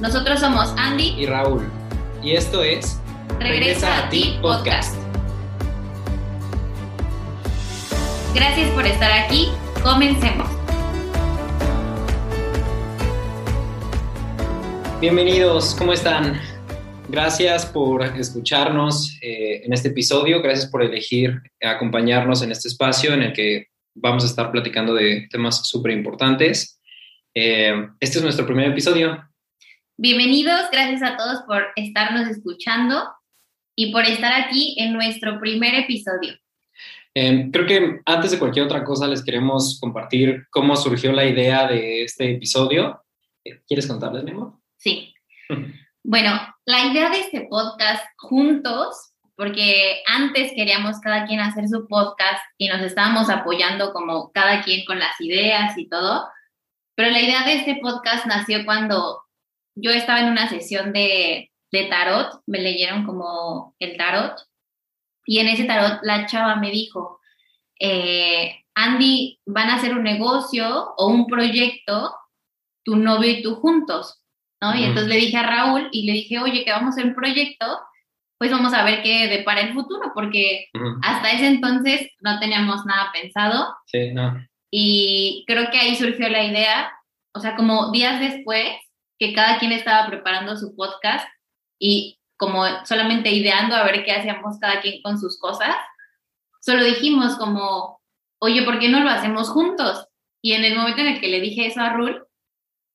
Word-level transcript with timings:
Nosotros 0.00 0.40
somos 0.40 0.72
Andy 0.78 1.14
y 1.18 1.26
Raúl. 1.26 1.70
Y 2.22 2.32
esto 2.32 2.64
es 2.64 2.98
Regresa, 3.38 4.06
a 4.06 4.08
ti 4.08 4.38
podcast. 4.40 4.96
Gracias 8.34 8.70
por 8.70 8.86
estar 8.86 9.12
aquí. 9.12 9.48
Comencemos. 9.82 10.48
Bienvenidos, 15.02 15.74
¿cómo 15.78 15.92
están? 15.92 16.40
Gracias 17.10 17.66
por 17.66 18.02
escucharnos 18.02 19.18
eh, 19.20 19.60
en 19.66 19.72
este 19.74 19.88
episodio, 19.88 20.40
gracias 20.40 20.70
por 20.70 20.82
elegir 20.82 21.42
acompañarnos 21.60 22.40
en 22.40 22.52
este 22.52 22.68
espacio 22.68 23.12
en 23.12 23.22
el 23.22 23.32
que 23.34 23.66
vamos 23.94 24.24
a 24.24 24.28
estar 24.28 24.50
platicando 24.50 24.94
de 24.94 25.28
temas 25.30 25.68
súper 25.68 25.92
importantes. 25.92 26.80
Eh, 27.34 27.86
este 28.00 28.16
es 28.16 28.24
nuestro 28.24 28.46
primer 28.46 28.70
episodio. 28.70 29.29
Bienvenidos, 30.02 30.62
gracias 30.72 31.02
a 31.02 31.18
todos 31.18 31.42
por 31.42 31.62
estarnos 31.76 32.26
escuchando 32.26 33.04
y 33.76 33.92
por 33.92 34.06
estar 34.06 34.32
aquí 34.32 34.74
en 34.78 34.94
nuestro 34.94 35.38
primer 35.38 35.74
episodio. 35.74 36.38
Eh, 37.14 37.50
creo 37.52 37.66
que 37.66 38.00
antes 38.06 38.30
de 38.30 38.38
cualquier 38.38 38.64
otra 38.64 38.82
cosa 38.82 39.06
les 39.06 39.22
queremos 39.22 39.78
compartir 39.78 40.46
cómo 40.48 40.74
surgió 40.74 41.12
la 41.12 41.26
idea 41.26 41.66
de 41.66 42.02
este 42.04 42.30
episodio. 42.30 43.04
¿Quieres 43.68 43.86
contarles, 43.86 44.24
mi 44.24 44.30
amor? 44.30 44.54
Sí. 44.78 45.14
Bueno, 46.02 46.32
la 46.64 46.86
idea 46.86 47.10
de 47.10 47.20
este 47.20 47.46
podcast 47.50 48.02
juntos, 48.16 49.12
porque 49.36 50.00
antes 50.06 50.50
queríamos 50.56 50.98
cada 51.00 51.26
quien 51.26 51.40
hacer 51.40 51.68
su 51.68 51.86
podcast 51.86 52.42
y 52.56 52.68
nos 52.68 52.80
estábamos 52.80 53.28
apoyando 53.28 53.92
como 53.92 54.32
cada 54.32 54.62
quien 54.62 54.86
con 54.86 54.98
las 54.98 55.20
ideas 55.20 55.76
y 55.76 55.90
todo, 55.90 56.26
pero 56.94 57.10
la 57.10 57.20
idea 57.20 57.44
de 57.44 57.56
este 57.56 57.80
podcast 57.82 58.24
nació 58.24 58.64
cuando 58.64 59.20
yo 59.82 59.90
estaba 59.90 60.20
en 60.20 60.28
una 60.28 60.48
sesión 60.48 60.92
de, 60.92 61.50
de 61.72 61.84
tarot, 61.86 62.40
me 62.46 62.60
leyeron 62.60 63.04
como 63.04 63.74
el 63.78 63.96
tarot, 63.96 64.34
y 65.26 65.38
en 65.38 65.48
ese 65.48 65.64
tarot 65.64 66.00
la 66.02 66.26
chava 66.26 66.56
me 66.56 66.70
dijo, 66.70 67.20
eh, 67.78 68.56
Andy, 68.74 69.40
van 69.46 69.70
a 69.70 69.76
hacer 69.76 69.94
un 69.94 70.02
negocio 70.02 70.94
o 70.96 71.08
un 71.08 71.26
proyecto, 71.26 72.14
tu 72.84 72.96
novio 72.96 73.30
y 73.30 73.42
tú 73.42 73.56
juntos. 73.56 74.20
¿no? 74.60 74.74
Y 74.74 74.84
entonces 74.84 75.08
le 75.08 75.16
dije 75.16 75.36
a 75.36 75.42
Raúl 75.42 75.88
y 75.92 76.06
le 76.06 76.12
dije, 76.12 76.38
oye, 76.38 76.64
que 76.64 76.72
vamos 76.72 76.88
a 76.88 76.90
hacer 76.90 77.06
un 77.06 77.14
proyecto, 77.14 77.66
pues 78.38 78.50
vamos 78.50 78.72
a 78.72 78.84
ver 78.84 79.02
qué 79.02 79.28
depara 79.28 79.60
el 79.60 79.74
futuro, 79.74 80.12
porque 80.14 80.66
hasta 81.02 81.30
ese 81.30 81.46
entonces 81.46 82.08
no 82.20 82.38
teníamos 82.38 82.84
nada 82.86 83.10
pensado. 83.12 83.74
Sí, 83.86 84.12
no. 84.12 84.34
Y 84.70 85.44
creo 85.46 85.70
que 85.70 85.78
ahí 85.78 85.96
surgió 85.96 86.28
la 86.28 86.44
idea, 86.44 86.92
o 87.34 87.40
sea, 87.40 87.56
como 87.56 87.90
días 87.90 88.20
después, 88.20 88.72
que 89.20 89.34
cada 89.34 89.58
quien 89.58 89.70
estaba 89.72 90.08
preparando 90.08 90.56
su 90.56 90.74
podcast 90.74 91.28
y 91.78 92.18
como 92.38 92.64
solamente 92.86 93.30
ideando 93.30 93.76
a 93.76 93.84
ver 93.84 94.02
qué 94.02 94.12
hacíamos 94.12 94.58
cada 94.58 94.80
quien 94.80 95.02
con 95.02 95.20
sus 95.20 95.38
cosas, 95.38 95.76
solo 96.62 96.82
dijimos 96.82 97.36
como, 97.36 98.00
oye, 98.40 98.62
¿por 98.62 98.78
qué 98.78 98.88
no 98.88 99.00
lo 99.00 99.10
hacemos 99.10 99.50
juntos? 99.50 100.06
Y 100.42 100.54
en 100.54 100.64
el 100.64 100.74
momento 100.74 101.02
en 101.02 101.08
el 101.08 101.20
que 101.20 101.28
le 101.28 101.40
dije 101.40 101.66
eso 101.66 101.80
a 101.80 101.90
Raúl, 101.90 102.26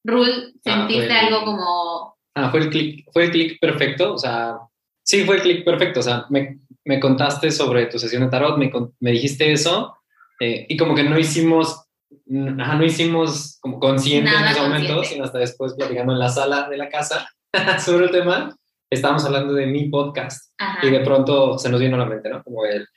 Rul, 0.04 0.54
ah, 0.56 0.60
¿sentiste 0.64 1.14
algo 1.14 1.46
como...? 1.46 2.18
Ah, 2.34 2.50
fue 2.50 2.62
el 2.62 2.70
clic, 2.72 3.08
fue 3.14 3.26
el 3.26 3.32
clic 3.32 3.60
perfecto, 3.60 4.14
o 4.14 4.18
sea, 4.18 4.58
sí 5.04 5.24
fue 5.26 5.36
el 5.36 5.42
clic 5.44 5.64
perfecto, 5.64 6.00
o 6.00 6.04
sea, 6.04 6.26
me, 6.32 6.60
me, 6.84 7.00
contaste 7.00 7.52
sobre 7.52 7.86
tu 7.86 8.00
sesión 8.00 8.24
de 8.24 8.30
tarot, 8.30 8.58
me, 8.58 8.72
me 9.00 9.12
dijiste 9.12 9.52
eso, 9.52 9.96
eh, 10.40 10.66
y 10.68 10.76
como 10.76 10.96
que 10.96 11.04
no 11.04 11.18
hicimos, 11.20 11.85
no 12.26 12.84
hicimos 12.84 13.58
como 13.60 13.80
consciente 13.80 14.32
en 14.32 14.46
ese 14.46 14.62
momento, 14.62 15.04
sino 15.04 15.24
hasta 15.24 15.40
después 15.40 15.74
platicando 15.74 16.14
en 16.14 16.20
la 16.20 16.30
sala 16.30 16.70
de 16.70 16.78
la 16.78 16.90
casa 16.90 17.30
sobre 17.80 18.06
el 18.06 18.12
tema, 18.12 18.56
estábamos 18.90 19.26
hablando 19.26 19.54
de 19.54 19.66
mi 19.66 19.90
podcast, 19.90 20.54
y 20.82 20.90
de 20.90 21.00
pronto 21.02 21.58
se 21.58 21.70
nos 21.70 21.80
vino 21.80 21.96
a 21.96 22.00
la 22.00 22.06
mente, 22.06 22.30
¿no? 22.30 22.44
Como 22.44 22.66
el, 22.66 22.88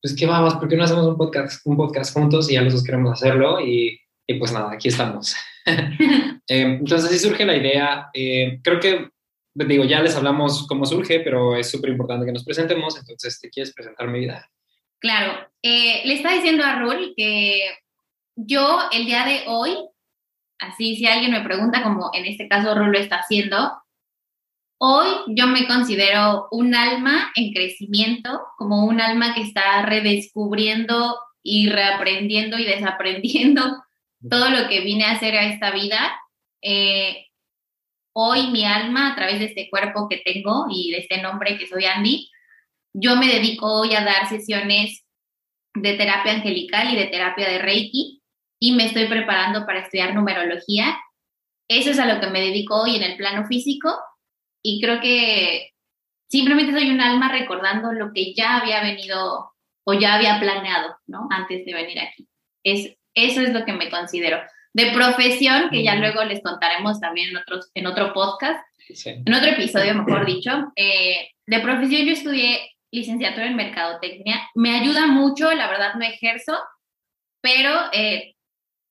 pues, 0.00 0.16
¿qué 0.16 0.26
vamos? 0.26 0.54
¿Por 0.54 0.68
qué 0.68 0.76
no 0.76 0.84
hacemos 0.84 1.06
un 1.06 1.16
podcast, 1.16 1.64
un 1.64 1.76
podcast 1.76 2.12
juntos 2.12 2.50
y 2.50 2.54
ya 2.54 2.62
los 2.62 2.74
dos 2.74 2.84
queremos 2.84 3.12
hacerlo? 3.12 3.60
Y, 3.60 4.00
y 4.26 4.34
pues 4.34 4.52
nada, 4.52 4.72
aquí 4.72 4.88
estamos. 4.88 5.34
Eh, 6.48 6.62
entonces 6.62 7.08
así 7.08 7.20
surge 7.20 7.46
la 7.46 7.56
idea. 7.56 8.10
Eh, 8.12 8.58
creo 8.64 8.80
que, 8.80 9.08
digo, 9.54 9.84
ya 9.84 10.02
les 10.02 10.16
hablamos 10.16 10.66
cómo 10.66 10.84
surge, 10.84 11.20
pero 11.20 11.56
es 11.56 11.70
súper 11.70 11.90
importante 11.90 12.26
que 12.26 12.32
nos 12.32 12.44
presentemos. 12.44 12.98
Entonces, 12.98 13.40
¿te 13.40 13.48
quieres 13.48 13.72
presentar 13.72 14.08
mi 14.08 14.18
vida? 14.18 14.50
Claro. 14.98 15.48
Eh, 15.62 16.02
le 16.04 16.14
está 16.14 16.32
diciendo 16.32 16.64
a 16.64 16.80
Rul 16.80 17.14
que 17.16 17.62
yo 18.36 18.78
el 18.92 19.06
día 19.06 19.24
de 19.24 19.44
hoy, 19.46 19.76
así 20.58 20.96
si 20.96 21.06
alguien 21.06 21.32
me 21.32 21.42
pregunta, 21.42 21.82
como 21.82 22.10
en 22.12 22.24
este 22.26 22.48
caso 22.48 22.74
Rul 22.74 22.92
lo 22.92 22.98
está 22.98 23.16
haciendo, 23.16 23.72
hoy 24.78 25.08
yo 25.28 25.46
me 25.46 25.66
considero 25.66 26.48
un 26.50 26.74
alma 26.74 27.30
en 27.34 27.52
crecimiento, 27.52 28.40
como 28.56 28.84
un 28.84 29.00
alma 29.00 29.34
que 29.34 29.42
está 29.42 29.82
redescubriendo 29.82 31.18
y 31.42 31.68
reaprendiendo 31.68 32.58
y 32.58 32.64
desaprendiendo 32.64 33.62
todo 34.30 34.50
lo 34.50 34.68
que 34.68 34.80
vine 34.80 35.04
a 35.04 35.12
hacer 35.12 35.36
a 35.36 35.46
esta 35.46 35.70
vida. 35.70 36.12
Eh, 36.62 37.26
hoy 38.14 38.50
mi 38.50 38.64
alma, 38.64 39.12
a 39.12 39.14
través 39.14 39.40
de 39.40 39.46
este 39.46 39.68
cuerpo 39.68 40.08
que 40.08 40.22
tengo 40.24 40.66
y 40.70 40.92
de 40.92 40.98
este 40.98 41.20
nombre 41.20 41.58
que 41.58 41.66
soy 41.66 41.84
Andy, 41.84 42.30
yo 42.94 43.16
me 43.16 43.26
dedico 43.26 43.80
hoy 43.80 43.94
a 43.94 44.04
dar 44.04 44.28
sesiones 44.28 45.04
de 45.74 45.94
terapia 45.94 46.32
angelical 46.32 46.92
y 46.92 46.96
de 46.96 47.06
terapia 47.06 47.48
de 47.48 47.58
Reiki 47.58 48.21
y 48.62 48.70
me 48.70 48.84
estoy 48.84 49.06
preparando 49.06 49.66
para 49.66 49.80
estudiar 49.80 50.14
numerología. 50.14 50.96
Eso 51.68 51.90
es 51.90 51.98
a 51.98 52.06
lo 52.06 52.20
que 52.20 52.28
me 52.28 52.40
dedico 52.40 52.80
hoy 52.80 52.94
en 52.94 53.02
el 53.02 53.16
plano 53.16 53.44
físico 53.44 53.92
y 54.62 54.80
creo 54.80 55.00
que 55.00 55.72
simplemente 56.30 56.72
soy 56.72 56.88
un 56.90 57.00
alma 57.00 57.32
recordando 57.32 57.92
lo 57.92 58.12
que 58.12 58.32
ya 58.34 58.58
había 58.58 58.80
venido 58.80 59.52
o 59.84 59.94
ya 59.94 60.14
había 60.14 60.38
planeado, 60.38 60.96
¿no? 61.08 61.26
Antes 61.30 61.66
de 61.66 61.74
venir 61.74 61.98
aquí. 61.98 62.28
Es 62.62 62.94
eso 63.16 63.40
es 63.40 63.52
lo 63.52 63.64
que 63.64 63.72
me 63.72 63.90
considero. 63.90 64.40
De 64.72 64.92
profesión, 64.92 65.68
que 65.68 65.82
ya 65.82 65.96
luego 65.96 66.22
les 66.22 66.40
contaremos 66.40 67.00
también 67.00 67.30
en, 67.30 67.38
otros, 67.38 67.68
en 67.74 67.88
otro 67.88 68.12
podcast, 68.12 68.64
en 68.88 69.34
otro 69.34 69.50
episodio, 69.50 69.96
mejor 69.96 70.24
dicho. 70.24 70.72
Eh, 70.76 71.30
de 71.46 71.58
profesión 71.58 72.06
yo 72.06 72.12
estudié 72.12 72.60
licenciatura 72.92 73.46
en 73.46 73.56
mercadotecnia. 73.56 74.48
Me 74.54 74.78
ayuda 74.78 75.08
mucho, 75.08 75.52
la 75.52 75.66
verdad 75.66 75.94
no 75.94 76.04
ejerzo, 76.04 76.56
pero 77.40 77.90
eh, 77.92 78.31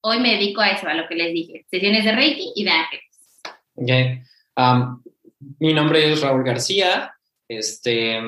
hoy 0.01 0.19
me 0.19 0.33
dedico 0.33 0.61
a 0.61 0.69
eso, 0.69 0.87
a 0.87 0.93
lo 0.93 1.07
que 1.07 1.15
les 1.15 1.33
dije, 1.33 1.65
sesiones 1.69 2.03
de 2.03 2.11
Reiki 2.11 2.53
y 2.55 2.63
de 2.63 2.71
ángeles. 2.71 3.05
mi 5.59 5.73
nombre 5.73 6.11
es 6.11 6.21
Raúl 6.21 6.43
García. 6.43 7.13
Este, 7.47 8.19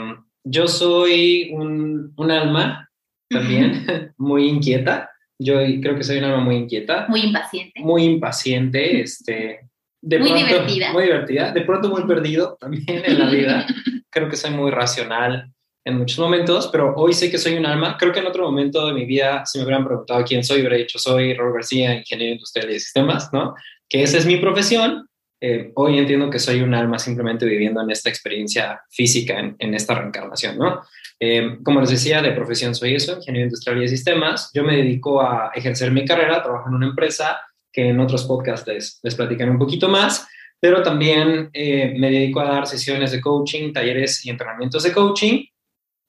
yo 0.43 0.67
soy 0.67 1.51
un, 1.53 2.13
un 2.15 2.31
alma 2.31 2.89
también 3.29 4.13
muy 4.17 4.47
inquieta. 4.47 5.09
Yo 5.39 5.55
creo 5.81 5.95
que 5.95 6.03
soy 6.03 6.19
una 6.19 6.27
alma 6.27 6.43
muy 6.43 6.55
inquieta. 6.55 7.05
Muy 7.09 7.21
impaciente. 7.21 7.79
Muy 7.79 8.03
impaciente, 8.03 9.01
este... 9.01 9.69
De 10.05 10.19
muy 10.19 10.33
divertida. 10.33 10.91
Muy 10.91 11.03
divertida. 11.03 11.51
De 11.51 11.61
pronto 11.61 11.89
muy 11.89 12.03
perdido 12.03 12.57
también 12.59 13.03
en 13.05 13.19
la 13.19 13.29
vida. 13.29 13.65
creo 14.09 14.29
que 14.29 14.35
soy 14.35 14.51
muy 14.51 14.69
racional 14.69 15.53
en 15.85 15.97
muchos 15.97 16.19
momentos, 16.19 16.69
pero 16.71 16.93
hoy 16.95 17.13
sé 17.13 17.29
que 17.29 17.37
soy 17.37 17.55
un 17.55 17.65
alma. 17.65 17.97
Creo 17.97 18.11
que 18.11 18.19
en 18.19 18.27
otro 18.27 18.43
momento 18.43 18.87
de 18.87 18.93
mi 18.93 19.05
vida, 19.05 19.45
si 19.45 19.57
me 19.57 19.65
hubieran 19.65 19.85
preguntado 19.85 20.23
quién 20.23 20.43
soy, 20.43 20.59
hubiera 20.59 20.77
dicho 20.77 20.97
soy 20.97 21.33
Robert 21.33 21.55
García, 21.55 21.95
ingeniero 21.95 22.33
industrial 22.33 22.71
y 22.71 22.79
sistemas, 22.79 23.31
¿no? 23.33 23.55
Que 23.89 24.03
esa 24.03 24.17
es 24.17 24.25
mi 24.25 24.37
profesión. 24.37 25.07
Eh, 25.41 25.71
hoy 25.75 25.97
entiendo 25.97 26.29
que 26.29 26.39
soy 26.39 26.61
un 26.61 26.73
alma 26.73 26.97
simplemente 26.97 27.45
viviendo 27.45 27.81
en 27.81 27.91
esta 27.91 28.09
experiencia 28.09 28.81
física, 28.89 29.37
en, 29.37 29.55
en 29.59 29.73
esta 29.73 29.93
reencarnación, 29.95 30.57
¿no? 30.57 30.81
Eh, 31.19 31.57
como 31.63 31.81
les 31.81 31.89
decía, 31.89 32.21
de 32.21 32.31
profesión 32.31 32.75
soy 32.75 32.95
eso, 32.95 33.17
ingeniero 33.17 33.45
industrial 33.45 33.83
y 33.83 33.87
sistemas. 33.87 34.51
Yo 34.53 34.63
me 34.63 34.77
dedico 34.77 35.21
a 35.21 35.51
ejercer 35.53 35.91
mi 35.91 36.05
carrera, 36.05 36.41
trabajo 36.41 36.69
en 36.69 36.75
una 36.75 36.87
empresa 36.87 37.39
que 37.71 37.89
en 37.89 37.99
otros 37.99 38.25
podcasts 38.25 38.67
les, 38.67 38.99
les 39.03 39.15
platican 39.15 39.49
un 39.49 39.57
poquito 39.57 39.89
más, 39.89 40.27
pero 40.59 40.81
también 40.81 41.49
eh, 41.53 41.93
me 41.97 42.09
dedico 42.09 42.39
a 42.39 42.45
dar 42.45 42.67
sesiones 42.67 43.11
de 43.11 43.19
coaching, 43.19 43.73
talleres 43.73 44.25
y 44.25 44.29
entrenamientos 44.29 44.83
de 44.83 44.93
coaching. 44.93 45.45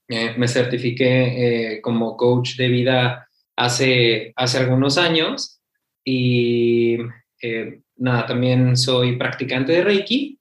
Eh, 0.08 0.34
me 0.36 0.48
certifiqué 0.48 1.80
como 1.82 2.16
coach 2.16 2.56
de 2.56 2.68
vida 2.68 3.28
hace, 3.56 4.32
hace 4.36 4.58
algunos 4.58 4.98
años 4.98 5.60
y 6.04 6.98
nada, 7.96 8.26
también 8.26 8.76
soy 8.76 9.16
practicante 9.16 9.72
de 9.72 9.84
Reiki 9.84 10.38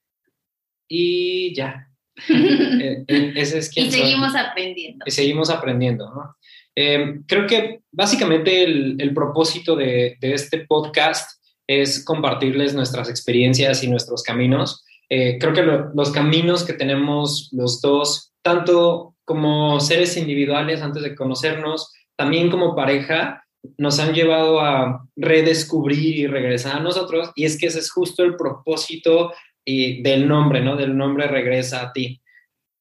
y 0.88 1.54
ya, 1.56 1.90
eh, 2.30 3.04
eh, 3.08 3.34
ese 3.36 3.60
es 3.60 3.76
y 3.76 3.90
seguimos 3.90 4.36
aprendiendo. 4.36 5.04
Y 5.08 5.12
seguimos 5.12 5.50
aprendiendo, 5.50 6.14
¿no? 6.14 6.36
Eh, 6.76 7.20
creo 7.28 7.46
que 7.46 7.82
básicamente 7.92 8.64
el, 8.64 8.96
el 9.00 9.14
propósito 9.14 9.76
de, 9.76 10.18
de, 10.20 10.34
este 10.34 10.66
podcast 10.66 11.40
es 11.68 12.04
compartirles 12.04 12.74
nuestras 12.74 13.10
experiencias 13.10 13.84
y 13.84 13.90
nuestros 13.90 14.24
caminos. 14.24 14.84
creo 15.08 15.54
que 15.54 15.62
los 15.62 16.12
caminos 16.12 16.64
que 16.64 16.74
tenemos 16.74 17.50
los 17.52 17.80
dos, 17.80 18.34
tanto 18.42 19.13
como 19.26 19.80
seres 19.80 20.18
individuales 20.18 20.82
antes 20.82 21.04
de 21.04 21.16
conocernos, 21.16 21.92
también 22.16 22.50
como 22.50 22.76
pareja, 22.76 23.44
nos 23.78 24.00
han 24.00 24.14
llevado 24.14 24.60
a 24.60 25.06
redescubrir 25.16 26.18
y 26.20 26.28
regresar 26.28 26.78
a 26.78 26.82
nosotros. 26.82 27.32
Y 27.36 27.46
es 27.46 27.58
que 27.58 27.68
ese 27.68 27.80
es 27.80 27.92
justo 27.92 28.24
el 28.24 28.36
propósito 28.36 29.34
y 29.66 30.02
del 30.04 30.28
nombre, 30.28 30.62
¿no? 30.62 30.76
Del 30.76 30.96
nombre 30.96 31.28
regresa 31.28 31.82
a 31.82 31.94
ti. 31.94 32.22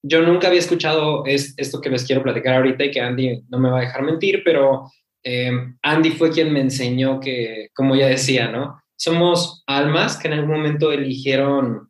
Yo 0.05 0.21
nunca 0.21 0.47
había 0.47 0.59
escuchado 0.59 1.25
es, 1.25 1.53
esto 1.57 1.79
que 1.79 1.89
les 1.89 2.05
quiero 2.05 2.23
platicar 2.23 2.55
ahorita 2.55 2.83
y 2.83 2.91
que 2.91 2.99
Andy 2.99 3.43
no 3.49 3.59
me 3.59 3.69
va 3.69 3.77
a 3.77 3.81
dejar 3.81 4.03
mentir, 4.03 4.41
pero 4.43 4.91
eh, 5.23 5.51
Andy 5.81 6.11
fue 6.11 6.31
quien 6.31 6.51
me 6.51 6.59
enseñó 6.59 7.21
que, 7.21 7.69
como 7.73 7.95
ya 7.95 8.07
decía, 8.07 8.49
¿no? 8.49 8.81
Somos 8.97 9.63
almas 9.65 10.17
que 10.17 10.27
en 10.27 10.33
algún 10.33 10.57
momento 10.57 10.91
eligieron 10.91 11.89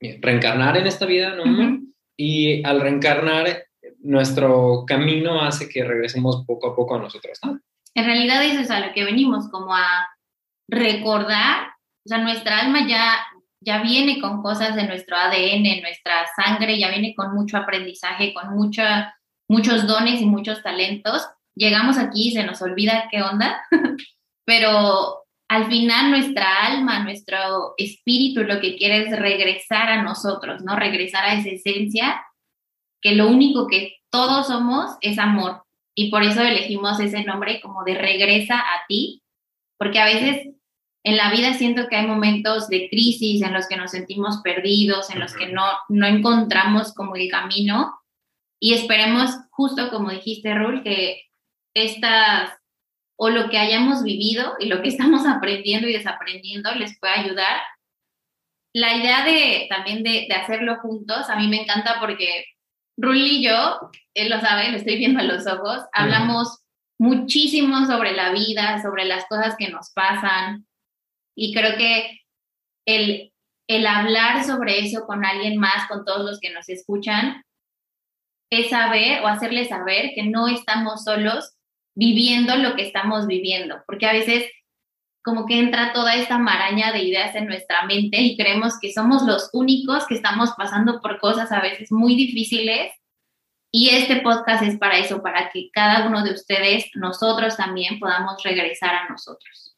reencarnar 0.00 0.76
en 0.76 0.88
esta 0.88 1.06
vida, 1.06 1.36
¿no? 1.36 1.78
Y 2.16 2.64
al 2.64 2.80
reencarnar, 2.80 3.66
nuestro 4.02 4.84
camino 4.86 5.40
hace 5.40 5.68
que 5.68 5.84
regresemos 5.84 6.44
poco 6.46 6.68
a 6.68 6.76
poco 6.76 6.96
a 6.96 6.98
nosotros, 6.98 7.38
¿no? 7.44 7.60
En 7.94 8.04
realidad 8.04 8.42
eso 8.44 8.60
es 8.60 8.70
a 8.70 8.80
lo 8.80 8.92
que 8.92 9.04
venimos, 9.04 9.48
como 9.50 9.74
a 9.74 10.08
recordar, 10.68 11.68
o 12.04 12.08
sea, 12.08 12.18
nuestra 12.18 12.60
alma 12.60 12.86
ya, 12.88 13.24
ya 13.60 13.82
viene 13.82 14.20
con 14.20 14.42
cosas 14.42 14.74
de 14.74 14.86
nuestro 14.86 15.16
ADN, 15.16 15.82
nuestra 15.82 16.26
sangre, 16.34 16.78
ya 16.78 16.90
viene 16.90 17.14
con 17.14 17.34
mucho 17.34 17.58
aprendizaje, 17.58 18.32
con 18.32 18.54
mucha, 18.56 19.14
muchos 19.48 19.86
dones 19.86 20.20
y 20.20 20.26
muchos 20.26 20.62
talentos. 20.62 21.28
Llegamos 21.54 21.98
aquí 21.98 22.28
y 22.28 22.32
se 22.32 22.44
nos 22.44 22.62
olvida 22.62 23.08
qué 23.10 23.22
onda, 23.22 23.62
pero 24.46 25.22
al 25.48 25.66
final 25.66 26.10
nuestra 26.10 26.64
alma, 26.64 27.00
nuestro 27.00 27.74
espíritu 27.76 28.42
lo 28.42 28.58
que 28.58 28.76
quiere 28.76 29.06
es 29.06 29.18
regresar 29.18 29.90
a 29.90 30.02
nosotros, 30.02 30.62
¿no? 30.62 30.76
Regresar 30.76 31.24
a 31.24 31.34
esa 31.34 31.50
esencia, 31.50 32.22
que 33.02 33.14
lo 33.14 33.28
único 33.28 33.66
que 33.66 33.96
todos 34.10 34.46
somos 34.46 34.96
es 35.00 35.18
amor. 35.18 35.64
Y 35.94 36.10
por 36.10 36.22
eso 36.22 36.40
elegimos 36.40 37.00
ese 37.00 37.24
nombre 37.24 37.60
como 37.60 37.84
de 37.84 37.94
regresa 37.94 38.58
a 38.58 38.86
ti, 38.88 39.22
porque 39.76 39.98
a 39.98 40.06
veces 40.06 40.48
en 41.04 41.16
la 41.16 41.30
vida 41.30 41.54
siento 41.54 41.88
que 41.88 41.96
hay 41.96 42.06
momentos 42.06 42.68
de 42.68 42.88
crisis 42.88 43.42
en 43.42 43.52
los 43.52 43.66
que 43.66 43.76
nos 43.76 43.90
sentimos 43.90 44.40
perdidos, 44.42 45.10
en 45.10 45.18
los 45.18 45.34
que 45.34 45.48
no, 45.48 45.64
no 45.88 46.06
encontramos 46.06 46.94
como 46.94 47.16
el 47.16 47.28
camino. 47.28 47.92
Y 48.60 48.74
esperemos, 48.74 49.30
justo 49.50 49.90
como 49.90 50.10
dijiste, 50.10 50.54
Rul, 50.54 50.84
que 50.84 51.22
estas 51.74 52.50
o 53.16 53.30
lo 53.30 53.50
que 53.50 53.58
hayamos 53.58 54.02
vivido 54.02 54.54
y 54.60 54.66
lo 54.66 54.82
que 54.82 54.88
estamos 54.94 55.26
aprendiendo 55.26 55.88
y 55.88 55.92
desaprendiendo 55.92 56.72
les 56.74 56.98
pueda 56.98 57.20
ayudar. 57.20 57.60
La 58.74 58.96
idea 58.96 59.24
de 59.24 59.66
también 59.68 60.02
de, 60.02 60.26
de 60.28 60.34
hacerlo 60.34 60.78
juntos, 60.80 61.28
a 61.28 61.36
mí 61.36 61.48
me 61.48 61.62
encanta 61.62 61.98
porque 62.00 62.46
Rul 62.96 63.16
y 63.16 63.42
yo, 63.42 63.90
él 64.14 64.30
lo 64.30 64.40
sabe, 64.40 64.70
lo 64.70 64.76
estoy 64.76 64.96
viendo 64.96 65.20
a 65.20 65.24
los 65.24 65.46
ojos, 65.46 65.84
hablamos 65.92 66.60
muchísimo 66.98 67.86
sobre 67.86 68.12
la 68.12 68.32
vida, 68.32 68.80
sobre 68.82 69.04
las 69.04 69.26
cosas 69.26 69.56
que 69.58 69.68
nos 69.68 69.90
pasan, 69.90 70.66
y 71.36 71.54
creo 71.54 71.76
que 71.76 72.20
el, 72.86 73.32
el 73.68 73.86
hablar 73.86 74.44
sobre 74.44 74.80
eso 74.80 75.06
con 75.06 75.24
alguien 75.24 75.58
más, 75.58 75.88
con 75.88 76.04
todos 76.04 76.24
los 76.24 76.40
que 76.40 76.50
nos 76.50 76.68
escuchan, 76.68 77.42
es 78.50 78.68
saber 78.68 79.22
o 79.22 79.28
hacerles 79.28 79.68
saber 79.68 80.12
que 80.14 80.24
no 80.24 80.46
estamos 80.46 81.04
solos 81.04 81.54
viviendo 81.96 82.54
lo 82.56 82.76
que 82.76 82.86
estamos 82.86 83.26
viviendo, 83.26 83.82
porque 83.86 84.06
a 84.06 84.12
veces 84.12 84.44
como 85.22 85.46
que 85.46 85.58
entra 85.58 85.92
toda 85.92 86.16
esta 86.16 86.38
maraña 86.38 86.92
de 86.92 87.02
ideas 87.02 87.34
en 87.34 87.46
nuestra 87.46 87.86
mente 87.86 88.20
y 88.20 88.36
creemos 88.36 88.74
que 88.80 88.92
somos 88.92 89.22
los 89.22 89.50
únicos 89.52 90.06
que 90.06 90.14
estamos 90.14 90.50
pasando 90.56 91.00
por 91.00 91.18
cosas 91.20 91.52
a 91.52 91.60
veces 91.60 91.92
muy 91.92 92.14
difíciles. 92.14 92.92
Y 93.74 93.88
este 93.88 94.16
podcast 94.16 94.62
es 94.62 94.76
para 94.76 94.98
eso, 94.98 95.22
para 95.22 95.50
que 95.50 95.70
cada 95.72 96.06
uno 96.06 96.22
de 96.22 96.32
ustedes, 96.32 96.90
nosotros 96.94 97.56
también, 97.56 97.98
podamos 97.98 98.42
regresar 98.42 98.94
a 98.94 99.08
nosotros 99.08 99.72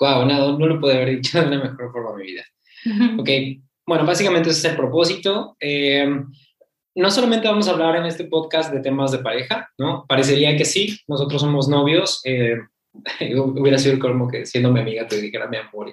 wow, 0.00 0.24
no, 0.24 0.58
no 0.58 0.66
lo 0.66 0.80
pude 0.80 0.94
haber 0.94 1.10
dicho 1.10 1.40
de 1.40 1.46
una 1.46 1.62
mejor 1.62 1.92
forma 1.92 2.16
mi 2.16 2.24
vida. 2.24 2.44
Ok, 3.18 3.28
bueno, 3.86 4.06
básicamente 4.06 4.48
ese 4.50 4.58
es 4.58 4.72
el 4.72 4.76
propósito. 4.76 5.56
Eh, 5.60 6.08
no 6.94 7.10
solamente 7.10 7.46
vamos 7.46 7.68
a 7.68 7.72
hablar 7.72 7.96
en 7.96 8.06
este 8.06 8.24
podcast 8.24 8.72
de 8.72 8.80
temas 8.80 9.12
de 9.12 9.18
pareja, 9.18 9.70
¿no? 9.78 10.06
Parecería 10.08 10.56
que 10.56 10.64
sí, 10.64 10.98
nosotros 11.06 11.42
somos 11.42 11.68
novios. 11.68 12.20
Eh, 12.24 12.56
hubiera 13.36 13.78
sido 13.78 13.98
como 13.98 14.28
que 14.28 14.46
siendo 14.46 14.72
mi 14.72 14.80
amiga 14.80 15.06
te 15.06 15.20
dijera 15.20 15.48
mi 15.48 15.56
amor. 15.56 15.92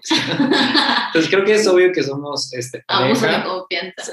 Entonces 1.07 1.31
creo 1.31 1.45
que 1.45 1.53
es 1.53 1.67
obvio 1.67 1.91
que 1.91 2.03
somos 2.03 2.53
este, 2.53 2.83
pareja. 2.87 3.37
de 3.37 3.43
confianza. 3.43 4.11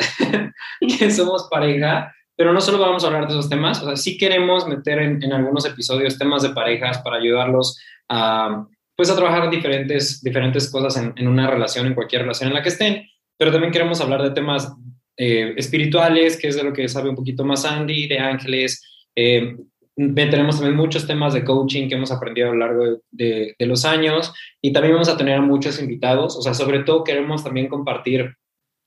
que 0.98 1.10
somos 1.10 1.48
pareja, 1.50 2.14
pero 2.36 2.52
no 2.52 2.60
solo 2.60 2.78
vamos 2.78 3.04
a 3.04 3.08
hablar 3.08 3.26
de 3.26 3.34
esos 3.34 3.48
temas, 3.48 3.82
o 3.82 3.86
sea, 3.86 3.96
sí 3.96 4.18
queremos 4.18 4.66
meter 4.66 4.98
en, 4.98 5.22
en 5.22 5.32
algunos 5.32 5.64
episodios 5.66 6.18
temas 6.18 6.42
de 6.42 6.50
parejas 6.50 6.98
para 6.98 7.16
ayudarlos 7.16 7.78
a 8.08 8.66
pues 8.96 9.10
a 9.10 9.16
trabajar 9.16 9.50
diferentes, 9.50 10.22
diferentes 10.22 10.70
cosas 10.70 10.96
en, 10.96 11.12
en, 11.16 11.26
una 11.26 11.50
relación, 11.50 11.86
en 11.86 11.94
cualquier 11.94 12.22
relación 12.22 12.48
en 12.48 12.54
la 12.54 12.62
que 12.62 12.68
estén, 12.68 13.04
pero 13.36 13.50
también 13.50 13.72
queremos 13.72 14.00
hablar 14.00 14.22
de 14.22 14.30
temas 14.30 14.72
eh, 15.16 15.54
espirituales, 15.56 16.36
que 16.36 16.48
es 16.48 16.56
de 16.56 16.64
lo 16.64 16.72
que 16.72 16.88
sabe 16.88 17.08
un 17.08 17.16
poquito 17.16 17.44
más 17.44 17.64
Andy, 17.64 18.08
de 18.08 18.18
ángeles. 18.18 18.82
Eh, 19.14 19.56
tenemos 19.96 20.56
también 20.56 20.76
muchos 20.76 21.06
temas 21.06 21.34
de 21.34 21.44
coaching 21.44 21.88
que 21.88 21.94
hemos 21.94 22.10
aprendido 22.10 22.48
a 22.48 22.52
lo 22.52 22.58
largo 22.58 23.00
de, 23.10 23.54
los 23.60 23.84
años 23.84 24.32
y 24.60 24.72
también 24.72 24.94
vamos 24.94 25.08
a 25.08 25.16
tener 25.16 25.40
muchos 25.40 25.80
invitados, 25.80 26.36
o 26.36 26.42
sea, 26.42 26.54
sobre 26.54 26.80
todo 26.80 27.04
queremos 27.04 27.44
también 27.44 27.68
compartir 27.68 28.36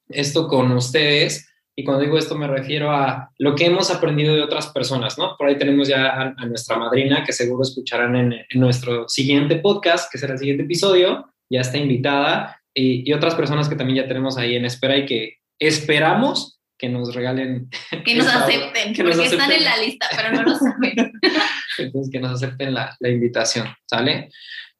esto 0.09 0.47
con 0.47 0.71
ustedes. 0.71 1.49
Y 1.79 1.83
cuando 1.83 2.03
digo 2.03 2.17
esto 2.17 2.35
me 2.35 2.47
refiero 2.47 2.91
a 2.91 3.29
lo 3.37 3.55
que 3.55 3.67
hemos 3.67 3.91
aprendido 3.91 4.35
de 4.35 4.41
otras 4.41 4.67
personas, 4.67 5.17
¿no? 5.17 5.35
Por 5.37 5.47
ahí 5.47 5.57
tenemos 5.57 5.87
ya 5.87 6.33
a, 6.35 6.45
nuestra 6.45 6.77
madrina, 6.77 7.23
que 7.23 7.31
seguro 7.31 7.61
escucharán 7.61 8.15
en, 8.15 8.45
nuestro 8.55 9.07
siguiente 9.07 9.57
podcast, 9.57 10.11
que 10.11 10.17
será 10.17 10.33
el 10.33 10.39
siguiente 10.39 10.63
episodio, 10.63 11.27
ya 11.49 11.61
está 11.61 11.77
invitada, 11.77 12.59
y, 12.73 13.11
otras 13.13 13.35
personas 13.35 13.69
que 13.69 13.75
también 13.75 14.03
ya 14.03 14.07
tenemos 14.07 14.37
ahí 14.37 14.55
en 14.55 14.65
espera 14.65 14.97
y 14.97 15.05
que 15.05 15.37
esperamos 15.59 16.56
que 16.77 16.89
nos 16.89 17.13
regalen. 17.13 17.69
Que 18.05 18.15
nos 18.15 18.27
acepten, 18.27 18.93
que 18.93 19.03
porque 19.03 19.25
están 19.25 19.51
en 19.51 19.63
la 19.63 19.77
lista, 19.77 20.07
pero 20.15 20.31
no 20.31 20.43
lo 20.43 20.55
saben. 20.59 21.11
Entonces, 21.77 22.11
que 22.11 22.19
nos 22.19 22.31
acepten 22.31 22.73
la, 22.73 22.95
la 22.99 23.09
invitación, 23.09 23.67
¿sale? 23.85 24.29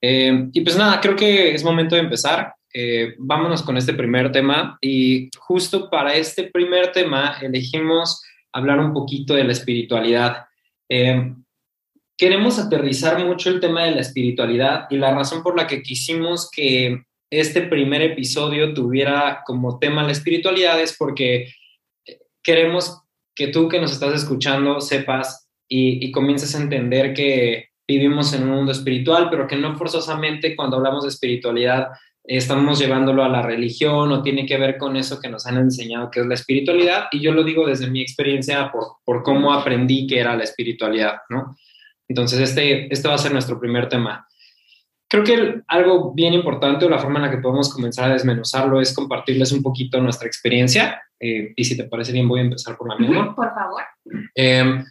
Eh, 0.02 0.50
y 0.54 0.62
pues 0.62 0.78
nada, 0.78 1.02
creo 1.02 1.16
que 1.16 1.54
es 1.54 1.64
momento 1.64 1.96
de 1.96 2.02
empezar. 2.02 2.54
Eh, 2.74 3.16
vámonos 3.18 3.64
con 3.64 3.78
este 3.78 3.94
primer 3.94 4.32
tema 4.32 4.78
y 4.82 5.30
justo 5.38 5.90
para 5.90 6.16
este 6.16 6.44
primer 6.44 6.92
tema 6.92 7.38
elegimos 7.42 8.22
hablar 8.54 8.80
un 8.80 8.94
poquito 8.94 9.34
de 9.34 9.46
la 9.46 9.54
espiritualidad. 9.54 10.46
Eh, 10.90 11.34
queremos 12.18 12.60
aterrizar 12.60 13.24
mucho 13.26 13.50
el 13.50 13.60
tema 13.60 13.86
de 13.86 13.92
la 13.92 14.02
espiritualidad 14.02 14.88
y 14.90 14.98
la 14.98 15.14
razón 15.14 15.44
por 15.44 15.58
la 15.58 15.66
que 15.66 15.82
quisimos 15.82 16.52
que 16.52 17.02
este 17.30 17.62
primer 17.62 18.02
episodio 18.02 18.74
tuviera 18.74 19.42
como 19.46 19.80
tema 19.80 20.04
la 20.04 20.12
espiritualidad 20.12 20.80
es 20.82 20.96
porque 20.98 21.52
queremos 22.48 23.04
que 23.36 23.50
tú 23.50 23.68
que 23.68 23.82
nos 23.82 23.92
estás 23.92 24.14
escuchando 24.16 24.80
sepas 24.80 25.50
y, 25.68 26.06
y 26.08 26.14
comiences 26.14 26.56
a 26.56 26.62
entender 26.62 27.14
que 27.14 27.72
vivimos 27.86 28.32
en 28.32 28.44
un 28.44 28.52
mundo 28.52 28.72
espiritual, 28.72 29.28
pero 29.30 29.48
que 29.48 29.58
no 29.58 29.78
forzosamente 29.78 30.56
cuando 30.56 30.78
hablamos 30.78 31.04
de 31.04 31.10
espiritualidad 31.10 31.90
estamos 32.24 32.80
llevándolo 32.80 33.24
a 33.24 33.30
la 33.30 33.42
religión 33.42 34.12
o 34.14 34.24
tiene 34.24 34.46
que 34.46 34.58
ver 34.58 34.78
con 34.78 34.96
eso 34.96 35.20
que 35.20 35.28
nos 35.28 35.46
han 35.46 35.58
enseñado 35.58 36.10
que 36.10 36.22
es 36.22 36.26
la 36.26 36.36
espiritualidad. 36.36 37.08
Y 37.12 37.20
yo 37.20 37.34
lo 37.34 37.44
digo 37.44 37.68
desde 37.68 37.90
mi 37.90 38.02
experiencia 38.02 38.72
por, 38.72 38.98
por 39.04 39.24
cómo 39.24 39.54
aprendí 39.54 40.08
que 40.08 40.20
era 40.20 40.36
la 40.36 40.44
espiritualidad, 40.44 41.18
¿no? 41.30 41.58
Entonces, 42.08 42.40
este, 42.40 42.94
este 42.94 43.08
va 43.10 43.16
a 43.16 43.18
ser 43.18 43.34
nuestro 43.34 43.60
primer 43.60 43.90
tema. 43.90 44.26
Creo 45.10 45.24
que 45.26 45.62
algo 45.68 46.14
bien 46.14 46.34
importante 46.34 46.86
o 46.86 46.90
la 46.90 47.00
forma 47.00 47.20
en 47.20 47.26
la 47.26 47.32
que 47.32 47.42
podemos 47.42 47.74
comenzar 47.74 48.10
a 48.10 48.14
desmenuzarlo 48.14 48.80
es 48.80 48.94
compartirles 48.94 49.52
un 49.52 49.62
poquito 49.62 50.00
nuestra 50.02 50.28
experiencia. 50.28 51.02
Eh, 51.20 51.54
y 51.56 51.64
si 51.64 51.76
te 51.76 51.86
parece 51.86 52.12
bien, 52.12 52.28
voy 52.28 52.40
a 52.40 52.44
empezar 52.44 52.78
por 52.78 52.90
la 52.90 52.98
misma. 52.98 53.36
Por 53.36 53.54
favor. 53.54 53.84
Eh, 54.36 54.84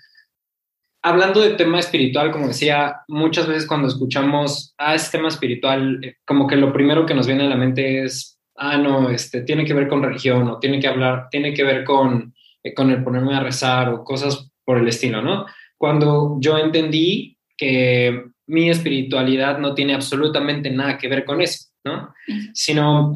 hablando 1.07 1.41
de 1.41 1.51
tema 1.51 1.79
espiritual, 1.79 2.33
como 2.33 2.49
decía, 2.49 3.03
muchas 3.07 3.47
veces 3.47 3.67
cuando 3.67 3.87
escuchamos, 3.87 4.75
ah, 4.77 4.95
este 4.95 5.19
tema 5.19 5.29
espiritual, 5.29 6.01
eh, 6.03 6.17
como 6.27 6.49
que 6.49 6.57
lo 6.57 6.73
primero 6.73 7.07
que 7.07 7.15
nos 7.15 7.29
viene 7.29 7.45
a 7.45 7.49
la 7.49 7.57
mente 7.57 8.03
es, 8.03 8.41
ah, 8.57 8.77
no, 8.77 9.09
este, 9.11 9.43
tiene 9.43 9.65
que 9.65 9.73
ver 9.73 9.87
con 9.87 10.03
religión 10.03 10.49
o 10.49 10.59
tiene 10.59 10.81
que 10.81 10.89
hablar, 10.89 11.29
tiene 11.31 11.55
que 11.55 11.63
ver 11.63 11.85
con, 11.85 12.35
eh, 12.65 12.75
con 12.75 12.91
el 12.91 13.05
ponerme 13.05 13.37
a 13.37 13.41
rezar 13.41 13.89
o 13.89 14.03
cosas 14.03 14.51
por 14.65 14.79
el 14.79 14.89
estilo, 14.89 15.23
¿no? 15.23 15.47
Cuando 15.79 16.39
yo 16.41 16.59
entendí 16.59 17.39
que 17.57 18.25
mi 18.49 18.69
espiritualidad 18.69 19.59
no 19.59 19.75
tiene 19.75 19.95
absolutamente 19.95 20.71
nada 20.71 20.99
que 20.99 21.09
ver 21.09 21.25
con 21.25 21.41
eso, 21.41 21.69
¿no? 21.85 22.13
Sino, 22.53 23.15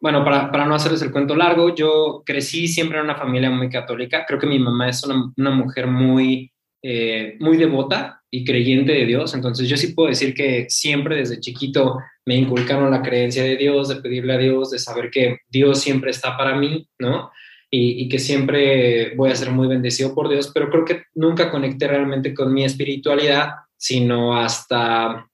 bueno, 0.00 0.24
para, 0.24 0.50
para 0.50 0.66
no 0.66 0.74
hacerles 0.74 1.02
el 1.02 1.10
cuento 1.10 1.34
largo, 1.34 1.74
yo 1.74 2.22
crecí 2.24 2.68
siempre 2.68 2.98
en 2.98 3.04
una 3.04 3.16
familia 3.16 3.50
muy 3.50 3.70
católica. 3.70 4.24
Creo 4.26 4.38
que 4.38 4.46
mi 4.46 4.58
mamá 4.58 4.88
es 4.88 5.02
una, 5.04 5.32
una 5.36 5.50
mujer 5.50 5.86
muy 5.86 6.52
eh, 6.88 7.36
muy 7.40 7.56
devota 7.56 8.22
y 8.30 8.44
creyente 8.44 8.92
de 8.92 9.06
Dios, 9.06 9.34
entonces 9.34 9.68
yo 9.68 9.76
sí 9.76 9.88
puedo 9.88 10.08
decir 10.08 10.32
que 10.34 10.66
siempre 10.68 11.16
desde 11.16 11.40
chiquito 11.40 11.98
me 12.24 12.36
inculcaron 12.36 12.92
la 12.92 13.02
creencia 13.02 13.42
de 13.42 13.56
Dios, 13.56 13.88
de 13.88 13.96
pedirle 13.96 14.34
a 14.34 14.38
Dios, 14.38 14.70
de 14.70 14.78
saber 14.78 15.10
que 15.10 15.38
Dios 15.48 15.80
siempre 15.80 16.12
está 16.12 16.36
para 16.36 16.54
mí, 16.54 16.88
¿no? 17.00 17.32
Y, 17.72 18.04
y, 18.04 18.08
que 18.08 18.20
siempre 18.20 19.16
voy 19.16 19.30
a 19.30 19.34
ser 19.34 19.50
muy 19.50 19.66
bendecido 19.66 20.14
por 20.14 20.28
Dios, 20.28 20.52
pero 20.54 20.70
creo 20.70 20.84
que 20.84 21.02
nunca 21.16 21.50
conecté 21.50 21.88
realmente 21.88 22.32
con 22.32 22.54
mi 22.54 22.64
espiritualidad, 22.64 23.50
sino 23.76 24.36
hasta, 24.36 25.28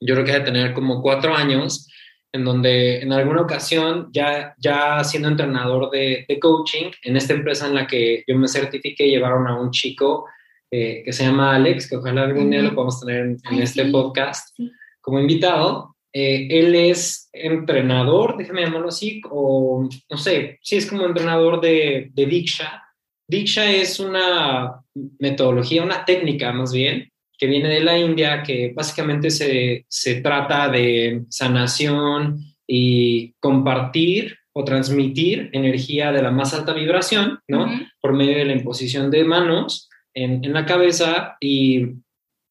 yo 0.00 0.14
creo 0.14 0.24
que 0.24 0.32
de 0.32 0.40
tener 0.40 0.72
como 0.72 1.02
cuatro 1.02 1.34
años, 1.34 1.86
en 2.34 2.44
donde 2.44 3.00
en 3.00 3.12
alguna 3.12 3.42
ocasión, 3.42 4.08
ya, 4.12 4.56
ya 4.58 5.04
siendo 5.04 5.28
entrenador 5.28 5.88
de, 5.88 6.24
de 6.28 6.38
coaching, 6.40 6.90
en 7.04 7.16
esta 7.16 7.32
empresa 7.32 7.68
en 7.68 7.76
la 7.76 7.86
que 7.86 8.24
yo 8.26 8.36
me 8.36 8.48
certifiqué, 8.48 9.08
llevaron 9.08 9.46
a 9.46 9.56
un 9.56 9.70
chico 9.70 10.26
eh, 10.68 11.02
que 11.04 11.12
se 11.12 11.22
llama 11.22 11.54
Alex, 11.54 11.88
que 11.88 11.94
ojalá 11.94 12.24
algún 12.24 12.50
día 12.50 12.60
lo 12.60 12.74
podamos 12.74 13.00
tener 13.00 13.36
en, 13.48 13.62
este 13.62 13.84
podcast 13.84 14.58
como 15.00 15.20
invitado. 15.20 15.94
Eh, 16.12 16.48
él 16.50 16.74
es 16.74 17.30
entrenador, 17.32 18.36
déjame 18.36 18.62
llamarlo 18.62 18.88
así, 18.88 19.22
o 19.30 19.88
no 20.10 20.16
sé, 20.16 20.58
sí 20.60 20.74
es 20.74 20.86
como 20.86 21.06
entrenador 21.06 21.60
de, 21.60 22.10
de 22.12 22.26
Diksha. 22.26 22.82
Diksha 23.28 23.70
es 23.70 24.00
una 24.00 24.82
metodología, 25.20 25.84
una 25.84 26.04
técnica 26.04 26.52
más 26.52 26.72
bien, 26.72 27.12
que 27.44 27.50
viene 27.50 27.68
de 27.68 27.80
la 27.80 27.98
India, 27.98 28.42
que 28.42 28.72
básicamente 28.74 29.28
se, 29.28 29.84
se 29.86 30.22
trata 30.22 30.70
de 30.70 31.24
sanación 31.28 32.38
y 32.66 33.34
compartir 33.34 34.38
o 34.54 34.64
transmitir 34.64 35.50
energía 35.52 36.10
de 36.10 36.22
la 36.22 36.30
más 36.30 36.54
alta 36.54 36.72
vibración, 36.72 37.40
¿no? 37.46 37.66
Por 38.00 38.14
medio 38.14 38.38
de 38.38 38.46
la 38.46 38.54
imposición 38.54 39.10
de 39.10 39.24
manos 39.24 39.90
en, 40.14 40.50
la 40.54 40.64
cabeza 40.64 41.36
y 41.38 41.96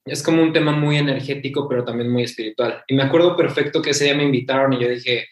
es 0.06 0.22
como 0.22 0.44
un 0.44 0.54
tema 0.54 0.74
muy 0.74 0.98
energético, 0.98 1.68
pero 1.68 1.84
también 1.84 2.12
muy 2.12 2.22
espiritual. 2.22 2.84
Y 2.88 2.94
me 2.94 3.02
acuerdo 3.02 3.36
perfecto 3.36 3.82
que 3.82 3.90
ese 3.90 4.06
día 4.06 4.16
me 4.16 4.26
invitaron 4.26 4.74
y 4.74 4.80
yo 4.80 4.90
dije, 4.90 5.26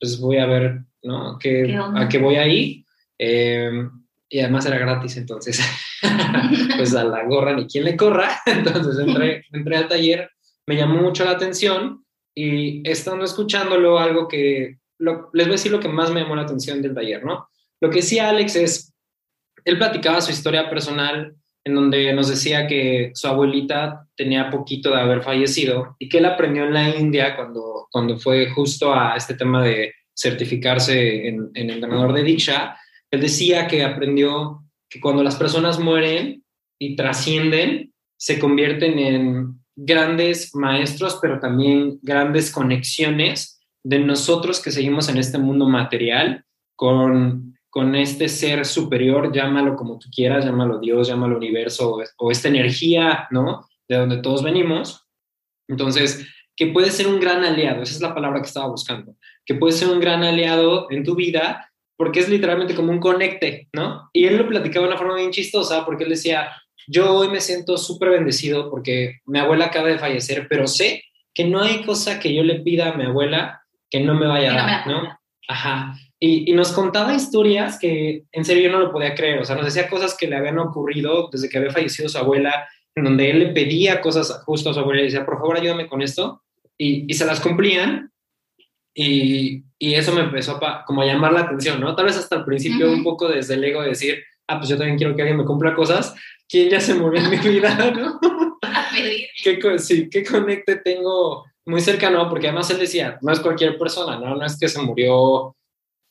pues 0.00 0.18
voy 0.18 0.38
a 0.38 0.46
ver, 0.46 0.80
¿no? 1.04 1.38
¿Qué, 1.38 1.72
¿A 1.94 2.08
qué 2.08 2.18
voy 2.18 2.34
ahí? 2.34 2.84
Em, 3.16 3.92
y 4.34 4.40
además 4.40 4.66
era 4.66 4.78
gratis, 4.78 5.16
entonces, 5.16 5.60
pues 6.76 6.92
a 6.96 7.04
la 7.04 7.22
gorra 7.22 7.52
ni 7.52 7.68
quien 7.68 7.84
le 7.84 7.96
corra. 7.96 8.40
Entonces 8.46 8.98
entré, 8.98 9.44
entré 9.52 9.76
al 9.76 9.86
taller, 9.86 10.28
me 10.66 10.74
llamó 10.74 11.00
mucho 11.00 11.24
la 11.24 11.30
atención 11.30 12.04
y 12.34 12.82
estando 12.88 13.24
escuchándolo, 13.24 13.96
algo 13.96 14.26
que, 14.26 14.78
les 14.98 15.16
voy 15.32 15.42
a 15.42 15.46
decir 15.46 15.70
lo 15.70 15.78
que 15.78 15.88
más 15.88 16.10
me 16.10 16.22
llamó 16.22 16.34
la 16.34 16.42
atención 16.42 16.82
del 16.82 16.96
taller, 16.96 17.24
¿no? 17.24 17.48
Lo 17.80 17.90
que 17.90 18.00
decía 18.00 18.28
Alex 18.28 18.56
es, 18.56 18.92
él 19.64 19.78
platicaba 19.78 20.20
su 20.20 20.32
historia 20.32 20.68
personal 20.68 21.36
en 21.62 21.74
donde 21.76 22.12
nos 22.12 22.28
decía 22.28 22.66
que 22.66 23.12
su 23.14 23.28
abuelita 23.28 24.08
tenía 24.16 24.50
poquito 24.50 24.90
de 24.90 25.00
haber 25.00 25.22
fallecido 25.22 25.94
y 26.00 26.08
que 26.08 26.18
él 26.18 26.24
aprendió 26.24 26.64
en 26.64 26.74
la 26.74 26.88
India 26.88 27.36
cuando, 27.36 27.86
cuando 27.88 28.18
fue 28.18 28.50
justo 28.50 28.92
a 28.92 29.14
este 29.14 29.34
tema 29.34 29.62
de 29.62 29.92
certificarse 30.12 31.28
en, 31.28 31.52
en 31.54 31.70
entrenador 31.70 32.12
de 32.12 32.24
dicha. 32.24 32.76
Él 33.14 33.20
decía 33.20 33.66
que 33.66 33.84
aprendió 33.84 34.62
que 34.88 35.00
cuando 35.00 35.22
las 35.22 35.36
personas 35.36 35.78
mueren 35.78 36.44
y 36.78 36.96
trascienden, 36.96 37.92
se 38.16 38.38
convierten 38.38 38.98
en 38.98 39.60
grandes 39.76 40.54
maestros, 40.54 41.18
pero 41.20 41.40
también 41.40 41.98
grandes 42.02 42.50
conexiones 42.50 43.60
de 43.82 43.98
nosotros 43.98 44.60
que 44.60 44.70
seguimos 44.70 45.08
en 45.08 45.18
este 45.18 45.38
mundo 45.38 45.68
material 45.68 46.44
con 46.76 47.54
con 47.74 47.96
este 47.96 48.28
ser 48.28 48.64
superior, 48.64 49.32
llámalo 49.34 49.74
como 49.74 49.98
tú 49.98 50.08
quieras, 50.08 50.44
llámalo 50.44 50.78
Dios, 50.78 51.08
llámalo 51.08 51.36
universo 51.36 51.96
o, 52.18 52.30
esta 52.30 52.46
energía, 52.46 53.26
¿no? 53.32 53.68
De 53.88 53.96
donde 53.96 54.18
todos 54.18 54.44
venimos. 54.44 55.08
Entonces, 55.66 56.24
que 56.54 56.68
puede 56.68 56.92
ser 56.92 57.08
un 57.08 57.18
gran 57.18 57.42
aliado, 57.42 57.82
esa 57.82 57.96
es 57.96 58.00
la 58.00 58.14
palabra 58.14 58.40
que 58.40 58.46
estaba 58.46 58.68
buscando, 58.68 59.16
que 59.44 59.56
puede 59.56 59.72
ser 59.72 59.88
un 59.88 59.98
gran 59.98 60.22
aliado 60.22 60.86
en 60.88 61.02
tu 61.02 61.16
vida 61.16 61.68
porque 61.96 62.20
es 62.20 62.28
literalmente 62.28 62.74
como 62.74 62.90
un 62.90 63.00
conecte, 63.00 63.68
¿no? 63.72 64.08
Y 64.12 64.26
él 64.26 64.36
lo 64.36 64.48
platicaba 64.48 64.86
de 64.86 64.92
una 64.92 64.98
forma 64.98 65.16
bien 65.16 65.30
chistosa 65.30 65.84
porque 65.84 66.04
él 66.04 66.10
decía, 66.10 66.50
yo 66.86 67.14
hoy 67.14 67.28
me 67.28 67.40
siento 67.40 67.76
súper 67.76 68.10
bendecido 68.10 68.70
porque 68.70 69.20
mi 69.26 69.38
abuela 69.38 69.66
acaba 69.66 69.88
de 69.88 69.98
fallecer, 69.98 70.46
pero 70.48 70.66
sé 70.66 71.02
que 71.32 71.44
no 71.44 71.62
hay 71.62 71.82
cosa 71.82 72.20
que 72.20 72.34
yo 72.34 72.42
le 72.42 72.60
pida 72.60 72.90
a 72.90 72.96
mi 72.96 73.04
abuela 73.04 73.62
que 73.90 74.00
no 74.00 74.14
me 74.14 74.26
vaya 74.26 74.52
a 74.52 74.56
dar, 74.56 74.86
¿no? 74.86 75.18
Ajá. 75.48 75.94
Y, 76.18 76.52
nos 76.52 76.72
contaba 76.72 77.14
historias 77.14 77.78
que 77.78 78.24
en 78.32 78.44
serio 78.44 78.64
yo 78.64 78.72
no 78.72 78.78
lo 78.78 78.92
podía 78.92 79.14
creer. 79.14 79.40
O 79.40 79.44
sea, 79.44 79.56
nos 79.56 79.66
decía 79.66 79.88
cosas 79.88 80.16
que 80.16 80.26
le 80.26 80.36
habían 80.36 80.58
ocurrido 80.58 81.28
desde 81.30 81.48
que 81.48 81.58
había 81.58 81.70
fallecido 81.70 82.08
su 82.08 82.16
abuela, 82.16 82.66
en 82.94 83.04
donde 83.04 83.30
él 83.30 83.40
le 83.40 83.46
pedía 83.48 84.00
cosas 84.00 84.42
justo 84.46 84.70
a 84.70 84.74
su 84.74 84.80
abuela 84.80 85.02
y 85.02 85.06
decía, 85.06 85.26
por 85.26 85.36
favor, 85.36 85.58
ayúdame 85.58 85.86
con 85.86 86.00
esto. 86.00 86.42
Y, 86.78 87.04
y 87.08 87.14
se 87.14 87.26
las 87.26 87.40
cumplían. 87.40 88.10
Y, 88.94 89.64
y 89.78 89.94
eso 89.94 90.12
me 90.12 90.20
empezó 90.20 90.64
a, 90.64 90.84
como 90.84 91.02
a 91.02 91.06
llamar 91.06 91.32
la 91.32 91.40
atención, 91.40 91.80
¿no? 91.80 91.94
Tal 91.96 92.06
vez 92.06 92.16
hasta 92.16 92.36
el 92.36 92.44
principio 92.44 92.90
un 92.92 93.02
poco 93.02 93.28
desde 93.28 93.54
el 93.54 93.64
ego 93.64 93.82
de 93.82 93.88
decir, 93.88 94.22
ah, 94.46 94.58
pues 94.58 94.68
yo 94.68 94.78
también 94.78 94.96
quiero 94.96 95.16
que 95.16 95.22
alguien 95.22 95.38
me 95.38 95.44
cumpla 95.44 95.74
cosas. 95.74 96.14
¿Quién 96.48 96.70
ya 96.70 96.80
se 96.80 96.94
murió 96.94 97.20
en 97.20 97.30
mi 97.30 97.38
vida, 97.38 97.74
no? 97.96 98.20
A 98.62 98.90
pedir. 98.94 99.28
¿Qué, 99.42 99.78
sí, 99.78 100.08
¿qué 100.08 100.24
conecte 100.24 100.76
tengo 100.76 101.44
muy 101.66 101.80
cercano? 101.80 102.28
Porque 102.28 102.48
además 102.48 102.70
él 102.70 102.78
decía, 102.78 103.18
no 103.20 103.32
es 103.32 103.40
cualquier 103.40 103.76
persona, 103.78 104.18
¿no? 104.18 104.36
No 104.36 104.46
es 104.46 104.58
que 104.58 104.68
se 104.68 104.80
murió 104.80 105.56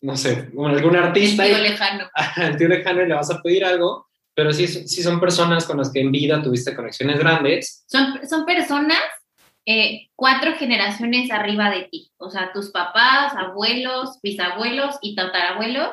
no 0.03 0.17
sé, 0.17 0.49
algún 0.57 0.95
artista. 0.97 1.45
El 1.45 1.53
tío 1.53 1.63
lejano. 1.63 2.09
El 2.37 2.57
tío 2.57 2.67
lejano 2.67 3.01
y 3.01 3.07
le 3.07 3.13
vas 3.13 3.31
a 3.31 3.41
pedir 3.41 3.63
algo, 3.63 4.07
pero 4.35 4.51
sí, 4.51 4.67
sí 4.67 5.01
son 5.01 5.19
personas 5.19 5.65
con 5.65 5.77
las 5.77 5.91
que 5.91 6.01
en 6.01 6.11
vida 6.11 6.41
tuviste 6.41 6.75
conexiones 6.75 7.19
grandes. 7.19 7.85
Son, 7.87 8.19
son 8.27 8.45
personas 8.45 8.99
eh, 9.65 10.09
cuatro 10.15 10.55
generaciones 10.55 11.31
arriba 11.31 11.69
de 11.69 11.83
ti, 11.83 12.11
o 12.17 12.29
sea, 12.29 12.51
tus 12.53 12.71
papás, 12.71 13.33
abuelos, 13.35 14.19
bisabuelos 14.21 14.97
y 15.01 15.15
tatarabuelos, 15.15 15.91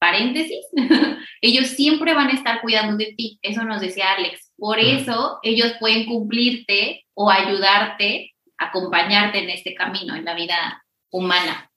paréntesis, 0.00 0.66
ellos 1.40 1.68
siempre 1.68 2.14
van 2.14 2.28
a 2.28 2.34
estar 2.34 2.60
cuidando 2.60 2.96
de 2.96 3.14
ti, 3.16 3.38
eso 3.42 3.64
nos 3.64 3.80
decía 3.80 4.12
Alex. 4.16 4.52
Por 4.56 4.80
eso 4.80 5.38
ellos 5.42 5.74
pueden 5.78 6.06
cumplirte 6.06 7.04
o 7.14 7.30
ayudarte, 7.30 8.34
acompañarte 8.56 9.38
en 9.38 9.50
este 9.50 9.74
camino, 9.74 10.16
en 10.16 10.24
la 10.24 10.34
vida 10.34 10.84
humana. 11.10 11.70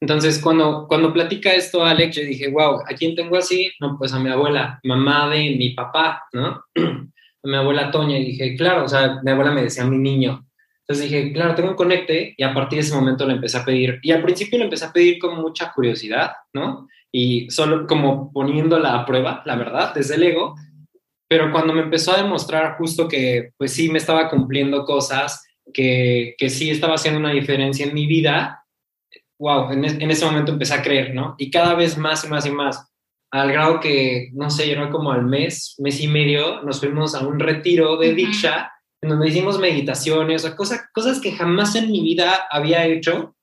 Entonces, 0.00 0.40
cuando, 0.40 0.86
cuando 0.88 1.12
platica 1.12 1.54
esto 1.54 1.84
Alex, 1.84 2.16
yo 2.16 2.22
dije, 2.22 2.48
wow, 2.48 2.80
¿a 2.80 2.94
quién 2.94 3.14
tengo 3.14 3.36
así? 3.36 3.72
No, 3.80 3.96
pues 3.98 4.12
a 4.12 4.18
mi 4.18 4.30
abuela, 4.30 4.78
mamá 4.82 5.30
de 5.30 5.56
mi 5.56 5.70
papá, 5.70 6.24
¿no? 6.32 6.62
a 7.46 7.50
mi 7.50 7.56
abuela 7.56 7.90
Toña, 7.90 8.18
y 8.18 8.24
dije, 8.24 8.56
claro, 8.56 8.84
o 8.84 8.88
sea, 8.88 9.20
mi 9.22 9.30
abuela 9.30 9.52
me 9.52 9.62
decía, 9.62 9.84
mi 9.84 9.98
niño. 9.98 10.46
Entonces 10.80 11.10
dije, 11.10 11.32
claro, 11.32 11.54
tengo 11.54 11.70
un 11.70 11.76
conecte, 11.76 12.34
y 12.36 12.42
a 12.42 12.54
partir 12.54 12.78
de 12.78 12.84
ese 12.84 12.94
momento 12.94 13.26
le 13.26 13.34
empecé 13.34 13.58
a 13.58 13.64
pedir. 13.64 13.98
Y 14.02 14.12
al 14.12 14.22
principio 14.22 14.58
le 14.58 14.64
empecé 14.64 14.84
a 14.84 14.92
pedir 14.92 15.18
con 15.18 15.36
mucha 15.40 15.72
curiosidad, 15.72 16.32
¿no? 16.52 16.88
Y 17.10 17.50
solo 17.50 17.86
como 17.86 18.32
poniéndola 18.32 18.94
a 18.94 19.06
prueba, 19.06 19.42
la 19.46 19.56
verdad, 19.56 19.94
desde 19.94 20.16
el 20.16 20.22
ego. 20.24 20.54
Pero 21.28 21.50
cuando 21.50 21.72
me 21.72 21.82
empezó 21.82 22.12
a 22.12 22.22
demostrar 22.22 22.76
justo 22.78 23.08
que, 23.08 23.50
pues 23.56 23.72
sí, 23.72 23.88
me 23.88 23.98
estaba 23.98 24.28
cumpliendo 24.28 24.84
cosas, 24.84 25.44
que, 25.72 26.34
que 26.38 26.50
sí 26.50 26.70
estaba 26.70 26.94
haciendo 26.94 27.18
una 27.18 27.32
diferencia 27.32 27.86
en 27.86 27.94
mi 27.94 28.06
vida, 28.06 28.66
wow, 29.38 29.70
en, 29.72 30.10
ese 30.10 30.24
momento 30.24 30.52
empecé 30.52 30.74
a 30.74 30.82
creer, 30.82 31.14
¿no? 31.14 31.34
Y 31.38 31.50
cada 31.50 31.74
vez 31.74 31.96
más 31.98 32.24
y 32.24 32.28
más 32.28 32.46
y 32.46 32.50
más, 32.50 32.92
al 33.30 33.52
grado 33.52 33.80
que, 33.80 34.30
no 34.34 34.50
sé, 34.50 34.68
yo 34.68 34.90
como 34.90 35.12
al 35.12 35.24
mes, 35.24 35.74
mes 35.78 36.00
y 36.00 36.08
medio, 36.08 36.62
nos 36.62 36.80
fuimos 36.80 37.14
a 37.14 37.26
un 37.26 37.38
retiro 37.38 37.96
de 37.96 38.14
Diksha, 38.14 38.72
en 39.02 39.10
donde 39.10 39.28
hicimos 39.28 39.58
meditaciones, 39.58 40.44
o 40.44 40.56
cosas, 40.56 40.82
cosas 40.92 41.20
que 41.20 41.32
jamás 41.32 41.74
en 41.74 41.90
mi 41.90 42.00
vida 42.02 42.46
había 42.50 42.86
hecho. 42.86 43.36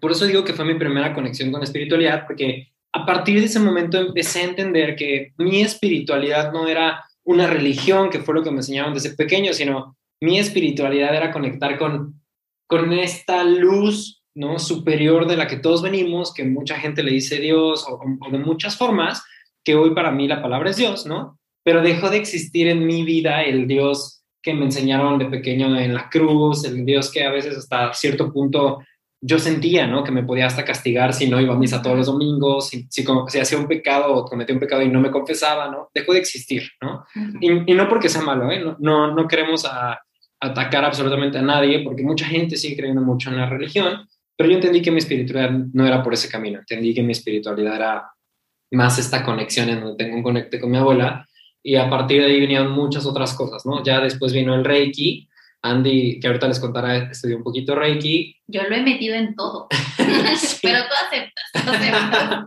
Por 0.00 0.12
eso 0.12 0.26
digo 0.26 0.44
que 0.44 0.54
fue 0.54 0.64
mi 0.64 0.74
primera 0.74 1.14
conexión 1.14 1.50
con 1.50 1.60
la 1.60 1.64
espiritualidad, 1.64 2.24
porque 2.26 2.68
a 2.92 3.04
partir 3.04 3.38
de 3.38 3.46
ese 3.46 3.60
momento 3.60 3.98
empecé 3.98 4.40
a 4.40 4.44
entender 4.44 4.96
que 4.96 5.32
mi 5.36 5.60
espiritualidad 5.60 6.52
no 6.52 6.66
era 6.66 7.04
una 7.24 7.46
religión, 7.46 8.10
que 8.10 8.20
fue 8.20 8.34
lo 8.34 8.42
que 8.42 8.50
me 8.50 8.58
enseñaron 8.58 8.94
desde 8.94 9.14
pequeño, 9.14 9.52
sino 9.52 9.96
mi 10.20 10.38
espiritualidad 10.38 11.14
era 11.14 11.30
conectar 11.30 11.78
con, 11.78 12.20
con 12.66 12.92
esta 12.92 13.44
luz 13.44 14.17
¿no? 14.38 14.60
superior 14.60 15.26
de 15.26 15.36
la 15.36 15.48
que 15.48 15.56
todos 15.56 15.82
venimos, 15.82 16.32
que 16.32 16.44
mucha 16.44 16.76
gente 16.76 17.02
le 17.02 17.10
dice 17.10 17.40
Dios 17.40 17.84
o, 17.88 18.00
de 18.30 18.38
muchas 18.38 18.76
formas, 18.76 19.24
que 19.64 19.74
hoy 19.74 19.94
para 19.94 20.12
mí 20.12 20.28
la 20.28 20.40
palabra 20.40 20.70
es 20.70 20.76
Dios, 20.76 21.06
¿no? 21.06 21.40
Pero 21.64 21.82
dejó 21.82 22.08
de 22.08 22.18
existir 22.18 22.68
en 22.68 22.86
mi 22.86 23.02
vida 23.02 23.42
el 23.42 23.66
Dios 23.66 24.22
que 24.40 24.54
me 24.54 24.66
enseñaron 24.66 25.18
de 25.18 25.26
pequeño 25.26 25.76
en 25.76 25.92
la 25.92 26.08
cruz, 26.08 26.64
el 26.64 26.86
Dios 26.86 27.10
que 27.10 27.24
a 27.24 27.32
veces 27.32 27.56
hasta 27.56 27.92
cierto 27.92 28.32
punto 28.32 28.78
yo 29.20 29.40
sentía, 29.40 29.88
¿no? 29.88 30.04
Que 30.04 30.12
me 30.12 30.22
podía 30.22 30.46
hasta 30.46 30.64
castigar 30.64 31.12
si 31.12 31.28
no 31.28 31.40
iba 31.40 31.54
a 31.54 31.58
misa 31.58 31.82
todos 31.82 31.96
los 31.96 32.06
domingos, 32.06 32.68
si, 32.68 32.86
si, 32.88 33.04
hacía 33.40 33.58
un 33.58 33.66
pecado 33.66 34.14
o 34.14 34.24
cometía 34.24 34.54
un 34.54 34.60
pecado 34.60 34.82
y 34.82 34.88
no 34.88 35.00
me 35.00 35.10
confesaba, 35.10 35.68
¿no? 35.68 35.90
Dejó 35.92 36.12
de 36.12 36.20
existir, 36.20 36.70
¿no? 36.80 37.04
y, 37.40 37.74
no 37.74 37.88
porque 37.88 38.08
sea 38.08 38.22
malo, 38.22 38.52
¿eh? 38.52 38.62
No, 38.78 39.12
no, 39.12 39.26
queremos 39.26 39.66
atacar 40.40 40.84
absolutamente 40.84 41.38
a 41.38 41.42
nadie, 41.42 41.80
porque 41.80 42.04
mucha 42.04 42.26
gente 42.26 42.56
sigue 42.56 42.76
creyendo 42.76 43.02
mucho 43.02 43.30
en 43.30 43.38
la 43.38 43.46
religión, 43.46 44.06
pero 44.38 44.50
yo 44.50 44.54
entendí 44.54 44.80
que 44.80 44.92
mi 44.92 44.98
espiritualidad 44.98 45.50
no 45.50 45.84
era 45.84 46.00
por 46.00 46.14
ese 46.14 46.28
camino, 46.28 46.60
entendí 46.60 46.94
que 46.94 47.02
mi 47.02 47.10
espiritualidad 47.10 47.74
era 47.74 48.12
más 48.70 48.96
esta 48.96 49.24
conexión 49.24 49.68
en 49.68 49.80
donde 49.80 50.04
tengo 50.04 50.16
un 50.16 50.22
conecte 50.22 50.60
con 50.60 50.70
mi 50.70 50.76
abuela. 50.78 51.26
Y 51.60 51.74
a 51.74 51.90
partir 51.90 52.20
de 52.20 52.28
ahí 52.28 52.38
venían 52.38 52.70
muchas 52.70 53.04
otras 53.04 53.34
cosas, 53.34 53.66
¿no? 53.66 53.82
Ya 53.82 54.00
después 54.00 54.32
vino 54.32 54.54
el 54.54 54.64
Reiki, 54.64 55.28
Andy, 55.62 56.20
que 56.20 56.28
ahorita 56.28 56.46
les 56.46 56.60
contará, 56.60 57.10
estudió 57.10 57.36
un 57.36 57.42
poquito 57.42 57.74
Reiki. 57.74 58.36
Yo 58.46 58.62
lo 58.62 58.76
he 58.76 58.82
metido 58.82 59.16
en 59.16 59.34
todo, 59.34 59.66
pero 60.62 60.78
tú 60.84 60.94
aceptas, 61.04 62.46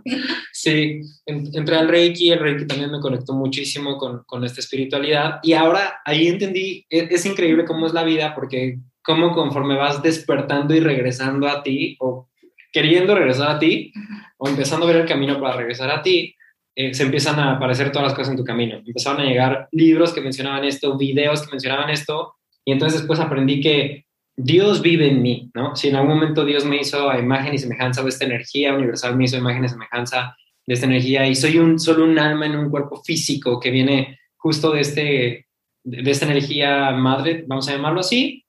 sí, 0.54 1.02
entré 1.26 1.76
al 1.76 1.90
Reiki, 1.90 2.32
el 2.32 2.40
Reiki 2.40 2.68
también 2.68 2.90
me 2.90 3.02
conectó 3.02 3.34
muchísimo 3.34 3.98
con, 3.98 4.24
con 4.26 4.46
esta 4.46 4.62
espiritualidad. 4.62 5.42
Y 5.44 5.52
ahora 5.52 6.00
ahí 6.06 6.28
entendí, 6.28 6.86
es, 6.90 7.12
es 7.12 7.26
increíble 7.26 7.66
cómo 7.66 7.86
es 7.86 7.94
la 7.94 8.06
vida 8.06 8.34
porque 8.34 8.80
cómo 9.04 9.34
conforme 9.34 9.76
vas 9.76 10.02
despertando 10.02 10.74
y 10.76 10.80
regresando 10.80 11.48
a 11.48 11.64
ti, 11.64 11.98
o 12.00 12.30
queriendo 12.72 13.16
regresar 13.16 13.56
a 13.56 13.60
ti, 13.60 13.92
o 14.38 14.48
empezando 14.48 14.86
a 14.86 14.92
ver 14.92 15.02
el 15.02 15.08
camino 15.08 15.40
para 15.40 15.58
regresar 15.58 15.92
a 15.92 16.02
ti, 16.02 16.36
eh, 16.76 16.94
se 16.94 17.04
empiezan 17.04 17.40
a 17.40 17.54
aparecer 17.54 17.92
todas 17.92 18.08
las 18.08 18.14
cosas 18.14 18.32
en 18.32 18.38
tu 18.38 18.46
camino. 18.46 18.78
Empezaron 18.78 19.22
a 19.22 19.26
llegar 19.26 19.68
libros 19.72 20.14
que 20.14 20.22
mencionaban 20.22 20.64
esto, 20.64 20.98
videos 20.98 21.44
que 21.44 21.52
mencionaban 21.52 21.90
esto, 21.90 22.36
y 22.64 22.72
entonces 22.72 23.02
después 23.02 23.20
aprendí 23.20 23.60
que 23.60 24.06
Dios 24.38 24.82
vive 24.82 25.10
en 25.10 25.22
mí, 25.22 25.52
¿no? 25.54 25.76
Si 25.76 25.90
en 25.90 25.96
algún 25.96 26.16
momento 26.16 26.46
Dios 26.46 26.64
me 26.66 26.78
hizo 26.78 27.10
a 27.10 27.20
imagen 27.20 27.54
y 27.54 27.58
semejanza 27.58 28.02
de 28.02 28.10
esta 28.10 28.26
energía 28.26 28.74
universal, 28.74 29.18
me 29.18 29.26
hizo 29.26 29.38
imagen 29.38 29.66
y 29.66 29.70
semejanza 29.70 30.36
de 30.66 30.74
esta 30.74 30.86
energía, 30.86 31.28
y 31.28 31.36
soy 31.36 31.58
un, 31.58 31.80
solo 31.80 32.06
un 32.06 32.18
alma 32.18 32.46
en 32.46 32.56
un 32.56 32.70
cuerpo 32.70 33.02
físico 33.04 33.60
que 33.60 33.72
viene 33.72 34.20
justo 34.38 34.72
de, 34.72 34.82
este, 34.82 35.48
de 35.84 36.12
esta 36.12 36.26
energía 36.26 36.92
madre, 36.92 37.44
vamos 37.48 37.68
a 37.68 37.74
llamarlo 37.74 38.00
así, 38.00 38.46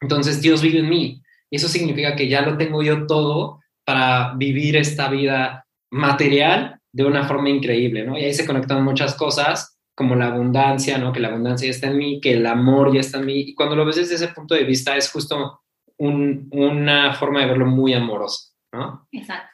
entonces 0.00 0.40
Dios 0.40 0.62
vive 0.62 0.80
en 0.80 0.88
mí. 0.88 1.22
Y 1.50 1.56
eso 1.56 1.68
significa 1.68 2.16
que 2.16 2.28
ya 2.28 2.42
lo 2.42 2.56
tengo 2.56 2.82
yo 2.82 3.06
todo 3.06 3.60
para 3.84 4.34
vivir 4.36 4.76
esta 4.76 5.08
vida 5.08 5.66
material 5.90 6.80
de 6.92 7.04
una 7.04 7.24
forma 7.24 7.50
increíble, 7.50 8.04
¿no? 8.04 8.16
Y 8.16 8.24
ahí 8.24 8.34
se 8.34 8.46
conectan 8.46 8.84
muchas 8.84 9.14
cosas 9.14 9.78
como 9.96 10.14
la 10.14 10.28
abundancia, 10.28 10.96
¿no? 10.98 11.12
Que 11.12 11.20
la 11.20 11.28
abundancia 11.28 11.66
ya 11.66 11.72
está 11.72 11.88
en 11.88 11.98
mí, 11.98 12.20
que 12.20 12.32
el 12.32 12.46
amor 12.46 12.92
ya 12.92 13.00
está 13.00 13.18
en 13.18 13.26
mí. 13.26 13.40
Y 13.40 13.54
cuando 13.54 13.76
lo 13.76 13.84
ves 13.84 13.96
desde 13.96 14.14
ese 14.14 14.28
punto 14.28 14.54
de 14.54 14.64
vista 14.64 14.96
es 14.96 15.10
justo 15.10 15.60
una 15.98 17.14
forma 17.14 17.40
de 17.40 17.46
verlo 17.46 17.66
muy 17.66 17.92
amoroso, 17.92 18.54
¿no? 18.72 19.06
Exacto. 19.12 19.50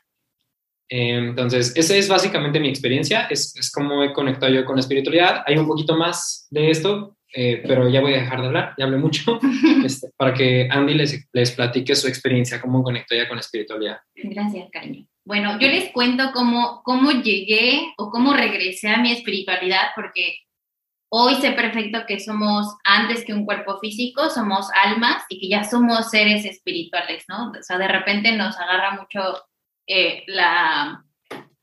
Eh, 0.88 1.16
entonces, 1.16 1.72
esa 1.76 1.96
es 1.96 2.08
básicamente 2.08 2.60
mi 2.60 2.68
experiencia, 2.68 3.26
es, 3.28 3.56
es 3.56 3.72
como 3.72 4.04
he 4.04 4.12
conectado 4.12 4.52
yo 4.52 4.64
con 4.64 4.76
la 4.76 4.80
espiritualidad. 4.80 5.42
Hay 5.46 5.58
un 5.58 5.66
poquito 5.66 5.96
más 5.96 6.46
de 6.50 6.70
esto, 6.70 7.15
eh, 7.38 7.62
pero 7.66 7.86
ya 7.86 8.00
voy 8.00 8.14
a 8.14 8.22
dejar 8.22 8.40
de 8.40 8.46
hablar, 8.46 8.74
ya 8.78 8.86
hablé 8.86 8.96
mucho, 8.96 9.38
este, 9.84 10.08
para 10.16 10.32
que 10.32 10.66
Andy 10.70 10.94
les, 10.94 11.28
les 11.34 11.50
platique 11.50 11.94
su 11.94 12.08
experiencia, 12.08 12.62
cómo 12.62 12.82
conectó 12.82 13.14
ya 13.14 13.28
con 13.28 13.36
la 13.36 13.42
espiritualidad. 13.42 13.98
Gracias, 14.14 14.70
cariño. 14.70 15.06
Bueno, 15.22 15.58
yo 15.60 15.68
les 15.68 15.90
cuento 15.90 16.30
cómo, 16.32 16.80
cómo 16.82 17.10
llegué 17.10 17.92
o 17.98 18.10
cómo 18.10 18.32
regresé 18.32 18.88
a 18.88 19.02
mi 19.02 19.12
espiritualidad, 19.12 19.88
porque 19.94 20.38
hoy 21.10 21.34
sé 21.34 21.52
perfecto 21.52 22.06
que 22.08 22.20
somos, 22.20 22.74
antes 22.84 23.22
que 23.22 23.34
un 23.34 23.44
cuerpo 23.44 23.78
físico, 23.80 24.30
somos 24.30 24.70
almas 24.72 25.22
y 25.28 25.38
que 25.38 25.48
ya 25.50 25.62
somos 25.62 26.08
seres 26.08 26.46
espirituales, 26.46 27.26
¿no? 27.28 27.50
O 27.50 27.62
sea, 27.62 27.76
de 27.76 27.88
repente 27.88 28.32
nos 28.32 28.58
agarra 28.58 28.92
mucho 28.92 29.44
eh, 29.86 30.24
la, 30.26 31.04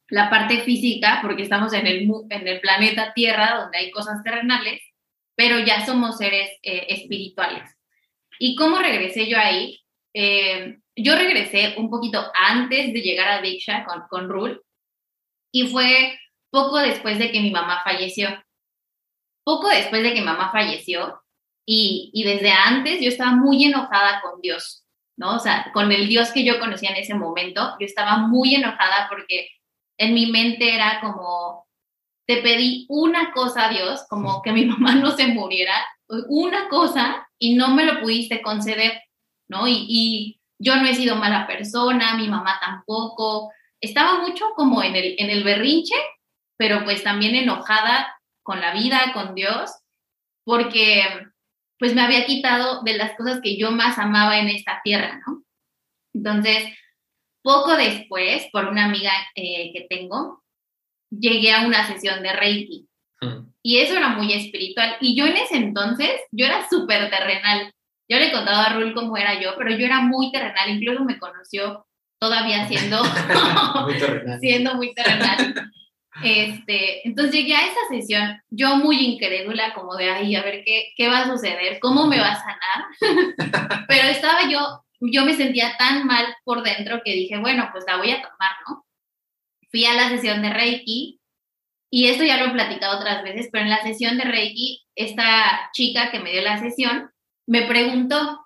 la 0.10 0.30
parte 0.30 0.60
física, 0.60 1.18
porque 1.24 1.42
estamos 1.42 1.74
en 1.74 1.88
el, 1.88 2.08
en 2.30 2.48
el 2.48 2.62
planeta 2.62 3.12
Tierra, 3.16 3.58
donde 3.60 3.80
hay 3.80 3.90
cosas 3.90 4.22
terrenales, 4.22 4.80
pero 5.36 5.60
ya 5.60 5.86
somos 5.86 6.18
seres 6.18 6.50
eh, 6.62 6.86
espirituales. 6.90 7.70
¿Y 8.40 8.56
cómo 8.56 8.78
regresé 8.78 9.28
yo 9.28 9.38
ahí? 9.38 9.80
Eh, 10.14 10.78
yo 10.96 11.16
regresé 11.16 11.76
un 11.78 11.90
poquito 11.90 12.24
antes 12.36 12.94
de 12.94 13.02
llegar 13.02 13.30
a 13.30 13.42
Diksha 13.42 13.86
con, 13.86 14.04
con 14.10 14.30
Rule 14.30 14.60
y 15.52 15.68
fue 15.68 16.20
poco 16.52 16.78
después 16.80 17.18
de 17.18 17.32
que 17.32 17.42
mi 17.42 17.52
mamá 17.52 17.82
falleció. 17.84 18.30
Poco 19.44 19.70
después 19.70 20.04
de 20.04 20.14
que 20.14 20.22
mamá 20.22 20.52
falleció 20.52 21.22
y, 21.66 22.12
y 22.14 22.24
desde 22.24 22.52
antes 22.52 23.02
yo 23.02 23.10
estaba 23.10 23.32
muy 23.32 23.66
enojada 23.66 24.22
con 24.22 24.40
Dios, 24.42 24.86
¿no? 25.18 25.36
O 25.36 25.40
sea, 25.40 25.72
con 25.74 25.92
el 25.92 26.08
Dios 26.08 26.32
que 26.32 26.44
yo 26.44 26.60
conocía 26.60 26.92
en 26.92 26.98
ese 26.98 27.14
momento, 27.14 27.76
yo 27.80 27.86
estaba 27.86 28.18
muy 28.18 28.56
enojada 28.56 29.08
porque 29.10 29.50
en 29.98 30.14
mi 30.14 30.28
mente 30.28 30.74
era 30.74 31.00
como, 31.02 31.63
te 32.26 32.38
pedí 32.38 32.86
una 32.90 33.32
cosa 33.32 33.68
a 33.68 33.70
Dios, 33.70 34.06
como 34.10 34.42
que 34.42 34.52
mi 34.52 34.66
mamá 34.66 34.96
no 34.96 35.12
se 35.12 35.28
muriera, 35.28 35.76
una 36.08 36.70
cosa 36.70 37.28
y 37.40 37.56
no 37.56 37.70
me 37.70 37.86
lo 37.86 38.02
pudiste 38.02 38.42
conceder, 38.42 39.02
¿no? 39.48 39.68
Y, 39.68 39.86
y 39.88 40.42
yo 40.60 40.76
no 40.76 40.88
he 40.88 40.96
sido 40.96 41.16
mala 41.16 41.48
persona, 41.48 42.16
mi 42.16 42.28
mamá 42.28 42.60
tampoco. 42.62 43.52
Estaba 43.82 44.20
mucho 44.20 44.46
como 44.56 44.84
en 44.84 44.96
el, 44.96 45.16
en 45.18 45.30
el 45.30 45.44
berrinche, 45.44 45.96
pero 46.58 46.84
pues 46.84 47.04
también 47.04 47.36
enojada 47.36 48.16
con 48.44 48.62
la 48.62 48.74
vida, 48.74 49.12
con 49.14 49.36
Dios, 49.36 49.72
porque 50.46 51.04
pues 51.80 51.96
me 51.96 52.02
había 52.02 52.26
quitado 52.26 52.84
de 52.84 52.94
las 52.98 53.18
cosas 53.18 53.42
que 53.42 53.58
yo 53.58 53.72
más 53.72 53.98
amaba 53.98 54.38
en 54.40 54.50
esta 54.50 54.82
tierra, 54.84 55.20
¿no? 55.26 55.44
Entonces, 56.14 56.66
poco 57.42 57.76
después, 57.76 58.48
por 58.52 58.66
una 58.66 58.86
amiga 58.86 59.12
eh, 59.36 59.72
que 59.74 59.88
tengo, 59.90 60.43
llegué 61.20 61.52
a 61.52 61.66
una 61.66 61.88
sesión 61.88 62.22
de 62.22 62.34
Reiki. 62.34 62.88
Hmm. 63.22 63.48
Y 63.62 63.80
eso 63.80 63.96
era 63.96 64.10
muy 64.10 64.34
espiritual. 64.34 64.98
Y 65.00 65.16
yo 65.16 65.26
en 65.26 65.38
ese 65.38 65.58
entonces, 65.58 66.12
yo 66.32 66.46
era 66.46 66.68
súper 66.70 67.10
terrenal. 67.10 67.72
Yo 68.10 68.18
le 68.18 68.28
he 68.28 68.32
contado 68.32 68.62
a 68.62 68.74
Rul 68.74 68.94
cómo 68.94 69.16
era 69.18 69.40
yo, 69.40 69.54
pero 69.58 69.72
yo 69.72 69.86
era 69.86 70.02
muy 70.02 70.32
terrenal, 70.32 70.70
incluso 70.70 71.04
me 71.06 71.18
conoció 71.18 71.86
todavía 72.20 72.68
siendo 72.68 73.02
muy 73.86 73.98
terrenal. 73.98 74.40
siendo 74.40 74.76
muy 74.76 74.94
terrenal. 74.94 75.72
Este, 76.22 77.08
entonces 77.08 77.34
llegué 77.34 77.56
a 77.56 77.66
esa 77.66 77.80
sesión, 77.90 78.40
yo 78.50 78.76
muy 78.76 78.98
incrédula, 78.98 79.74
como 79.74 79.96
de 79.96 80.12
ahí, 80.12 80.36
a 80.36 80.44
ver 80.44 80.64
qué, 80.66 80.94
qué 80.96 81.08
va 81.08 81.20
a 81.20 81.28
suceder, 81.28 81.80
cómo 81.80 82.06
me 82.08 82.20
va 82.20 82.34
a 82.34 82.40
sanar. 82.40 83.86
pero 83.88 84.08
estaba 84.10 84.50
yo, 84.50 84.84
yo 85.00 85.26
me 85.26 85.34
sentía 85.34 85.76
tan 85.78 86.06
mal 86.06 86.26
por 86.44 86.62
dentro 86.62 87.02
que 87.04 87.14
dije, 87.14 87.38
bueno, 87.38 87.70
pues 87.72 87.84
la 87.88 87.98
voy 87.98 88.12
a 88.12 88.22
tomar, 88.22 88.52
¿no? 88.68 88.86
Fui 89.74 89.86
a 89.86 89.96
la 89.96 90.10
sesión 90.10 90.44
de 90.44 90.52
Reiki 90.52 91.20
y 91.92 92.08
esto 92.08 92.24
ya 92.24 92.38
lo 92.38 92.46
he 92.46 92.52
platicado 92.52 93.00
otras 93.00 93.24
veces, 93.24 93.50
pero 93.52 93.64
en 93.64 93.72
la 93.72 93.82
sesión 93.82 94.20
de 94.20 94.24
Reiki, 94.24 94.86
esta 94.96 95.72
chica 95.74 96.12
que 96.12 96.20
me 96.20 96.32
dio 96.32 96.44
la 96.44 96.60
sesión 96.60 97.10
me 97.48 97.64
preguntó 97.64 98.46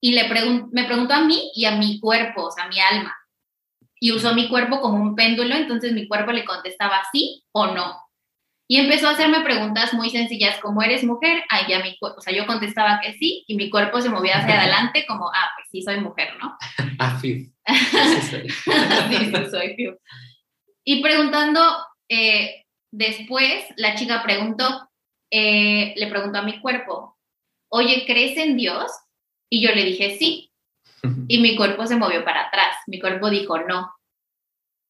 y 0.00 0.12
le 0.12 0.28
me 0.70 0.84
preguntó 0.84 1.14
a 1.14 1.24
mí 1.24 1.50
y 1.56 1.64
a 1.64 1.72
mi 1.72 1.98
cuerpo, 1.98 2.44
o 2.44 2.50
sea, 2.52 2.64
a 2.64 2.68
mi 2.68 2.78
alma. 2.78 3.16
Y 3.98 4.12
usó 4.12 4.32
mi 4.32 4.48
cuerpo 4.48 4.80
como 4.80 5.02
un 5.02 5.16
péndulo, 5.16 5.56
entonces 5.56 5.92
mi 5.92 6.06
cuerpo 6.06 6.30
le 6.30 6.44
contestaba 6.44 7.02
sí 7.10 7.44
o 7.50 7.66
no. 7.66 8.00
Y 8.68 8.78
empezó 8.78 9.08
a 9.08 9.12
hacerme 9.12 9.40
preguntas 9.40 9.92
muy 9.92 10.10
sencillas 10.10 10.58
como 10.60 10.82
eres 10.82 11.02
mujer, 11.02 11.42
ahí 11.50 11.64
ya 11.68 11.80
mi 11.80 11.96
o 12.00 12.20
sea, 12.20 12.32
yo 12.32 12.46
contestaba 12.46 13.00
que 13.02 13.14
sí 13.14 13.44
y 13.48 13.56
mi 13.56 13.70
cuerpo 13.70 14.00
se 14.00 14.08
movía 14.08 14.38
hacia 14.38 14.54
adelante 14.60 15.04
como, 15.08 15.28
ah, 15.28 15.50
pues 15.56 15.68
sí 15.70 15.82
soy 15.82 16.00
mujer, 16.00 16.28
¿no? 16.40 16.56
Ah, 17.00 17.18
sí. 17.20 17.52
sí, 17.66 18.46
sí, 18.50 19.32
soy 19.50 19.76
Y 20.84 21.02
preguntando, 21.02 21.60
eh, 22.08 22.64
después 22.92 23.64
la 23.76 23.94
chica 23.94 24.22
preguntó, 24.22 24.90
eh, 25.30 25.94
le 25.96 26.06
preguntó 26.08 26.38
a 26.38 26.42
mi 26.42 26.60
cuerpo, 26.60 27.16
oye, 27.70 28.04
¿crees 28.06 28.36
en 28.36 28.56
Dios? 28.56 28.92
Y 29.50 29.66
yo 29.66 29.74
le 29.74 29.84
dije, 29.84 30.16
sí. 30.18 30.50
Y 31.28 31.38
mi 31.38 31.56
cuerpo 31.56 31.86
se 31.86 31.96
movió 31.96 32.24
para 32.24 32.46
atrás, 32.46 32.76
mi 32.86 33.00
cuerpo 33.00 33.28
dijo, 33.30 33.58
no. 33.58 33.92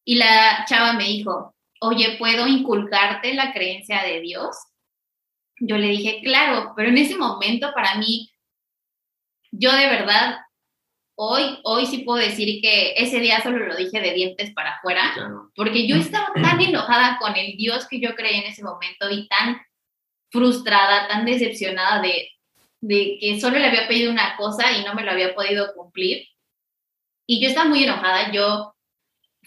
Y 0.05 0.17
la 0.17 0.65
chava 0.69 0.93
me 0.93 1.05
dijo, 1.05 1.55
oye, 1.81 2.17
¿puedo 2.19 2.47
inculcarte 2.47 3.35
la 3.35 3.53
creencia 3.53 4.03
de 4.03 4.21
Dios? 4.21 4.57
Yo 5.61 5.77
le 5.79 5.89
dije, 5.89 6.21
claro, 6.23 6.73
pero 6.77 6.89
en 6.89 6.99
ese 6.99 7.17
momento 7.17 7.73
para 7.75 7.97
mí, 7.97 8.31
yo 9.51 9.73
de 9.73 9.87
verdad, 9.87 10.39
hoy, 11.17 11.59
hoy 11.63 11.87
sí 11.87 11.99
puedo 11.99 12.19
decir 12.19 12.61
que 12.61 12.95
ese 12.97 13.21
día 13.21 13.43
solo 13.43 13.59
lo 13.67 13.77
dije 13.77 14.01
de 14.01 14.13
dientes 14.13 14.53
para 14.53 14.77
afuera, 14.77 15.13
porque 15.55 15.87
yo 15.87 15.97
estaba 15.97 16.33
tan 16.35 16.61
enojada 16.61 17.19
con 17.21 17.37
el 17.37 17.57
Dios 17.57 17.87
que 17.89 18.01
yo 18.01 18.15
creí 18.15 18.37
en 18.37 18.47
ese 18.47 18.63
momento 18.63 19.11
y 19.11 19.29
tan 19.29 19.61
frustrada, 20.31 21.07
tan 21.09 21.25
decepcionada 21.25 22.03
de, 22.03 22.31
de 22.81 23.19
que 23.21 23.41
solo 23.41 23.59
le 23.59 23.67
había 23.67 23.89
pedido 23.89 24.11
una 24.11 24.37
cosa 24.37 24.73
y 24.73 24.85
no 24.85 24.95
me 24.95 25.05
lo 25.05 25.13
había 25.13 25.35
podido 25.35 25.73
cumplir. 25.75 26.27
Y 27.27 27.41
yo 27.41 27.49
estaba 27.49 27.69
muy 27.69 27.85
enojada, 27.85 28.33
yo 28.33 28.75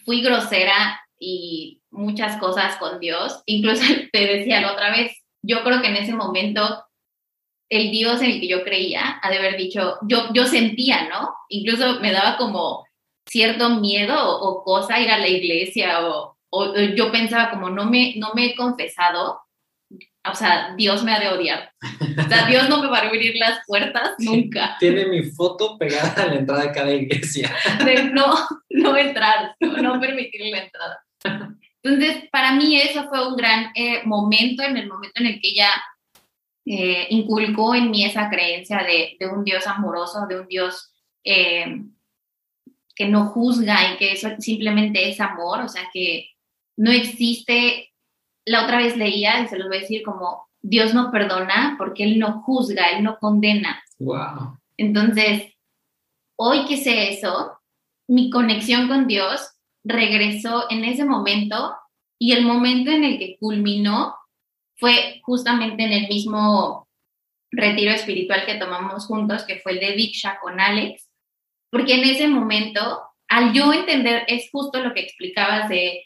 fui 0.04 0.22
grosera 0.22 1.00
y 1.18 1.82
muchas 1.90 2.38
cosas 2.38 2.76
con 2.76 2.98
Dios. 2.98 3.42
Incluso 3.46 3.82
te 4.12 4.26
decía 4.26 4.60
la 4.60 4.72
otra 4.72 4.90
vez, 4.90 5.12
yo 5.42 5.62
creo 5.62 5.80
que 5.80 5.88
en 5.88 5.96
ese 5.96 6.14
momento 6.14 6.84
el 7.68 7.90
Dios 7.90 8.22
en 8.22 8.30
el 8.32 8.40
que 8.40 8.48
yo 8.48 8.64
creía 8.64 9.18
ha 9.22 9.30
de 9.30 9.38
haber 9.38 9.56
dicho, 9.56 9.98
yo, 10.02 10.32
yo 10.32 10.46
sentía, 10.46 11.08
¿no? 11.08 11.34
Incluso 11.48 12.00
me 12.00 12.12
daba 12.12 12.36
como 12.36 12.86
cierto 13.28 13.68
miedo 13.80 14.16
o, 14.18 14.62
cosa 14.64 15.00
ir 15.00 15.10
a 15.10 15.18
la 15.18 15.28
iglesia 15.28 16.06
o, 16.06 16.36
o, 16.50 16.74
yo 16.74 17.12
pensaba 17.12 17.50
como 17.50 17.68
no 17.70 17.84
me, 17.84 18.14
no 18.16 18.32
me 18.34 18.46
he 18.46 18.56
confesado 18.56 19.40
o 20.30 20.34
sea, 20.34 20.74
Dios 20.76 21.02
me 21.04 21.12
ha 21.12 21.20
de 21.20 21.28
odiar. 21.28 21.72
O 22.18 22.28
sea, 22.28 22.46
Dios 22.46 22.68
no 22.68 22.82
me 22.82 22.88
va 22.88 22.98
a 22.98 23.08
abrir 23.08 23.34
las 23.36 23.60
puertas 23.66 24.14
nunca. 24.18 24.76
Tiene 24.78 25.06
mi 25.06 25.22
foto 25.22 25.78
pegada 25.78 26.22
a 26.22 26.26
la 26.26 26.34
entrada 26.34 26.62
de 26.64 26.72
cada 26.72 26.92
iglesia. 26.92 27.54
De 27.84 28.04
no, 28.04 28.34
no 28.70 28.96
entrar, 28.96 29.54
no, 29.60 30.00
permitir 30.00 30.40
la 30.50 30.58
entrada. 30.58 31.04
Entonces, 31.82 32.28
para 32.30 32.52
mí 32.52 32.76
eso 32.76 33.08
fue 33.08 33.26
un 33.26 33.36
gran 33.36 33.70
eh, 33.74 34.02
momento, 34.04 34.62
en 34.62 34.76
el 34.76 34.88
momento 34.88 35.20
en 35.20 35.26
el 35.26 35.40
que 35.40 35.50
ella 35.50 35.70
eh, 36.70 37.06
inculcó 37.10 37.74
en 37.74 37.90
mí 37.90 38.04
esa 38.04 38.28
creencia 38.28 38.78
de, 38.78 39.16
de, 39.18 39.26
un 39.26 39.42
Dios 39.42 39.66
amoroso, 39.66 40.26
de 40.26 40.40
un 40.40 40.46
Dios 40.48 40.92
eh, 41.24 41.82
que 42.94 43.08
no 43.08 43.26
juzga 43.28 43.94
y 43.94 43.96
que 43.96 44.12
eso 44.12 44.28
simplemente 44.38 45.08
es 45.08 45.18
amor, 45.18 45.60
o 45.60 45.68
sea, 45.68 45.88
que 45.92 46.28
no 46.76 46.90
existe 46.90 47.94
la 48.44 48.64
otra 48.64 48.78
vez 48.78 48.98
leía, 48.98 49.40
y 49.40 49.48
se 49.48 49.58
los 49.58 49.68
voy 49.68 49.78
a 49.78 49.80
decir 49.80 50.02
como, 50.02 50.46
Dios 50.60 50.92
no 50.92 51.10
perdona 51.10 51.76
porque 51.78 52.04
Él 52.04 52.18
no 52.18 52.42
juzga, 52.42 52.86
Él 52.88 53.02
no 53.02 53.18
condena. 53.18 53.82
Wow. 53.98 54.58
Entonces, 54.76 55.54
hoy 56.36 56.66
que 56.66 56.76
sé 56.76 57.10
eso, 57.10 57.58
mi 58.06 58.28
conexión 58.28 58.88
con 58.88 59.06
Dios 59.06 59.54
regresó 59.84 60.66
en 60.70 60.84
ese 60.84 61.04
momento 61.04 61.74
y 62.18 62.32
el 62.32 62.44
momento 62.44 62.90
en 62.90 63.04
el 63.04 63.18
que 63.18 63.38
culminó 63.38 64.14
fue 64.78 65.20
justamente 65.24 65.84
en 65.84 65.92
el 65.92 66.08
mismo 66.08 66.88
retiro 67.50 67.92
espiritual 67.92 68.46
que 68.46 68.54
tomamos 68.54 69.06
juntos, 69.06 69.44
que 69.44 69.60
fue 69.60 69.72
el 69.72 69.80
de 69.80 69.92
Diksha 69.92 70.38
con 70.40 70.60
Alex, 70.60 71.08
porque 71.70 71.94
en 71.94 72.04
ese 72.04 72.28
momento, 72.28 73.02
al 73.28 73.52
yo 73.52 73.72
entender, 73.72 74.24
es 74.28 74.48
justo 74.50 74.80
lo 74.80 74.94
que 74.94 75.00
explicabas 75.00 75.68
de 75.68 76.04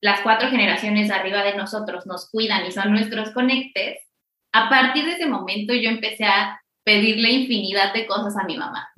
las 0.00 0.20
cuatro 0.20 0.48
generaciones 0.48 1.10
arriba 1.10 1.42
de 1.42 1.56
nosotros 1.56 2.06
nos 2.06 2.30
cuidan 2.30 2.66
y 2.66 2.72
son 2.72 2.92
nuestros 2.92 3.30
conectes, 3.32 3.98
a 4.52 4.68
partir 4.68 5.04
de 5.04 5.12
ese 5.12 5.26
momento 5.26 5.74
yo 5.74 5.90
empecé 5.90 6.24
a 6.24 6.60
pedirle 6.84 7.30
infinidad 7.30 7.92
de 7.92 8.06
cosas 8.06 8.36
a 8.36 8.44
mi 8.44 8.56
mamá. 8.56 8.88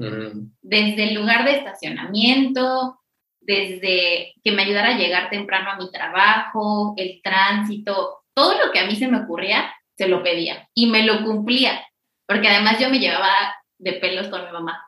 Desde 0.62 1.08
el 1.08 1.14
lugar 1.14 1.44
de 1.44 1.56
estacionamiento, 1.56 3.00
desde 3.40 4.34
que 4.44 4.52
me 4.52 4.62
ayudara 4.62 4.90
a 4.90 4.98
llegar 4.98 5.30
temprano 5.30 5.70
a 5.70 5.76
mi 5.76 5.90
trabajo, 5.90 6.94
el 6.96 7.20
tránsito, 7.22 8.19
todo 8.40 8.54
lo 8.54 8.72
que 8.72 8.78
a 8.78 8.86
mí 8.86 8.96
se 8.96 9.06
me 9.06 9.18
ocurría, 9.18 9.70
se 9.98 10.08
lo 10.08 10.22
pedía 10.22 10.66
y 10.74 10.86
me 10.86 11.04
lo 11.04 11.22
cumplía, 11.24 11.84
porque 12.26 12.48
además 12.48 12.78
yo 12.80 12.88
me 12.88 12.98
llevaba 12.98 13.54
de 13.78 13.92
pelos 13.92 14.28
con 14.28 14.46
mi 14.46 14.50
mamá. 14.50 14.82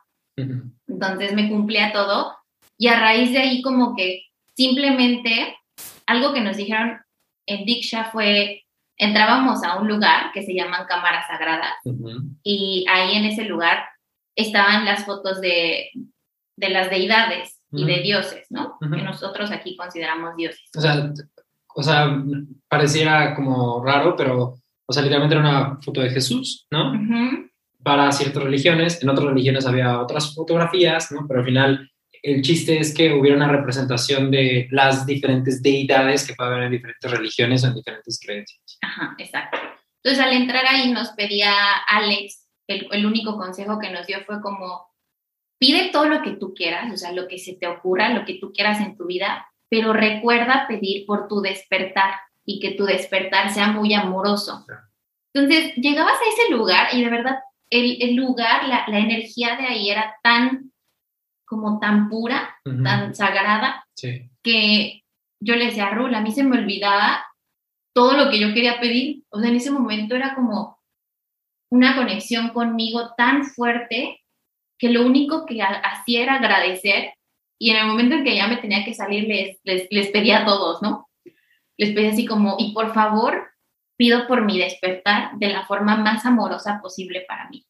Entonces 0.87 1.33
me 1.33 1.47
cumplía 1.47 1.93
todo 1.93 2.35
y 2.79 2.87
a 2.87 2.99
raíz 2.99 3.31
de 3.31 3.37
ahí 3.37 3.61
como 3.61 3.95
que 3.95 4.23
simplemente 4.57 5.55
algo 6.07 6.33
que 6.33 6.41
nos 6.41 6.57
dijeron 6.57 6.99
en 7.45 7.63
Diksha 7.63 8.05
fue 8.05 8.63
entrábamos 8.97 9.63
a 9.63 9.77
un 9.77 9.87
lugar 9.87 10.31
que 10.33 10.41
se 10.41 10.55
llaman 10.55 10.87
cámaras 10.87 11.27
sagradas 11.27 11.73
y 12.41 12.85
ahí 12.89 13.15
en 13.15 13.25
ese 13.25 13.45
lugar 13.45 13.85
estaban 14.35 14.83
las 14.83 15.05
fotos 15.05 15.41
de, 15.41 15.91
de 16.57 16.69
las 16.69 16.89
deidades 16.89 17.59
y 17.71 17.85
de 17.85 18.01
dioses, 18.01 18.47
¿no? 18.49 18.77
Que 18.79 19.01
nosotros 19.03 19.51
aquí 19.51 19.75
consideramos 19.75 20.35
dioses. 20.37 20.63
O 20.75 20.81
sea, 20.81 21.11
o 21.75 21.83
sea, 21.83 22.23
pareciera 22.67 23.35
como 23.35 23.83
raro, 23.83 24.15
pero, 24.15 24.55
o 24.85 24.93
sea, 24.93 25.03
literalmente 25.03 25.35
era 25.35 25.47
una 25.47 25.79
foto 25.81 26.01
de 26.01 26.09
Jesús, 26.09 26.67
¿no? 26.71 26.93
Para 27.81 28.11
ciertas 28.11 28.43
religiones, 28.43 29.01
en 29.01 29.09
otras 29.09 29.27
religiones 29.27 29.65
había 29.65 29.99
otras 29.99 30.33
fotografías, 30.33 31.11
¿no? 31.11 31.25
Pero 31.27 31.41
al 31.41 31.45
final 31.45 31.91
el 32.23 32.41
chiste 32.41 32.79
es 32.79 32.93
que 32.93 33.13
hubiera 33.13 33.35
una 33.35 33.49
representación 33.49 34.31
de 34.31 34.67
las 34.71 35.05
diferentes 35.05 35.61
deidades 35.61 36.25
que 36.25 36.33
puede 36.33 36.51
haber 36.51 36.63
en 36.63 36.71
diferentes 36.71 37.11
religiones 37.11 37.63
o 37.63 37.67
en 37.67 37.75
diferentes 37.75 38.19
creencias. 38.19 38.77
Ajá, 38.81 39.13
exacto. 39.17 39.57
Entonces, 40.01 40.25
al 40.25 40.33
entrar 40.33 40.65
ahí 40.65 40.91
nos 40.91 41.09
pedía 41.09 41.53
Alex, 41.87 42.47
el, 42.67 42.87
el, 42.91 43.05
único 43.05 43.37
consejo 43.37 43.77
que 43.77 43.89
nos 43.89 44.07
dio 44.07 44.23
fue 44.25 44.41
como, 44.41 44.87
pide 45.59 45.89
todo 45.91 46.05
lo 46.05 46.21
que 46.21 46.31
tú 46.31 46.53
quieras, 46.53 46.91
o 46.93 46.97
sea, 46.97 47.11
lo 47.11 47.27
que 47.27 47.37
se 47.37 47.55
te 47.55 47.67
ocurra, 47.67 48.09
lo 48.09 48.25
que 48.25 48.35
tú 48.35 48.53
quieras 48.53 48.79
en 48.79 48.95
tu 48.95 49.05
vida, 49.05 49.45
pero 49.73 49.91
recuerda 49.91 50.67
pedir 50.67 51.03
por 51.07 51.27
tu 51.27 51.41
despertar 51.41 52.13
y 52.45 52.59
que 52.59 52.75
tu 52.75 52.85
despertar 52.85 53.49
sea 53.49 53.69
muy 53.69 53.91
amoroso. 53.95 54.63
Entonces, 55.33 55.73
llegabas 55.77 56.13
a 56.13 56.29
ese 56.29 56.53
lugar 56.53 56.93
y 56.93 57.03
de 57.03 57.09
verdad, 57.09 57.39
el, 57.71 57.97
el 57.99 58.15
lugar, 58.15 58.67
la, 58.67 58.85
la 58.87 58.99
energía 58.99 59.55
de 59.55 59.65
ahí 59.65 59.89
era 59.89 60.15
tan 60.21 60.71
como 61.43 61.79
tan 61.79 62.07
pura, 62.07 62.55
tan 62.63 63.15
sagrada, 63.15 63.83
que 64.43 65.01
yo 65.39 65.55
le 65.55 65.65
decía 65.65 65.87
a 65.87 65.95
Rul, 65.95 66.13
a 66.13 66.21
mí 66.21 66.31
se 66.31 66.43
me 66.43 66.55
olvidaba 66.55 67.25
todo 67.95 68.13
lo 68.13 68.29
que 68.29 68.39
yo 68.39 68.53
quería 68.53 68.79
pedir. 68.79 69.23
O 69.29 69.39
sea, 69.39 69.49
en 69.49 69.55
ese 69.55 69.71
momento 69.71 70.15
era 70.15 70.35
como 70.35 70.77
una 71.71 71.95
conexión 71.95 72.49
conmigo 72.49 73.15
tan 73.17 73.43
fuerte 73.43 74.21
que 74.77 74.89
lo 74.89 75.03
único 75.03 75.47
que 75.47 75.63
hacía 75.63 76.21
era 76.21 76.35
agradecer 76.35 77.13
y 77.63 77.69
en 77.69 77.77
el 77.77 77.87
momento 77.87 78.15
en 78.15 78.25
que 78.25 78.35
ya 78.35 78.49
me 78.49 78.57
tenía 78.57 78.83
que 78.83 78.93
salir 78.93 79.23
les, 79.23 79.87
les, 79.89 80.09
pedía 80.09 80.39
a 80.39 80.45
todos, 80.45 80.81
¿no? 80.81 81.07
Les 81.77 81.95
pedía 81.95 82.09
así 82.09 82.25
como, 82.25 82.57
y 82.59 82.73
por 82.73 82.93
favor, 82.93 83.51
pido 83.95 84.27
por 84.27 84.43
mi 84.43 84.59
despertar 84.59 85.37
de 85.37 85.47
la 85.47 85.65
forma 85.65 85.95
más 85.95 86.25
amorosa 86.25 86.81
posible 86.81 87.23
para 87.25 87.49
mí. 87.49 87.65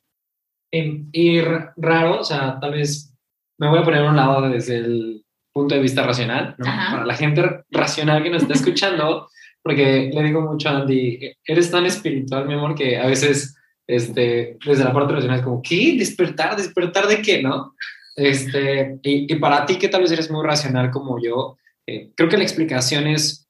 y 0.71 1.39
raro, 1.77 2.21
o 2.21 2.23
sea, 2.23 2.59
tal 2.59 2.71
vez 2.71 3.13
me 3.59 3.69
voy 3.69 3.77
a 3.77 3.83
poner 3.83 4.01
a 4.01 4.09
un 4.09 4.15
lado 4.15 4.49
desde 4.49 4.77
el 4.77 5.23
punto 5.53 5.75
de 5.75 5.81
vista 5.81 6.01
racional, 6.01 6.55
¿no? 6.57 6.65
Para 6.65 7.05
la 7.05 7.15
gente 7.15 7.63
racional 7.69 8.23
que 8.23 8.31
nos 8.31 8.41
está 8.41 8.55
escuchando, 8.55 9.29
porque 9.61 10.09
le 10.11 10.23
digo 10.23 10.41
mucho 10.41 10.69
a 10.69 10.77
Andy, 10.77 11.35
eres 11.45 11.69
tan 11.69 11.85
espiritual, 11.85 12.47
mi 12.47 12.55
amor, 12.55 12.73
que 12.73 12.97
a 12.97 13.05
veces, 13.05 13.55
este, 13.85 14.57
desde 14.65 14.85
la 14.85 14.91
parte 14.91 15.13
racional 15.13 15.37
es 15.37 15.45
como, 15.45 15.61
¿qué? 15.61 15.97
¿Despertar? 15.99 16.55
¿Despertar 16.55 17.05
de 17.05 17.21
qué, 17.21 17.43
no? 17.43 17.75
Este, 18.15 18.99
y, 19.01 19.35
para 19.35 19.65
ti, 19.65 19.77
que 19.77 19.89
tal 19.89 20.01
vez 20.01 20.11
eres 20.11 20.29
muy 20.29 20.45
racional 20.45 20.91
como 20.91 21.21
yo, 21.21 21.57
eh, 21.87 22.11
creo 22.15 22.29
que 22.29 22.37
la 22.37 22.43
explicación 22.43 23.07
es, 23.07 23.47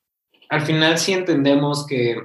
al 0.49 0.61
final 0.61 0.97
sí 0.97 1.13
entendemos 1.13 1.85
que, 1.85 2.17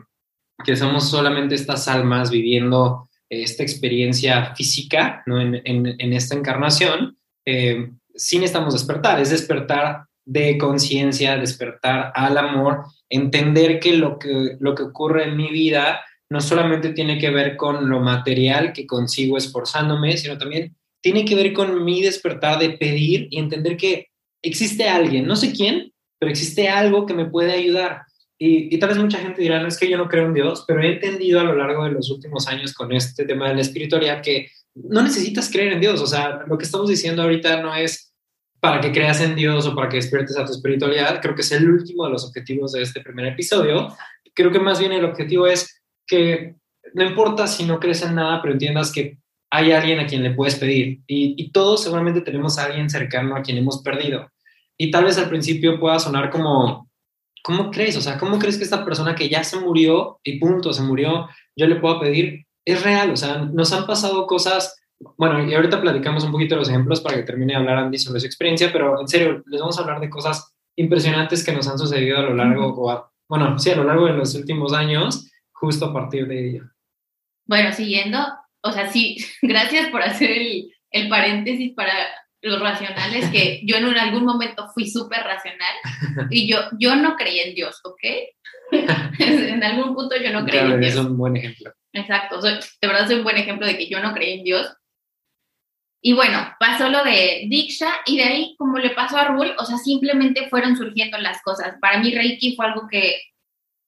que 0.65 0.77
somos 0.77 1.09
solamente 1.09 1.55
estas 1.55 1.89
almas 1.89 2.31
viviendo 2.31 3.09
esta 3.29 3.63
experiencia 3.63 4.55
física, 4.55 5.23
¿no? 5.27 5.41
En, 5.41 5.61
en, 5.65 5.87
en 5.99 6.13
esta 6.13 6.35
encarnación, 6.35 7.19
eh, 7.45 7.91
sí 8.15 8.39
necesitamos 8.39 8.75
despertar, 8.75 9.21
es 9.21 9.31
despertar 9.31 10.07
de 10.25 10.59
conciencia, 10.59 11.37
despertar 11.37 12.13
al 12.15 12.37
amor, 12.37 12.85
entender 13.09 13.81
que 13.81 13.95
lo, 13.95 14.19
que 14.19 14.57
lo 14.61 14.75
que 14.75 14.83
ocurre 14.83 15.25
en 15.25 15.37
mi 15.37 15.49
vida 15.49 16.01
no 16.31 16.43
solamente 16.43 16.91
tiene 16.91 17.19
que 17.19 17.31
ver 17.31 17.57
con 17.57 17.89
lo 17.89 18.01
material 18.01 18.75
que 18.75 18.87
consigo 18.87 19.39
esforzándome, 19.39 20.19
sino 20.19 20.37
también 20.37 20.77
tiene 21.01 21.25
que 21.25 21.35
ver 21.35 21.53
con 21.53 21.85
mi 21.85 22.03
despertar 22.03 22.59
de 22.59 22.71
pedir 22.71 23.29
y 23.31 23.39
entender 23.39 23.77
que 23.77 24.09
existe 24.43 24.89
alguien, 24.89 25.27
no 25.27 25.37
sé 25.37 25.53
quién, 25.53 25.93
pero 26.19 26.31
existe 26.31 26.69
algo 26.69 27.07
que 27.07 27.15
me 27.15 27.27
puede 27.27 27.53
ayudar. 27.53 28.03
Y, 28.41 28.75
y, 28.75 28.79
tal 28.79 28.91
vez 28.91 28.99
mucha 28.99 29.19
gente 29.19 29.43
dirá, 29.43 29.61
no 29.61 29.67
es 29.67 29.77
que 29.77 29.91
yo 29.91 29.97
no 29.97 30.09
creo 30.09 30.27
en 30.27 30.35
Dios, 30.35 30.65
pero 30.67 30.81
he 30.81 30.93
entendido 30.93 31.41
a 31.41 31.45
lo 31.45 31.57
largo 31.57 31.85
de 31.85 31.91
los 31.91 32.09
últimos 32.11 32.47
años 32.47 32.73
con 32.73 32.93
este 32.93 33.25
tema 33.25 33.49
de 33.49 33.57
la 33.57 33.63
espiritualidad 33.63 34.23
que 34.23 34.49
no 34.75 35.03
necesitas 35.03 35.51
creer 35.51 35.73
en 35.73 35.81
Dios. 35.81 36.01
O 36.01 36.07
sea, 36.07 36.45
lo 36.47 36.57
que 36.57 36.65
estamos 36.65 36.89
diciendo 36.89 37.23
ahorita 37.23 37.61
no 37.63 37.75
es 37.75 38.13
para 38.61 38.81
que 38.81 38.93
creas 38.93 39.21
en 39.21 39.35
Dios 39.35 39.67
o 39.67 39.75
para 39.75 39.89
que 39.89 39.97
despiertes 39.97 40.37
a 40.37 40.45
tu 40.45 40.53
espiritualidad. 40.53 41.21
Creo 41.21 41.35
que 41.35 41.43
es 41.43 41.53
el 41.53 41.69
último 41.69 42.05
de 42.05 42.11
los 42.11 42.25
objetivos 42.25 42.73
de 42.73 42.83
este 42.83 43.01
primer 43.01 43.27
episodio. 43.27 43.89
Creo 44.35 44.51
que 44.51 44.61
más 44.61 44.79
bien 44.79 44.93
el 44.93 45.05
objetivo 45.05 45.47
es 45.47 45.83
que 46.07 46.55
no 46.95 47.05
importa 47.05 47.47
si 47.47 47.65
no 47.65 47.79
crees 47.79 48.03
en 48.03 48.15
nada, 48.15 48.41
pero 48.41 48.55
entiendas 48.55 48.93
que 48.93 49.19
hay 49.51 49.73
alguien 49.73 50.01
a 50.01 50.07
quien 50.07 50.23
le 50.23 50.33
puedes 50.33 50.57
pedir. 50.57 51.01
Y, 51.07 51.35
y 51.37 51.51
todos 51.51 51.83
seguramente 51.83 52.21
tenemos 52.21 52.59
a 52.59 52.65
alguien 52.65 52.91
cercano 52.91 53.37
a 53.37 53.43
quien 53.43 53.59
hemos 53.59 53.83
perdido. 53.83 54.31
Y 54.77 54.91
tal 54.91 55.05
vez 55.05 55.19
al 55.19 55.29
principio 55.29 55.81
pueda 55.81 55.99
sonar 55.99 56.31
como, 56.31 56.89
¿cómo 57.43 57.71
crees? 57.71 57.97
O 57.97 58.01
sea, 58.01 58.19
¿cómo 58.19 58.39
crees 58.39 58.59
que 58.59 58.65
esta 58.65 58.85
persona 58.85 59.15
que 59.15 59.29
ya 59.29 59.43
se 59.45 59.59
murió 59.59 60.21
y 60.23 60.39
punto, 60.39 60.73
se 60.73 60.83
murió, 60.83 61.29
yo 61.57 61.67
le 61.67 61.77
puedo 61.77 62.01
pedir? 62.01 62.47
es 62.69 62.83
real, 62.83 63.11
o 63.11 63.17
sea, 63.17 63.39
nos 63.39 63.73
han 63.73 63.87
pasado 63.87 64.27
cosas, 64.27 64.77
bueno, 65.17 65.43
y 65.43 65.55
ahorita 65.55 65.81
platicamos 65.81 66.23
un 66.25 66.33
poquito 66.33 66.55
de 66.55 66.59
los 66.59 66.69
ejemplos 66.69 67.01
para 67.01 67.17
que 67.17 67.23
termine 67.23 67.55
de 67.55 67.59
hablar 67.59 67.79
Andy 67.79 67.97
sobre 67.97 68.21
su 68.21 68.27
experiencia, 68.27 68.71
pero 68.71 69.01
en 69.01 69.09
serio, 69.09 69.43
les 69.47 69.59
vamos 69.59 69.79
a 69.79 69.81
hablar 69.81 70.01
de 70.01 70.11
cosas 70.11 70.55
impresionantes 70.77 71.43
que 71.43 71.53
nos 71.53 71.67
han 71.67 71.79
sucedido 71.79 72.19
a 72.19 72.23
lo 72.23 72.35
largo, 72.35 72.75
o 72.77 73.11
bueno, 73.27 73.59
sí, 73.59 73.71
a 73.71 73.77
lo 73.77 73.85
largo 73.85 74.05
de 74.05 74.13
los 74.13 74.35
últimos 74.35 74.75
años, 74.75 75.31
justo 75.51 75.87
a 75.87 75.95
partir 75.95 76.29
de 76.29 76.49
ello. 76.49 76.65
Bueno, 77.47 77.73
siguiendo, 77.73 78.19
o 78.69 78.73
sea, 78.73 78.89
sí, 78.91 79.17
gracias 79.43 79.89
por 79.91 80.03
hacer 80.03 80.31
el, 80.31 80.73
el 80.91 81.09
paréntesis 81.09 81.75
para 81.75 81.93
los 82.43 82.61
racionales, 82.61 83.31
que 83.31 83.61
yo 83.65 83.77
en 83.77 83.87
algún 83.97 84.25
momento 84.25 84.69
fui 84.75 84.89
súper 84.89 85.23
racional 85.23 85.75
y 86.31 86.49
yo, 86.49 86.61
yo 86.79 86.97
no 86.97 87.17
creía 87.17 87.45
en 87.45 87.55
Dios, 87.55 87.81
¿ok? 87.85 88.03
en 89.19 89.65
algún 89.65 89.95
punto 89.95 90.17
yo 90.17 90.33
no 90.33 90.45
creía 90.45 90.63
en 90.63 90.81
Dios. 90.81 90.93
Es 90.93 90.99
un 90.99 91.17
buen 91.17 91.37
ejemplo. 91.37 91.73
Exacto, 91.93 92.41
de 92.41 92.61
verdad 92.83 93.07
soy 93.07 93.17
un 93.17 93.25
buen 93.25 93.39
ejemplo 93.39 93.67
de 93.67 93.77
que 93.77 93.89
yo 93.89 94.01
no 94.01 94.13
creí 94.13 94.39
en 94.39 94.45
Dios. 94.45 94.73
Y 96.01 96.13
bueno, 96.13 96.55
pasó 96.61 96.89
lo 96.89 97.03
de 97.03 97.47
Diksha 97.49 97.91
y 98.07 98.19
de 98.19 98.23
ahí, 98.23 98.55
como 98.57 98.79
le 98.79 98.91
pasó 98.91 99.17
a 99.17 99.25
Rul, 99.25 99.53
o 99.59 99.65
sea, 99.65 99.79
simplemente 99.79 100.49
fueron 100.49 100.77
surgiendo 100.77 101.19
las 101.19 101.43
cosas. 101.43 101.75
Para 101.81 101.99
mí 101.99 102.13
Reiki 102.13 102.55
fue 102.55 102.67
algo 102.67 102.87
que, 102.89 103.21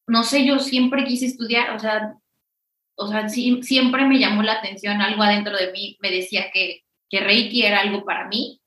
no 0.09 0.25
sé, 0.25 0.45
yo 0.45 0.59
siempre 0.59 1.05
quise 1.05 1.27
estudiar, 1.27 1.71
o 1.71 1.79
sea, 1.79 2.15
o 3.01 3.09
sea, 3.09 3.29
siempre 3.31 4.05
me 4.05 4.19
llamó 4.19 4.43
la 4.43 4.53
atención, 4.53 5.01
algo 5.01 5.23
adentro 5.23 5.57
de 5.57 5.73
mí 5.73 5.97
me 6.01 6.11
decía 6.11 6.51
que, 6.53 6.83
que 7.09 7.21
Reiki 7.21 7.65
era 7.65 7.81
algo 7.81 8.05
para 8.05 8.29
mí. 8.29 8.61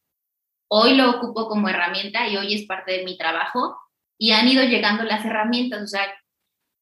Hoy 0.68 0.96
lo 0.96 1.12
ocupo 1.12 1.48
como 1.48 1.70
herramienta 1.70 2.28
y 2.28 2.36
hoy 2.36 2.56
es 2.56 2.66
parte 2.66 2.94
de 2.94 3.04
mi 3.06 3.16
trabajo 3.16 3.78
y 4.18 4.32
han 4.32 4.48
ido 4.48 4.64
llegando 4.64 5.04
las 5.04 5.24
herramientas, 5.24 5.84
o 5.84 5.88
sea, 5.88 6.12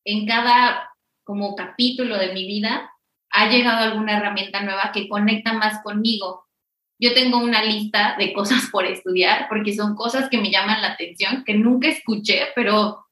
en 0.06 0.26
cada 0.26 0.90
como 1.26 1.56
capítulo 1.56 2.18
de 2.18 2.34
mi 2.34 2.48
vida, 2.48 2.90
ha 3.32 3.50
llegado 3.50 3.84
alguna 3.84 4.18
herramienta 4.18 4.62
nueva 4.62 4.92
que 4.94 5.10
conecta 5.10 5.52
más 5.52 5.84
conmigo. 5.84 6.46
Yo 7.00 7.14
tengo 7.14 7.38
una 7.40 7.64
lista 7.64 8.16
de 8.18 8.32
cosas 8.32 8.70
por 8.72 8.86
estudiar 8.86 9.48
porque 9.50 9.74
son 9.74 9.96
cosas 9.96 10.30
que 10.30 10.38
me 10.38 10.52
llaman 10.52 10.82
la 10.82 10.94
atención, 10.94 11.44
que 11.46 11.54
nunca 11.54 11.90
escuché, 11.90 12.48
pero 12.56 13.08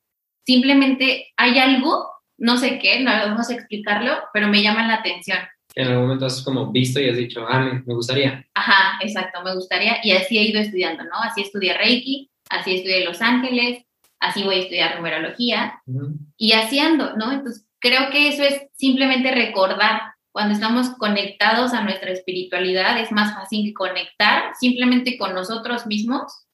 simplemente 0.45 1.33
hay 1.35 1.59
algo, 1.59 2.08
no 2.39 2.57
sé 2.57 2.79
qué, 2.79 2.99
no, 3.01 3.35
no 3.35 3.43
sé 3.43 3.55
explicarlo, 3.55 4.17
pero 4.33 4.47
me 4.47 4.61
llaman 4.61 4.87
la 4.87 4.95
atención. 4.95 5.39
en 5.75 5.87
algún 5.87 6.03
momento 6.03 6.25
has 6.25 6.41
como 6.41 6.71
visto 6.71 6.99
y 6.99 7.09
has 7.09 7.17
dicho, 7.17 7.45
ah, 7.47 7.59
me, 7.59 7.83
me 7.85 7.93
gustaría. 7.93 8.45
Ajá, 8.53 8.97
exacto, 9.01 9.41
me 9.43 9.53
gustaría. 9.53 9.97
Y 10.03 10.11
así 10.11 10.37
he 10.37 10.43
ido 10.43 10.59
estudiando, 10.59 11.03
¿no? 11.03 11.21
Así 11.21 11.41
estudié 11.41 11.77
Reiki, 11.77 12.31
así 12.49 12.75
estudié 12.75 13.05
Los 13.05 13.21
Ángeles, 13.21 13.83
así 14.19 14.43
voy 14.43 14.55
a 14.55 14.59
estudiar 14.59 14.95
numerología 14.95 15.81
y 16.37 16.51
así 16.53 16.79
ando, 16.79 17.15
¿no? 17.15 17.31
Entonces, 17.31 17.65
creo 17.79 18.09
que 18.11 18.27
eso 18.27 18.43
es 18.43 18.61
simplemente 18.73 19.31
recordar. 19.31 20.01
Cuando 20.31 20.53
estamos 20.53 20.91
conectados 20.91 21.73
a 21.73 21.83
nuestra 21.83 22.11
espiritualidad, 22.11 22.99
es 22.99 23.11
más 23.11 23.33
fácil 23.33 23.73
conectar 23.73 24.53
simplemente 24.59 25.17
con 25.17 25.33
nosotros 25.33 25.87
mismos 25.87 26.45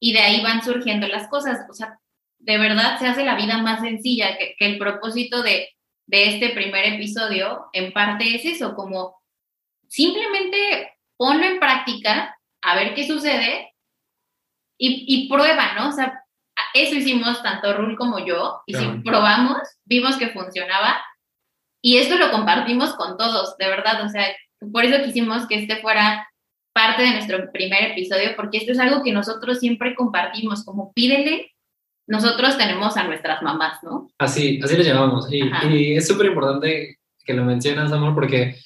y 0.00 0.12
de 0.12 0.20
ahí 0.20 0.42
van 0.42 0.62
surgiendo 0.62 1.08
las 1.08 1.28
cosas. 1.28 1.66
O 1.68 1.74
sea, 1.74 1.98
de 2.44 2.58
verdad 2.58 2.98
se 2.98 3.06
hace 3.06 3.24
la 3.24 3.36
vida 3.36 3.58
más 3.58 3.80
sencilla, 3.80 4.36
que, 4.36 4.54
que 4.58 4.66
el 4.66 4.78
propósito 4.78 5.42
de, 5.42 5.70
de 6.06 6.28
este 6.28 6.50
primer 6.50 6.84
episodio 6.94 7.66
en 7.72 7.92
parte 7.92 8.34
es 8.34 8.44
eso, 8.44 8.74
como 8.74 9.22
simplemente 9.88 10.92
ponlo 11.16 11.44
en 11.44 11.58
práctica, 11.58 12.36
a 12.62 12.74
ver 12.74 12.94
qué 12.94 13.06
sucede 13.06 13.72
y, 14.78 15.04
y 15.06 15.28
prueba, 15.28 15.74
¿no? 15.74 15.88
O 15.88 15.92
sea, 15.92 16.20
eso 16.74 16.94
hicimos 16.96 17.42
tanto 17.42 17.72
Rul 17.72 17.96
como 17.96 18.24
yo, 18.24 18.60
y 18.66 18.72
Claro. 18.72 18.92
si 18.92 18.98
probamos, 19.00 19.58
vimos 19.84 20.16
que 20.16 20.28
funcionaba 20.30 21.02
y 21.82 21.98
esto 21.98 22.16
lo 22.16 22.30
compartimos 22.30 22.94
con 22.94 23.16
todos, 23.16 23.56
de 23.56 23.68
verdad, 23.68 24.04
o 24.04 24.08
sea, 24.08 24.26
por 24.72 24.84
eso 24.84 25.04
quisimos 25.04 25.46
que 25.46 25.56
este 25.56 25.76
fuera 25.80 26.28
parte 26.74 27.02
de 27.02 27.12
nuestro 27.12 27.52
primer 27.52 27.92
episodio, 27.92 28.34
porque 28.36 28.58
esto 28.58 28.72
es 28.72 28.78
algo 28.80 29.02
que 29.02 29.12
nosotros 29.12 29.60
siempre 29.60 29.94
compartimos, 29.94 30.64
como 30.64 30.92
pídele, 30.92 31.53
nosotros 32.06 32.56
tenemos 32.58 32.96
a 32.96 33.04
nuestras 33.04 33.42
mamás, 33.42 33.82
¿no? 33.82 34.08
Así, 34.18 34.60
así 34.62 34.76
le 34.76 34.84
llamamos. 34.84 35.26
Y, 35.30 35.94
es 35.94 36.06
súper 36.06 36.26
importante 36.26 36.98
que 37.24 37.34
lo 37.34 37.44
mencionas, 37.44 37.92
amor, 37.92 38.14
porque 38.14 38.56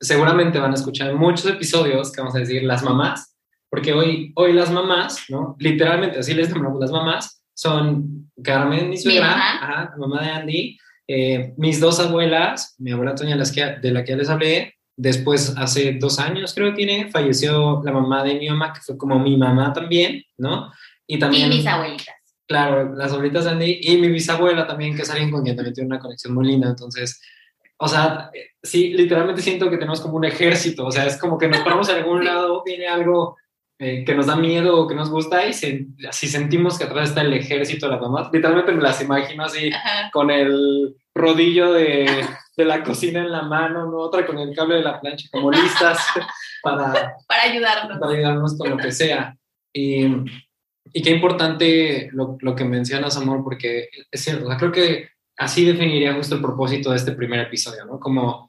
seguramente 0.00 0.58
van 0.58 0.72
a 0.72 0.74
escuchar 0.74 1.14
muchos 1.14 1.46
episodios 1.46 2.12
que 2.12 2.20
vamos 2.20 2.36
a 2.36 2.40
decir 2.40 2.62
las 2.62 2.82
mamás, 2.82 3.36
porque 3.70 3.92
hoy, 3.92 4.32
hoy 4.36 4.52
las 4.52 4.70
mamás, 4.70 5.24
¿no? 5.28 5.56
Literalmente, 5.58 6.18
así 6.18 6.34
les 6.34 6.52
llamamos 6.52 6.78
las 6.80 6.90
mamás, 6.90 7.42
son 7.54 8.30
Carmen, 8.42 8.90
mi 8.90 8.98
suegra, 8.98 9.30
mamá. 9.30 9.54
ajá, 9.62 9.94
mamá 9.96 10.22
de 10.22 10.30
Andy, 10.30 10.78
eh, 11.08 11.54
mis 11.56 11.80
dos 11.80 11.98
abuelas, 12.00 12.74
mi 12.78 12.92
abuela 12.92 13.14
Toña, 13.14 13.36
de 13.36 13.90
la 13.92 14.04
que 14.04 14.10
ya 14.10 14.16
les 14.16 14.28
hablé, 14.28 14.74
después 14.96 15.54
hace 15.56 15.92
dos 15.94 16.18
años 16.18 16.54
creo 16.54 16.70
que 16.70 16.76
tiene, 16.76 17.10
falleció 17.10 17.82
la 17.84 17.92
mamá 17.92 18.22
de 18.22 18.34
mi 18.34 18.48
mamá, 18.48 18.72
que 18.72 18.80
fue 18.80 18.98
como 18.98 19.18
mi 19.18 19.36
mamá 19.36 19.72
también, 19.72 20.22
¿no? 20.36 20.70
Y 21.06 21.18
también... 21.18 21.52
Y 21.52 21.56
mis 21.56 21.66
abuelitas. 21.66 22.14
Claro, 22.46 22.94
las 22.94 23.12
abuelitas 23.12 23.44
de 23.44 23.50
Andy 23.52 23.78
y 23.82 23.96
mi 23.98 24.08
bisabuela 24.08 24.66
también, 24.66 24.94
que 24.94 25.02
es 25.02 25.10
alguien 25.10 25.30
con 25.30 25.42
quien 25.42 25.56
también 25.56 25.74
tiene 25.74 25.86
una 25.88 25.98
conexión 25.98 26.34
muy 26.34 26.46
linda. 26.46 26.68
Entonces, 26.68 27.20
o 27.78 27.88
sea, 27.88 28.30
sí, 28.62 28.92
literalmente 28.92 29.40
siento 29.42 29.70
que 29.70 29.76
tenemos 29.78 30.00
como 30.00 30.16
un 30.16 30.24
ejército. 30.26 30.84
O 30.86 30.90
sea, 30.92 31.06
es 31.06 31.16
como 31.16 31.38
que 31.38 31.48
nos 31.48 31.60
paramos 31.60 31.88
en 31.88 31.96
algún 31.96 32.24
lado, 32.24 32.62
viene 32.64 32.86
algo 32.86 33.36
eh, 33.78 34.04
que 34.04 34.14
nos 34.14 34.26
da 34.26 34.36
miedo 34.36 34.78
o 34.78 34.86
que 34.86 34.94
nos 34.94 35.10
gusta 35.10 35.46
y 35.46 35.52
se- 35.52 35.86
así 36.08 36.28
sentimos 36.28 36.78
que 36.78 36.84
atrás 36.84 37.08
está 37.08 37.22
el 37.22 37.32
ejército 37.32 37.86
de 37.86 37.92
las 37.92 38.00
mamás. 38.02 38.28
Literalmente 38.32 38.72
me 38.72 38.82
las 38.82 39.00
imagino 39.02 39.44
así 39.44 39.70
Ajá. 39.72 40.10
con 40.12 40.30
el 40.30 40.94
rodillo 41.14 41.72
de, 41.72 42.06
de 42.56 42.64
la 42.66 42.82
cocina 42.84 43.20
en 43.20 43.32
la 43.32 43.42
mano, 43.42 43.90
¿no? 43.90 43.96
otra 43.98 44.26
con 44.26 44.38
el 44.38 44.54
cable 44.54 44.76
de 44.76 44.82
la 44.82 45.00
plancha, 45.00 45.28
como 45.32 45.50
listas 45.50 45.98
para, 46.62 47.14
Para 47.26 47.42
ayudarnos. 47.44 47.98
para 47.98 48.12
ayudarnos 48.12 48.56
con 48.58 48.70
lo 48.70 48.76
que 48.76 48.92
sea. 48.92 49.34
Y, 49.72 50.04
y 50.96 51.02
qué 51.02 51.10
importante 51.10 52.08
lo, 52.12 52.54
que 52.54 52.64
mencionas, 52.64 53.16
amor, 53.16 53.42
porque 53.42 53.88
es 54.12 54.20
cierto, 54.22 54.48
creo 54.56 54.70
que 54.70 55.08
así 55.36 55.64
definiría 55.64 56.14
justo 56.14 56.36
el 56.36 56.40
propósito 56.40 56.90
de 56.90 56.96
este 56.96 57.10
primer 57.10 57.40
episodio, 57.40 57.84
¿no? 57.84 57.98
Como 57.98 58.48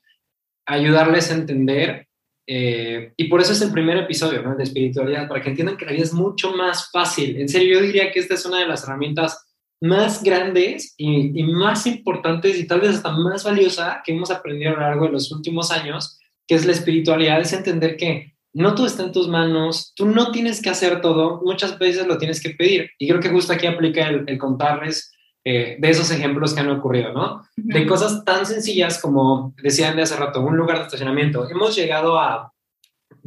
ayudarles 0.67 1.31
a 1.31 1.33
entender, 1.33 2.07
eh, 2.45 3.13
y 3.17 3.23
por 3.29 3.41
eso 3.41 3.53
es 3.53 3.61
el 3.63 3.71
primer 3.71 3.97
episodio, 3.97 4.43
¿no? 4.43 4.55
De 4.55 4.63
espiritualidad, 4.63 5.27
para 5.27 5.41
que 5.41 5.49
entiendan 5.49 5.75
que 5.75 5.85
la 5.85 5.93
vida 5.93 6.03
es 6.03 6.13
mucho 6.13 6.55
más 6.55 6.91
fácil. 6.91 7.35
En 7.41 7.49
serio, 7.49 7.79
yo 7.79 7.85
diría 7.85 8.11
que 8.11 8.19
esta 8.19 8.35
es 8.35 8.45
una 8.45 8.59
de 8.59 8.67
las 8.67 8.83
herramientas 8.83 9.43
más 9.81 10.21
grandes 10.21 10.93
y, 10.97 11.39
y 11.39 11.43
más 11.45 11.87
importantes 11.87 12.59
y 12.59 12.67
tal 12.67 12.81
vez 12.81 12.91
hasta 12.91 13.09
más 13.09 13.43
valiosa 13.43 14.03
que 14.05 14.13
hemos 14.13 14.29
aprendido 14.29 14.73
a 14.73 14.75
lo 14.75 14.81
largo 14.81 15.05
de 15.07 15.13
los 15.13 15.31
últimos 15.31 15.71
años, 15.71 16.19
que 16.47 16.53
es 16.53 16.63
la 16.67 16.73
espiritualidad, 16.73 17.41
es 17.41 17.53
entender 17.53 17.97
que 17.97 18.34
no 18.55 18.73
todo 18.73 18.87
está 18.87 19.03
en 19.03 19.11
tus 19.11 19.27
manos, 19.27 19.91
tú 19.95 20.05
no 20.05 20.31
tienes 20.31 20.61
que 20.61 20.69
hacer 20.69 21.01
todo, 21.01 21.41
muchas 21.43 21.77
veces 21.77 22.07
lo 22.07 22.17
tienes 22.17 22.41
que 22.41 22.51
pedir. 22.51 22.89
Y 22.97 23.07
creo 23.07 23.19
que 23.19 23.29
justo 23.29 23.51
aquí 23.51 23.67
aplica 23.67 24.07
el, 24.07 24.23
el 24.27 24.37
contarles 24.37 25.11
eh, 25.43 25.75
de 25.77 25.89
esos 25.89 26.09
ejemplos 26.09 26.53
que 26.53 26.61
han 26.61 26.71
ocurrido, 26.71 27.11
¿no? 27.11 27.43
De 27.57 27.85
cosas 27.85 28.23
tan 28.23 28.45
sencillas 28.45 28.99
como 28.99 29.53
decían 29.61 29.97
de 29.97 30.03
hace 30.03 30.15
rato, 30.15 30.39
un 30.41 30.55
lugar 30.55 30.77
de 30.77 30.85
estacionamiento. 30.85 31.47
Hemos 31.49 31.75
llegado 31.75 32.17
a, 32.17 32.51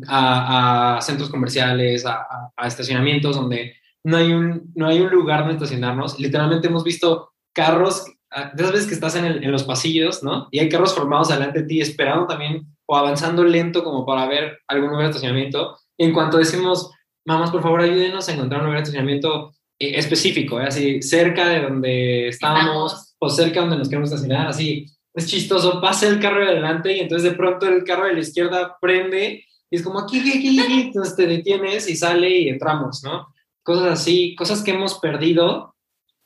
a, 0.07 0.97
a 0.97 1.01
centros 1.03 1.29
comerciales, 1.29 2.07
a, 2.07 2.27
estacionamientos 2.65 3.37
donde 3.37 3.77
no 4.05 4.17
hay, 4.17 4.33
un, 4.33 4.73
no 4.75 4.89
hay 4.89 5.01
un 5.01 5.11
lugar 5.11 5.41
donde 5.41 5.55
estacionarnos. 5.55 6.19
Literalmente 6.19 6.69
hemos 6.69 6.85
visto 6.85 7.35
carros, 7.53 8.07
de 8.55 8.63
esas 8.63 8.73
veces 8.73 8.87
que 8.89 8.95
estás 8.95 9.17
en, 9.17 9.25
el- 9.25 9.43
en 9.45 9.53
los 9.53 9.65
pasillos, 9.65 10.23
¿no? 10.23 10.49
Y 10.51 10.59
hay 10.59 10.69
carros 10.69 10.95
formados 10.95 11.29
delante 11.29 11.61
de 11.63 11.67
ti 11.67 11.81
esperando 11.81 12.27
también 12.27 12.67
o 12.87 12.97
avanzando 12.97 13.45
lento 13.45 13.83
como 13.85 14.05
para 14.07 14.27
ver 14.27 14.59
algún 14.69 14.91
lugar 14.91 15.05
de 15.05 15.11
estacionamiento. 15.11 15.77
Y 15.97 16.05
en 16.05 16.13
cuanto 16.13 16.39
decimos, 16.39 16.91
mamás, 17.27 17.51
por 17.51 17.63
favor, 17.63 17.81
ayúdenos 17.81 18.29
a 18.29 18.33
encontrar 18.35 18.61
un 18.61 18.67
lugar 18.67 18.81
de 18.81 18.83
estacionamiento 18.85 19.53
eh, 19.79 19.93
específico, 19.99 20.61
¿eh? 20.61 20.65
así 20.67 21.03
cerca 21.03 21.49
de 21.49 21.63
donde 21.63 22.29
estábamos 22.29 22.93
Estamos. 22.93 23.15
o 23.19 23.29
cerca 23.31 23.55
de 23.55 23.61
donde 23.61 23.79
nos 23.79 23.89
queremos 23.89 24.11
estacionar, 24.13 24.49
así. 24.49 24.87
Es 25.15 25.27
chistoso, 25.27 25.81
pasa 25.81 26.07
el 26.09 26.21
carro 26.21 26.41
de 26.41 26.49
adelante 26.53 26.97
y 26.97 27.01
entonces 27.01 27.31
de 27.31 27.37
pronto 27.37 27.67
el 27.67 27.83
carro 27.85 28.07
de 28.07 28.15
la 28.15 28.21
izquierda 28.21 28.77
prende 28.81 29.45
y 29.71 29.77
es 29.77 29.83
como 29.83 29.99
aquí, 30.01 30.21
aquí, 30.21 30.59
aquí, 30.61 30.81
entonces 30.83 31.17
te 31.17 31.27
detienes 31.27 31.89
y 31.91 31.97
sale 31.97 32.31
y 32.31 32.49
entramos, 32.49 33.03
¿no? 33.05 33.27
Cosas 33.63 33.87
así, 34.01 34.35
cosas 34.37 34.63
que 34.63 34.71
hemos 34.71 34.99
perdido, 34.99 35.75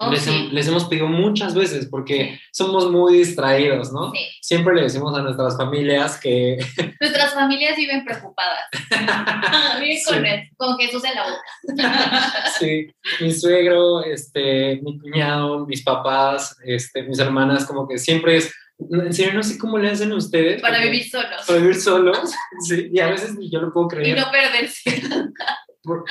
Oh, 0.06 0.10
les, 0.10 0.22
sí. 0.22 0.48
les 0.52 0.66
hemos 0.68 0.84
pedido 0.86 1.06
muchas 1.06 1.54
veces 1.54 1.86
porque 1.90 2.38
somos 2.52 2.90
muy 2.90 3.18
distraídos, 3.18 3.92
¿no? 3.92 4.10
Sí. 4.12 4.18
Siempre 4.40 4.74
le 4.74 4.82
decimos 4.82 5.16
a 5.16 5.22
nuestras 5.22 5.56
familias 5.56 6.18
que 6.20 6.58
Nuestras 7.00 7.34
familias 7.34 7.76
viven 7.76 8.04
preocupadas. 8.04 8.64
viven 9.80 9.96
Sí. 9.98 10.04
con, 10.06 10.26
el- 10.26 10.48
con 10.56 10.78
Jesús 10.78 11.02
en 11.04 11.14
la 11.14 11.22
boca. 11.24 12.42
Sí, 12.58 12.86
mi 13.20 13.32
suegro, 13.32 14.02
este, 14.04 14.80
mi 14.82 14.98
cuñado, 14.98 15.66
mis 15.66 15.82
papás, 15.82 16.56
este, 16.64 17.02
mis 17.02 17.18
hermanas, 17.18 17.64
como 17.66 17.88
que 17.88 17.98
siempre 17.98 18.36
es, 18.36 18.52
en 18.90 19.12
serio, 19.12 19.34
no 19.34 19.42
sé 19.42 19.58
cómo 19.58 19.78
le 19.78 19.90
hacen 19.90 20.12
ustedes. 20.12 20.60
Para 20.60 20.76
porque- 20.78 20.90
vivir 20.90 21.08
solos. 21.10 21.42
Para 21.46 21.58
vivir 21.60 21.74
solos, 21.76 22.18
sí, 22.66 22.88
y 22.92 23.00
a 23.00 23.08
veces 23.10 23.36
yo 23.50 23.60
lo 23.60 23.72
puedo 23.72 23.86
Y 23.86 23.90
creer, 23.90 24.18
no 24.18 24.30
perderse. 24.30 25.02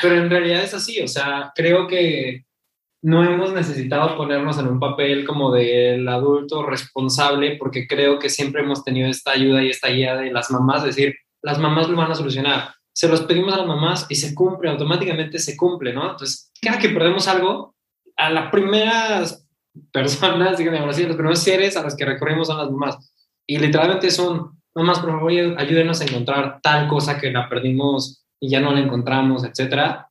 pero 0.02 0.16
en 0.16 0.30
realidad 0.30 0.64
es 0.64 0.74
así, 0.74 1.02
o 1.02 1.08
sea, 1.08 1.52
creo 1.56 1.88
que 1.88 2.44
no 3.04 3.24
hemos 3.24 3.54
necesitado 3.54 4.16
ponernos 4.16 4.60
en 4.60 4.68
un 4.68 4.80
papel 4.80 5.26
como 5.26 5.52
del 5.52 6.08
adulto 6.08 6.64
responsable, 6.64 7.58
porque 7.58 7.88
creo 7.88 8.20
que 8.20 8.30
siempre 8.30 8.62
hemos 8.62 8.84
tenido 8.84 9.10
esta 9.10 9.32
ayuda 9.32 9.64
y 9.64 9.70
esta 9.70 9.90
guía 9.90 10.16
de 10.16 10.32
las 10.32 10.52
mamás, 10.52 10.84
decir, 10.84 11.16
las 11.42 11.58
mamás 11.58 11.90
lo 11.90 11.98
van 11.98 12.12
a 12.12 12.16
solucionar. 12.16 12.76
Se 12.94 13.08
los 13.08 13.22
pedimos 13.22 13.54
a 13.54 13.58
las 13.58 13.68
mamás 13.68 14.06
y 14.10 14.16
se 14.16 14.36
cumple, 14.36 14.70
automáticamente 14.70 15.40
se 15.40 15.58
cumple, 15.58 15.94
¿no? 15.94 16.12
Entonces, 16.12 16.52
cada 16.62 16.78
que 16.78 16.90
perdemos 16.90 17.28
algo, 17.28 17.76
a 18.18 18.30
las 18.30 18.52
primeras 18.52 19.48
personas, 19.92 20.58
díganme 20.58 20.80
así, 20.80 21.04
los 21.04 21.16
primeros 21.16 21.40
seres 21.40 21.78
a 21.78 21.84
los 21.84 21.96
que 21.96 22.06
recurrimos 22.06 22.48
son 22.48 22.58
las 22.58 22.70
mamás. 22.70 23.14
Y 23.48 23.58
literalmente 23.58 24.12
son, 24.12 24.62
mamás, 24.76 25.00
por 25.00 25.12
favor, 25.12 25.32
ayúdenos 25.32 26.02
a 26.02 26.04
encontrar 26.04 26.60
tal 26.62 26.88
cosa 26.88 27.20
que 27.20 27.32
la 27.32 27.50
perdimos 27.50 28.24
y 28.40 28.50
ya 28.50 28.60
no 28.60 28.72
la 28.72 28.82
encontramos, 28.82 29.44
etcétera. 29.44 30.10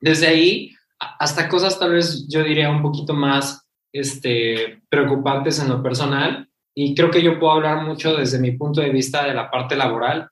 Desde 0.00 0.26
ahí 0.26 0.72
hasta 0.98 1.48
cosas 1.48 1.78
tal 1.78 1.92
vez 1.92 2.26
yo 2.28 2.42
diría 2.42 2.70
un 2.70 2.82
poquito 2.82 3.14
más 3.14 3.66
este, 3.92 4.82
preocupantes 4.88 5.60
en 5.60 5.68
lo 5.68 5.82
personal. 5.82 6.48
Y 6.76 6.94
creo 6.94 7.10
que 7.10 7.22
yo 7.22 7.38
puedo 7.38 7.52
hablar 7.52 7.84
mucho 7.84 8.16
desde 8.16 8.40
mi 8.40 8.52
punto 8.52 8.80
de 8.80 8.90
vista 8.90 9.24
de 9.24 9.34
la 9.34 9.50
parte 9.50 9.76
laboral. 9.76 10.28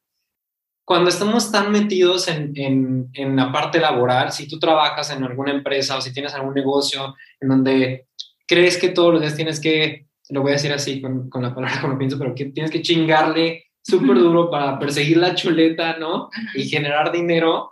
Cuando 0.85 1.09
estamos 1.09 1.53
tan 1.53 1.71
metidos 1.71 2.27
en, 2.27 2.53
en, 2.57 3.09
en 3.13 3.37
la 3.37 3.53
parte 3.53 3.79
laboral, 3.79 4.33
si 4.33 4.49
tú 4.49 4.59
trabajas 4.59 5.13
en 5.13 5.23
alguna 5.23 5.53
empresa 5.53 5.97
o 5.97 6.01
si 6.01 6.13
tienes 6.13 6.35
algún 6.35 6.55
negocio 6.55 7.15
en 7.41 7.49
donde 7.49 8.09
crees 8.49 8.77
que 8.77 8.89
todos 8.89 9.13
los 9.13 9.23
días 9.23 9.37
tienes 9.37 9.61
que, 9.61 10.09
lo 10.31 10.43
voy 10.43 10.51
a 10.51 10.55
decir 10.55 10.73
así 10.73 11.01
con, 11.01 11.31
con 11.31 11.43
la 11.43 11.55
palabra 11.55 11.81
como 11.81 11.97
pienso, 11.97 12.19
pero 12.19 12.35
que 12.35 12.47
tienes 12.47 12.73
que 12.73 12.83
chingarle 12.83 13.67
súper 13.81 14.19
duro 14.19 14.51
para 14.51 14.79
perseguir 14.79 15.17
la 15.17 15.35
chuleta, 15.35 15.97
¿no? 15.99 16.29
Y 16.55 16.69
generar 16.69 17.13
dinero, 17.13 17.71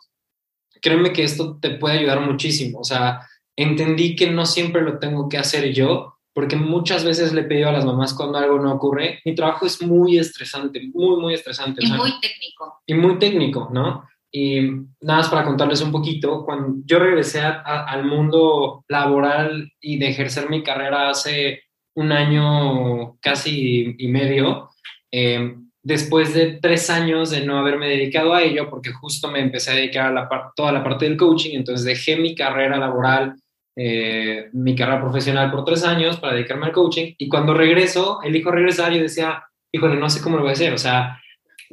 créeme 0.81 1.12
que 1.12 1.25
esto 1.25 1.59
te 1.61 1.71
puede 1.71 1.99
ayudar 1.99 2.21
muchísimo. 2.21 2.81
O 2.81 2.85
sea, 2.85 3.21
entendí 3.57 4.16
que 4.16 4.31
no 4.31 4.47
siempre 4.47 4.83
lo 4.83 4.99
tengo 4.99 5.29
que 5.29 5.38
hacer 5.38 5.73
yo, 5.73 6.16
porque 6.33 6.57
muchas 6.57 7.05
veces 7.05 7.33
le 7.33 7.43
he 7.43 7.45
pedido 7.45 7.69
a 7.69 7.73
las 7.73 7.85
mamás 7.85 8.14
cuando 8.14 8.38
algo 8.38 8.59
no 8.59 8.73
ocurre. 8.73 9.21
Mi 9.25 9.35
trabajo 9.35 9.66
es 9.66 9.83
muy 9.83 10.16
estresante, 10.19 10.81
muy, 10.95 11.21
muy 11.21 11.35
estresante. 11.35 11.81
o 11.81 11.85
Y 11.85 11.88
sea, 11.88 11.97
muy 11.97 12.12
técnico. 12.21 12.81
y 12.87 12.95
muy 12.95 13.19
técnico, 13.19 13.69
¿no? 13.73 14.05
Y 14.33 14.61
nada 15.01 15.19
más 15.21 15.29
para 15.29 15.45
contarles 15.45 15.81
un 15.83 15.90
poquito, 15.90 16.45
cuando 16.45 16.83
yo 16.87 17.01
regresé 17.01 17.40
a- 17.40 17.62
a- 17.66 17.85
al 17.87 18.05
mundo 18.05 18.85
laboral 18.88 19.73
y 19.81 19.99
de 19.99 20.09
ejercer 20.09 20.49
mi 20.49 20.62
carrera 20.62 21.11
hace 21.11 21.64
un 21.97 22.12
año 22.12 23.16
casi 23.21 23.97
y 23.99 24.07
medio, 24.09 24.71
eh, 25.12 25.57
después 25.83 26.35
de 26.35 26.59
tres 26.61 26.90
años 26.90 27.31
de 27.31 27.45
no 27.45 27.59
haberme 27.59 27.88
dedicado 27.88 28.35
a 28.35 28.43
ello, 28.43 28.69
porque 28.69 28.93
justo 28.93 29.31
me 29.31 29.40
empecé 29.40 29.71
a 29.71 29.75
dedicar 29.75 30.07
a 30.07 30.12
la 30.12 30.53
toda 30.55 30.73
la 30.73 30.85
parte 30.85 31.07
del 31.07 31.16
coaching, 31.16 31.51
entonces 31.55 31.85
dejé 31.85 32.16
mi 32.16 32.35
carrera 32.35 32.77
laboral, 32.77 33.35
eh, 33.77 34.51
mi 34.53 34.75
carrera 34.75 35.01
profesional 35.01 35.51
por 35.51 35.64
tres 35.64 35.85
años 35.85 36.19
para 36.19 36.35
dedicarme 36.35 36.66
al 36.66 36.73
coaching, 36.73 37.14
y 37.16 37.29
cuando 37.29 37.55
regreso, 37.55 38.21
elijo 38.23 38.51
regresar, 38.51 38.93
yo 38.93 39.01
decía, 39.01 39.43
híjole, 39.73 39.97
no 39.97 40.11
sé 40.11 40.21
cómo 40.21 40.37
lo 40.37 40.43
voy 40.43 40.51
a 40.51 40.55
hacer, 40.55 40.73
o 40.73 40.79
sea, 40.79 41.19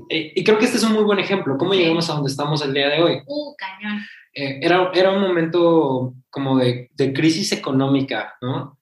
eh, 0.10 0.32
y 0.36 0.44
creo 0.44 0.58
que 0.58 0.66
este 0.66 0.78
es 0.78 0.84
un 0.84 0.94
muy 0.94 1.04
buen 1.04 1.20
ejemplo, 1.20 1.58
cómo 1.58 1.74
llegamos 1.74 2.10
a 2.10 2.14
donde 2.14 2.30
estamos 2.30 2.64
el 2.64 2.74
día 2.74 2.90
de 2.90 3.02
hoy. 3.02 3.22
Uh, 3.26 3.56
cañón. 3.58 4.00
Eh, 4.34 4.60
era, 4.62 4.92
era 4.94 5.12
un 5.12 5.22
momento 5.22 6.14
como 6.30 6.58
de, 6.60 6.90
de 6.94 7.12
crisis 7.12 7.52
económica, 7.52 8.36
¿no? 8.42 8.78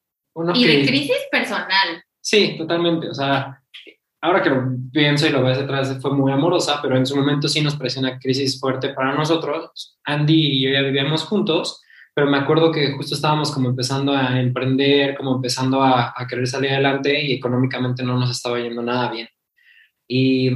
y 0.53 0.67
de 0.67 0.85
crisis 0.85 1.17
personal. 1.31 2.03
Sí, 2.19 2.55
totalmente, 2.57 3.09
o 3.09 3.13
sea, 3.13 3.61
ahora 4.25 4.41
que 4.41 4.49
lo 4.49 4.63
pienso 4.91 5.27
y 5.27 5.31
lo 5.31 5.43
ves 5.43 5.59
detrás, 5.59 5.97
fue 6.01 6.11
muy 6.11 6.31
amorosa, 6.31 6.79
pero 6.81 6.97
en 6.97 7.05
su 7.05 7.15
momento 7.15 7.47
sí 7.47 7.61
nos 7.61 7.75
pareció 7.75 8.01
una 8.01 8.17
crisis 8.17 8.59
fuerte 8.59 8.89
para 8.89 9.13
nosotros. 9.13 9.97
Andy 10.03 10.33
y 10.33 10.61
yo 10.63 10.71
ya 10.71 10.81
vivíamos 10.81 11.23
juntos, 11.23 11.81
pero 12.13 12.27
me 12.27 12.38
acuerdo 12.38 12.71
que 12.71 12.93
justo 12.93 13.13
estábamos 13.13 13.51
como 13.51 13.69
empezando 13.69 14.13
a 14.13 14.39
emprender, 14.39 15.15
como 15.15 15.35
empezando 15.35 15.83
a, 15.83 16.13
a 16.15 16.27
querer 16.27 16.47
salir 16.47 16.71
adelante 16.71 17.23
y 17.23 17.33
económicamente 17.33 18.03
no 18.03 18.17
nos 18.17 18.31
estaba 18.31 18.59
yendo 18.59 18.81
nada 18.81 19.11
bien. 19.11 19.27
Y 20.07 20.49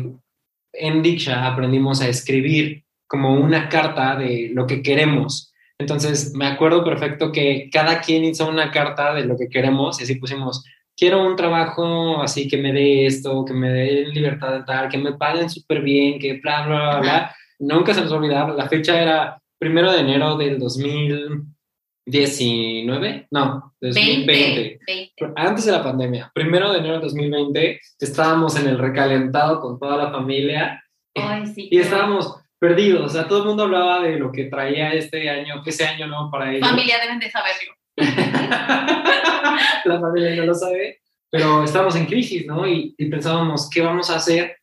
en 0.73 1.01
Diksha 1.03 1.45
aprendimos 1.45 2.01
a 2.01 2.07
escribir 2.07 2.85
como 3.07 3.35
una 3.35 3.69
carta 3.69 4.15
de 4.15 4.49
lo 4.53 4.65
que 4.65 4.81
queremos. 4.81 5.53
Entonces, 5.77 6.33
me 6.33 6.47
acuerdo 6.47 6.83
perfecto 6.83 7.31
que 7.31 7.69
cada 7.71 8.01
quien 8.01 8.25
hizo 8.25 8.47
una 8.49 8.71
carta 8.71 9.13
de 9.13 9.25
lo 9.25 9.37
que 9.37 9.47
queremos 9.47 9.99
y 9.99 10.03
así 10.03 10.15
pusimos 10.15 10.63
quiero 10.99 11.25
un 11.25 11.37
trabajo 11.37 12.21
así 12.21 12.49
que 12.49 12.57
me 12.57 12.73
dé 12.73 13.05
esto, 13.05 13.45
que 13.45 13.53
me 13.53 13.69
dé 13.69 14.07
libertad 14.07 14.51
de 14.51 14.63
tal, 14.63 14.89
que 14.89 14.97
me 14.97 15.13
paguen 15.13 15.49
súper 15.49 15.79
bien, 15.81 16.19
que 16.19 16.33
bla, 16.33 16.67
bla, 16.67 16.89
bla, 16.89 16.99
bla. 16.99 17.33
Nunca 17.59 17.93
se 17.93 18.01
nos 18.01 18.11
olvidar, 18.11 18.49
la 18.49 18.67
fecha 18.67 19.01
era 19.01 19.41
primero 19.57 19.93
de 19.93 20.01
enero 20.01 20.35
del 20.37 20.59
2019, 20.59 23.27
no, 23.31 23.73
2020. 23.79 24.81
Antes 25.35 25.65
de 25.65 25.71
la 25.71 25.83
pandemia, 25.83 26.31
primero 26.33 26.71
de 26.71 26.79
enero 26.79 26.95
del 26.95 27.03
2020, 27.03 27.79
estábamos 27.99 28.59
en 28.59 28.67
el 28.67 28.77
recalentado 28.77 29.61
con 29.61 29.79
toda 29.79 29.95
la 29.97 30.11
familia. 30.11 30.83
Y 31.55 31.79
estábamos 31.79 32.35
perdidos, 32.59 33.05
o 33.05 33.09
sea, 33.09 33.27
todo 33.27 33.39
el 33.39 33.47
mundo 33.47 33.63
hablaba 33.63 34.01
de 34.01 34.19
lo 34.19 34.31
que 34.31 34.45
traía 34.45 34.93
este 34.93 35.27
año, 35.29 35.63
ese 35.65 35.85
año 35.85 36.05
no 36.07 36.29
para 36.31 36.51
ellos. 36.51 36.67
Familia 36.67 36.99
deben 36.99 37.19
de 37.19 37.31
saberlo. 37.31 37.78
la 39.85 39.99
familia 39.99 40.35
no 40.35 40.45
lo 40.45 40.53
sabe, 40.53 40.99
pero 41.29 41.63
estábamos 41.63 41.95
en 41.95 42.05
crisis, 42.05 42.45
¿no? 42.45 42.67
Y, 42.67 42.95
pensábamos, 43.09 43.69
¿qué 43.69 43.81
vamos 43.81 44.09
a 44.09 44.15
hacer? 44.15 44.57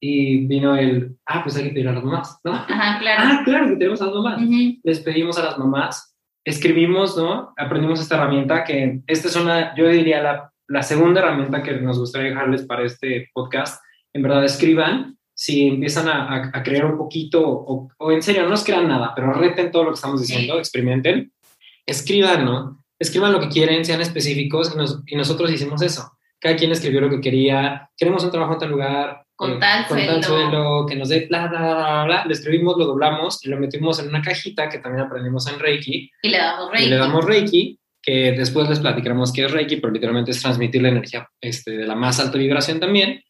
Y 0.00 0.46
vino 0.46 0.76
el, 0.76 1.16
ah, 1.26 1.42
pues 1.42 1.56
hay 1.56 1.64
que 1.64 1.70
pedir 1.70 1.88
a 1.88 1.92
las 1.92 2.04
mamás, 2.04 2.38
¿no? 2.44 2.52
Ajá, 2.52 2.98
claro. 2.98 3.22
Ah, 3.24 3.42
claro, 3.44 3.68
que 3.68 3.76
tenemos 3.76 4.02
a 4.02 4.06
las 4.06 4.14
mamás. 4.14 4.40
Les 4.82 5.00
pedimos 5.00 5.38
a 5.38 5.44
las 5.44 5.58
mamás, 5.58 6.14
escribimos, 6.44 7.16
¿no? 7.16 7.54
Aprendimos 7.56 8.00
esta 8.00 8.16
herramienta 8.16 8.64
que, 8.64 9.00
esta 9.06 9.28
es 9.28 9.36
una, 9.36 9.74
yo 9.74 9.88
diría, 9.88 10.22
la, 10.22 10.52
la 10.68 10.82
segunda 10.82 11.20
herramienta 11.20 11.62
que 11.62 11.72
nos 11.80 11.98
gustaría 11.98 12.30
dejarles 12.30 12.64
para 12.64 12.84
este 12.84 13.30
podcast. 13.32 13.82
En 14.12 14.22
verdad, 14.22 14.44
escriban 14.44 15.16
si 15.34 15.66
empiezan 15.66 16.08
a, 16.08 16.50
a, 16.52 16.62
creer 16.62 16.84
un 16.84 16.96
poquito 16.96 17.42
o, 17.44 17.88
o, 17.98 18.12
en 18.12 18.22
serio, 18.22 18.46
no 18.48 18.54
es 18.54 18.62
crean 18.62 18.86
nada, 18.86 19.12
pero 19.16 19.32
reten 19.32 19.72
todo 19.72 19.84
lo 19.84 19.90
que 19.90 19.96
estamos 19.96 20.20
diciendo, 20.20 20.58
experimenten 20.58 21.32
escriban, 21.86 22.44
¿no? 22.44 22.84
Escriban 22.98 23.32
lo 23.32 23.40
que 23.40 23.48
quieren, 23.48 23.84
sean 23.84 24.00
específicos 24.00 24.74
y, 25.06 25.16
nosotros 25.16 25.50
hicimos 25.50 25.82
eso. 25.82 26.12
Cada 26.40 26.56
quien 26.56 26.72
escribió 26.72 27.00
lo 27.00 27.10
que 27.10 27.20
quería, 27.20 27.90
queremos 27.96 28.24
un 28.24 28.30
trabajo 28.30 28.54
en 28.54 28.58
tal 28.58 28.70
lugar, 28.70 29.24
con, 29.34 29.52
eh, 29.52 29.56
tal, 29.58 29.86
con 29.86 29.98
sueldo. 29.98 30.22
sueldo, 30.22 30.86
que 30.86 30.96
nos 30.96 31.08
dé 31.08 31.26
bla, 31.28 31.48
bla, 31.48 31.60
bla, 31.60 32.04
bla, 32.04 32.24
lo 32.24 32.32
escribimos, 32.32 32.76
lo 32.76 32.86
doblamos 32.86 33.44
y 33.44 33.48
lo 33.48 33.58
metimos 33.58 33.98
en 33.98 34.08
una 34.08 34.22
cajita 34.22 34.68
que 34.68 34.78
también 34.78 35.06
aprendimos 35.06 35.46
en 35.48 35.58
Reiki. 35.58 36.10
Y 36.22 36.28
le 36.28 36.38
damos 36.38 36.70
Reiki. 36.70 36.86
Y 36.86 36.90
le 36.90 36.96
damos 36.96 37.24
Reiki, 37.24 37.78
que 38.00 38.32
después 38.32 38.68
les 38.68 38.80
platicaremos 38.80 39.32
qué 39.32 39.44
es 39.44 39.50
Reiki, 39.50 39.76
pero 39.76 39.92
literalmente 39.92 40.30
es 40.30 40.40
transmitir 40.40 40.82
la 40.82 40.90
energía 40.90 41.28
este, 41.40 41.72
de 41.72 41.86
la 41.86 41.94
más 41.94 42.20
alta 42.20 42.38
vibración 42.38 42.78
también. 42.78 43.22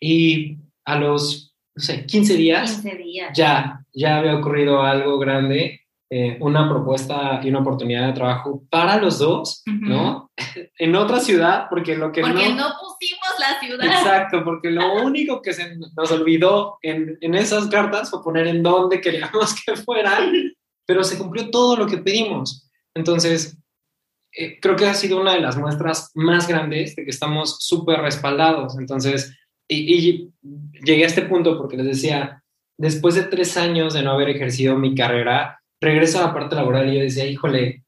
Y 0.00 0.56
a 0.84 0.96
los, 0.96 1.54
no 1.74 1.82
sé, 1.82 2.06
15 2.06 2.36
días, 2.36 2.80
15 2.80 2.96
días. 2.96 3.30
Ya, 3.36 3.84
ya 3.92 4.18
había 4.18 4.36
ocurrido 4.36 4.82
algo 4.82 5.18
grande 5.18 5.81
eh, 6.14 6.36
una 6.40 6.68
propuesta 6.68 7.40
y 7.42 7.48
una 7.48 7.60
oportunidad 7.60 8.08
de 8.08 8.12
trabajo 8.12 8.62
para 8.68 8.98
los 8.98 9.18
dos, 9.18 9.62
¿no? 9.64 10.30
en 10.78 10.94
otra 10.94 11.18
ciudad, 11.20 11.68
porque 11.70 11.96
lo 11.96 12.12
que 12.12 12.20
porque 12.20 12.50
no... 12.50 12.70
pusimos 12.78 13.30
la 13.40 13.58
ciudad. 13.58 13.86
Exacto, 13.86 14.44
porque 14.44 14.70
lo 14.70 14.92
único 15.04 15.40
que 15.40 15.54
se 15.54 15.74
nos 15.96 16.10
olvidó 16.10 16.76
en, 16.82 17.16
en 17.22 17.34
esas 17.34 17.66
cartas 17.68 18.10
fue 18.10 18.22
poner 18.22 18.46
en 18.46 18.62
dónde 18.62 19.00
queríamos 19.00 19.54
que 19.64 19.74
fueran, 19.74 20.52
pero 20.84 21.02
se 21.02 21.16
cumplió 21.16 21.48
todo 21.48 21.78
lo 21.78 21.86
que 21.86 21.96
pedimos. 21.96 22.70
Entonces, 22.94 23.56
eh, 24.32 24.60
creo 24.60 24.76
que 24.76 24.84
ha 24.84 24.92
sido 24.92 25.18
una 25.18 25.32
de 25.32 25.40
las 25.40 25.56
muestras 25.56 26.10
más 26.12 26.46
grandes 26.46 26.94
de 26.94 27.04
que 27.04 27.10
estamos 27.10 27.56
súper 27.60 28.02
respaldados. 28.02 28.78
Entonces, 28.78 29.34
y, 29.66 29.94
y 29.94 30.30
llegué 30.84 31.04
a 31.04 31.06
este 31.06 31.22
punto 31.22 31.56
porque 31.56 31.78
les 31.78 31.86
decía, 31.86 32.44
después 32.76 33.14
de 33.14 33.22
tres 33.22 33.56
años 33.56 33.94
de 33.94 34.02
no 34.02 34.10
haber 34.10 34.28
ejercido 34.28 34.76
mi 34.76 34.94
carrera, 34.94 35.60
regreso 35.82 36.18
a 36.18 36.28
la 36.28 36.32
parte 36.32 36.56
laboral 36.56 36.88
y 36.88 36.96
yo 36.96 37.02
decía, 37.02 37.26
híjole, 37.26 37.84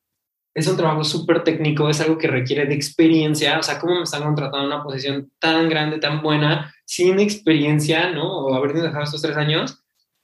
es 0.54 0.68
un 0.68 0.76
trabajo 0.76 1.02
súper 1.02 1.42
técnico, 1.42 1.88
es 1.88 2.00
algo 2.00 2.18
que 2.18 2.28
requiere 2.28 2.66
de 2.66 2.74
experiencia, 2.74 3.58
o 3.58 3.62
sea, 3.62 3.78
¿cómo 3.78 3.96
me 3.96 4.02
están 4.02 4.22
contratando 4.22 4.66
una 4.66 4.82
posición 4.82 5.32
tan 5.40 5.68
grande, 5.68 5.98
tan 5.98 6.22
buena, 6.22 6.72
sin 6.84 7.18
experiencia, 7.18 8.10
¿no? 8.10 8.46
O 8.46 8.54
haber 8.54 8.72
dejado 8.72 9.02
estos 9.02 9.22
tres 9.22 9.36
años. 9.36 9.80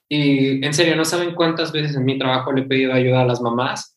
Y 0.08 0.64
en 0.64 0.74
serio, 0.74 0.96
no 0.96 1.04
saben 1.04 1.34
cuántas 1.34 1.72
veces 1.72 1.96
en 1.96 2.04
mi 2.04 2.18
trabajo 2.18 2.52
le 2.52 2.62
he 2.62 2.66
pedido 2.66 2.92
ayuda 2.92 3.22
a 3.22 3.26
las 3.26 3.40
mamás, 3.40 3.96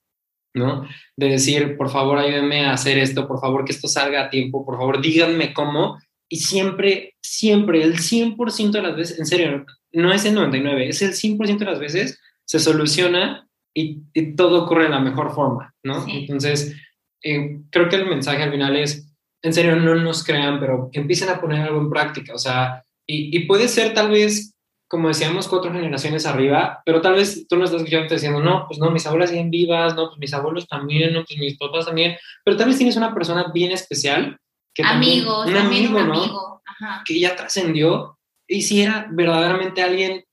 ¿no? 0.55 0.87
De 1.15 1.29
decir, 1.29 1.77
por 1.77 1.89
favor, 1.89 2.17
ayúdenme 2.17 2.65
a 2.65 2.73
hacer 2.73 2.97
esto, 2.97 3.27
por 3.27 3.39
favor, 3.39 3.65
que 3.65 3.71
esto 3.71 3.87
salga 3.87 4.23
a 4.23 4.29
tiempo, 4.29 4.65
por 4.65 4.77
favor, 4.77 5.01
díganme 5.01 5.53
cómo. 5.53 5.99
Y 6.29 6.37
siempre, 6.37 7.15
siempre, 7.21 7.83
el 7.83 7.97
100% 7.97 8.71
de 8.71 8.81
las 8.81 8.95
veces, 8.95 9.19
en 9.19 9.25
serio, 9.25 9.65
no 9.91 10.11
es 10.11 10.25
el 10.25 10.33
99, 10.33 10.89
es 10.89 11.01
el 11.03 11.13
100% 11.13 11.59
de 11.59 11.65
las 11.65 11.79
veces, 11.79 12.19
se 12.45 12.59
soluciona 12.59 13.47
y, 13.73 14.35
todo 14.35 14.63
ocurre 14.63 14.83
de 14.83 14.89
la 14.89 14.99
mejor 14.99 15.33
forma, 15.33 15.73
¿no? 15.83 16.05
Entonces, 16.07 16.75
eh, 17.23 17.59
creo 17.69 17.89
que 17.89 17.95
el 17.95 18.07
mensaje 18.07 18.43
al 18.43 18.51
final 18.51 18.75
es, 18.77 19.11
en 19.41 19.53
serio, 19.53 19.75
no 19.75 19.95
nos 19.95 20.23
crean, 20.23 20.59
pero 20.59 20.89
empiecen 20.93 21.29
a 21.29 21.41
poner 21.41 21.61
algo 21.61 21.79
en 21.79 21.89
práctica, 21.89 22.33
o 22.33 22.37
sea, 22.37 22.83
y, 23.07 23.35
y 23.35 23.45
puede 23.45 23.67
ser 23.67 23.93
tal 23.93 24.11
vez, 24.11 24.55
como 24.87 25.07
decíamos, 25.07 25.47
cuatro 25.47 25.71
generaciones 25.71 26.25
arriba, 26.25 26.81
pero 26.85 27.01
tal 27.01 27.13
vez 27.13 27.47
tú 27.47 27.57
no 27.57 27.65
estás 27.65 27.81
escuchando 27.81 28.13
diciendo, 28.13 28.39
no, 28.39 28.65
pues 28.67 28.79
no, 28.79 28.91
mis 28.91 29.05
abuelas 29.05 29.31
siguen 29.31 29.49
vivas, 29.49 29.95
no, 29.95 30.07
pues 30.07 30.19
mis 30.19 30.33
abuelos 30.33 30.67
también, 30.67 31.13
no, 31.13 31.25
pues 31.25 31.39
mis 31.39 31.57
papás 31.57 31.85
también, 31.85 32.15
pero 32.45 32.55
tal 32.55 32.67
vez 32.67 32.77
tienes 32.77 32.95
una 32.95 33.13
persona 33.13 33.51
bien 33.53 33.71
especial. 33.71 34.37
Que 34.73 34.83
Amigos, 34.83 35.47
un 35.47 35.55
amigo, 35.55 35.97
un 35.97 36.09
amigo, 36.09 36.61
Ajá. 36.65 37.03
Que 37.05 37.19
ya 37.19 37.35
trascendió 37.35 38.17
y 38.47 38.61
si 38.61 38.81
era 38.81 39.07
verdaderamente 39.11 39.81
alguien 39.81 40.25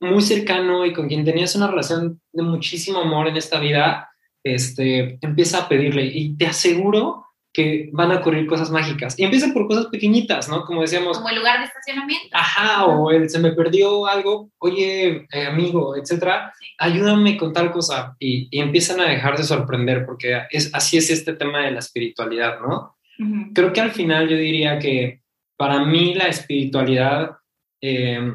muy 0.00 0.22
cercano 0.22 0.86
y 0.86 0.92
con 0.92 1.08
quien 1.08 1.24
tenías 1.24 1.54
una 1.54 1.68
relación 1.68 2.19
de 2.32 2.42
muchísimo 2.42 3.00
amor 3.00 3.28
en 3.28 3.36
esta 3.36 3.58
vida, 3.60 4.10
este, 4.44 5.18
empieza 5.20 5.58
a 5.58 5.68
pedirle 5.68 6.04
y 6.04 6.36
te 6.36 6.46
aseguro 6.46 7.26
que 7.52 7.90
van 7.92 8.12
a 8.12 8.18
ocurrir 8.18 8.46
cosas 8.46 8.70
mágicas. 8.70 9.18
Y 9.18 9.24
empieza 9.24 9.52
por 9.52 9.66
cosas 9.66 9.86
pequeñitas, 9.86 10.48
¿no? 10.48 10.64
Como 10.64 10.82
decíamos. 10.82 11.18
Como 11.18 11.30
el 11.30 11.36
lugar 11.36 11.58
de 11.58 11.66
estacionamiento. 11.66 12.28
Ajá, 12.32 12.86
o 12.86 13.10
el, 13.10 13.28
se 13.28 13.40
me 13.40 13.52
perdió 13.52 14.06
algo, 14.06 14.50
oye, 14.58 15.26
eh, 15.32 15.46
amigo, 15.46 15.96
etcétera, 15.96 16.52
ayúdame 16.78 17.36
con 17.36 17.52
tal 17.52 17.72
cosa. 17.72 18.16
Y, 18.20 18.48
y, 18.50 18.60
empiezan 18.60 19.00
a 19.00 19.08
dejar 19.08 19.36
de 19.36 19.42
sorprender, 19.42 20.06
porque 20.06 20.42
es, 20.50 20.72
así 20.74 20.96
es 20.96 21.10
este 21.10 21.32
tema 21.32 21.64
de 21.64 21.72
la 21.72 21.80
espiritualidad, 21.80 22.60
¿no? 22.60 22.96
Creo 23.52 23.72
que 23.74 23.82
al 23.82 23.90
final 23.90 24.28
yo 24.28 24.36
diría 24.36 24.78
que 24.78 25.20
para 25.58 25.84
mí 25.84 26.14
la 26.14 26.28
espiritualidad 26.28 27.32
eh, 27.82 28.32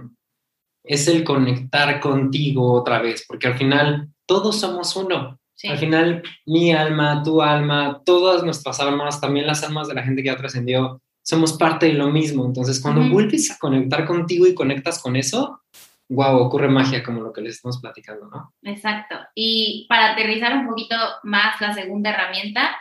es 0.86 1.08
el 1.08 1.24
conectar 1.24 2.00
contigo 2.00 2.74
otra 2.74 3.02
vez, 3.02 3.26
porque 3.28 3.48
al 3.48 3.58
final 3.58 4.10
todos 4.26 4.60
somos 4.60 4.96
uno. 4.96 5.40
Al 5.64 5.78
final, 5.78 6.22
mi 6.46 6.74
alma, 6.74 7.24
tu 7.24 7.42
alma, 7.42 8.02
todas 8.06 8.44
nuestras 8.44 8.80
almas, 8.80 9.20
también 9.20 9.48
las 9.48 9.64
almas 9.64 9.88
de 9.88 9.96
la 9.96 10.04
gente 10.04 10.22
que 10.22 10.28
ya 10.28 10.38
trascendió, 10.38 11.02
somos 11.24 11.54
parte 11.54 11.88
de 11.88 11.94
lo 11.94 12.12
mismo. 12.12 12.46
Entonces, 12.46 12.80
cuando 12.80 13.02
vuelves 13.10 13.50
a 13.50 13.58
conectar 13.58 14.06
contigo 14.06 14.46
y 14.46 14.54
conectas 14.54 15.02
con 15.02 15.16
eso, 15.16 15.62
wow, 16.10 16.38
ocurre 16.38 16.68
magia 16.68 17.04
como 17.04 17.22
lo 17.22 17.34
que 17.34 17.42
les 17.42 17.56
estamos 17.56 17.80
platicando, 17.82 18.28
¿no? 18.28 18.54
Exacto. 18.62 19.16
Y 19.34 19.88
para 19.90 20.12
aterrizar 20.12 20.56
un 20.56 20.68
poquito 20.68 20.96
más 21.24 21.60
la 21.60 21.74
segunda 21.74 22.12
herramienta 22.12 22.78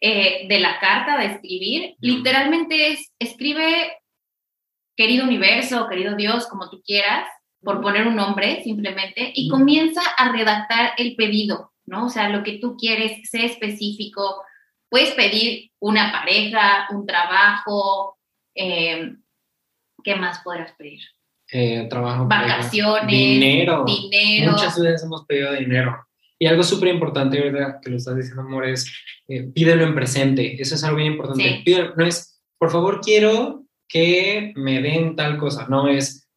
eh, 0.00 0.46
de 0.48 0.60
la 0.60 0.78
carta, 0.78 1.16
de 1.18 1.26
escribir, 1.26 1.94
literalmente 2.00 2.92
es, 2.92 3.12
escribe 3.18 3.92
querido 4.96 5.24
universo, 5.24 5.86
querido 5.88 6.16
Dios, 6.16 6.46
como 6.46 6.70
tú 6.70 6.82
quieras, 6.84 7.28
por 7.62 7.80
poner 7.80 8.06
un 8.06 8.16
nombre 8.16 8.62
simplemente, 8.62 9.32
y 9.34 9.48
comienza 9.48 10.00
a 10.16 10.30
redactar 10.32 10.92
el 10.98 11.16
pedido, 11.16 11.72
¿no? 11.84 12.06
O 12.06 12.08
sea, 12.08 12.28
lo 12.28 12.42
que 12.42 12.58
tú 12.58 12.76
quieres, 12.76 13.28
sé 13.28 13.44
específico. 13.44 14.42
Puedes 14.88 15.10
pedir 15.12 15.70
una 15.80 16.12
pareja, 16.12 16.86
un 16.90 17.06
trabajo, 17.06 18.18
em, 18.54 19.20
¿qué 20.02 20.14
más 20.16 20.40
podrás 20.40 20.72
pedir? 20.72 21.00
Eh, 21.52 21.86
trabajo. 21.90 22.26
Vacaciones, 22.26 23.08
dinero. 23.08 23.84
dinero. 23.84 24.52
Muchas 24.52 24.80
veces 24.80 25.02
hemos 25.04 25.24
pedido 25.26 25.52
dinero. 25.52 26.06
Y 26.38 26.46
algo 26.46 26.62
súper 26.62 26.88
importante, 26.88 27.40
¿verdad? 27.40 27.80
Que 27.82 27.90
lo 27.90 27.96
estás 27.96 28.16
diciendo, 28.16 28.42
amor, 28.42 28.66
es 28.66 28.92
eh, 29.28 29.44
pídelo 29.44 29.84
en 29.84 29.94
presente. 29.94 30.60
Eso 30.60 30.74
es 30.74 30.84
algo 30.84 30.98
bien 30.98 31.12
importante. 31.12 31.42
Sí. 31.42 31.62
Pídelo- 31.64 31.94
no 31.96 32.04
es, 32.04 32.40
por 32.58 32.70
favor, 32.70 33.00
quiero 33.00 33.65
que 33.88 34.52
me 34.56 34.80
den 34.82 35.16
tal 35.16 35.38
cosa. 35.38 35.66
No 35.68 35.88
es, 35.88 36.28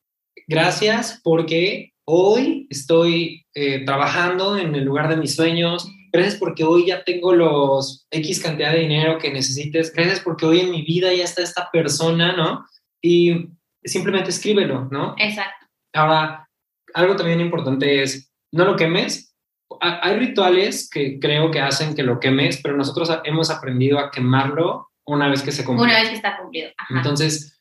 gracias 0.47 1.19
porque 1.23 1.93
hoy 2.05 2.67
estoy 2.69 3.45
eh, 3.53 3.85
trabajando 3.85 4.57
en 4.57 4.75
el 4.75 4.83
lugar 4.83 5.09
de 5.09 5.17
mis 5.17 5.35
sueños. 5.35 5.87
Gracias 6.11 6.35
porque 6.35 6.63
hoy 6.63 6.87
ya 6.87 7.03
tengo 7.03 7.33
los 7.35 8.07
X 8.11 8.41
cantidad 8.41 8.71
de 8.71 8.79
dinero 8.79 9.19
que 9.19 9.31
necesites. 9.31 9.93
Gracias 9.93 10.19
porque 10.21 10.45
hoy 10.45 10.59
en 10.61 10.71
mi 10.71 10.81
vida 10.81 11.13
ya 11.13 11.23
está 11.23 11.43
esta 11.43 11.69
persona, 11.71 12.35
¿no? 12.35 12.65
Y 13.01 13.49
simplemente 13.83 14.29
escríbelo, 14.31 14.85
¿no? 14.91 15.13
Exacto. 15.19 15.67
Ahora, 15.93 16.49
algo 16.95 17.15
también 17.15 17.39
importante 17.41 18.01
es, 18.01 18.31
no 18.51 18.65
lo 18.65 18.75
quemes. 18.75 19.35
Ha- 19.81 19.99
Hay 20.07 20.17
rituales 20.17 20.89
que 20.89 21.19
creo 21.19 21.51
que 21.51 21.59
hacen 21.61 21.93
que 21.93 22.01
lo 22.03 22.19
quemes, 22.19 22.59
pero 22.61 22.75
nosotros 22.75 23.09
hemos 23.23 23.51
aprendido 23.51 23.99
a 23.99 24.09
quemarlo 24.09 24.88
una 25.13 25.27
vez 25.29 25.41
que 25.41 25.51
se 25.51 25.63
cumple. 25.63 25.85
Una 25.85 25.99
vez 25.99 26.09
que 26.09 26.15
está 26.15 26.37
cumplido. 26.37 26.69
Ajá. 26.77 26.97
Entonces, 26.97 27.59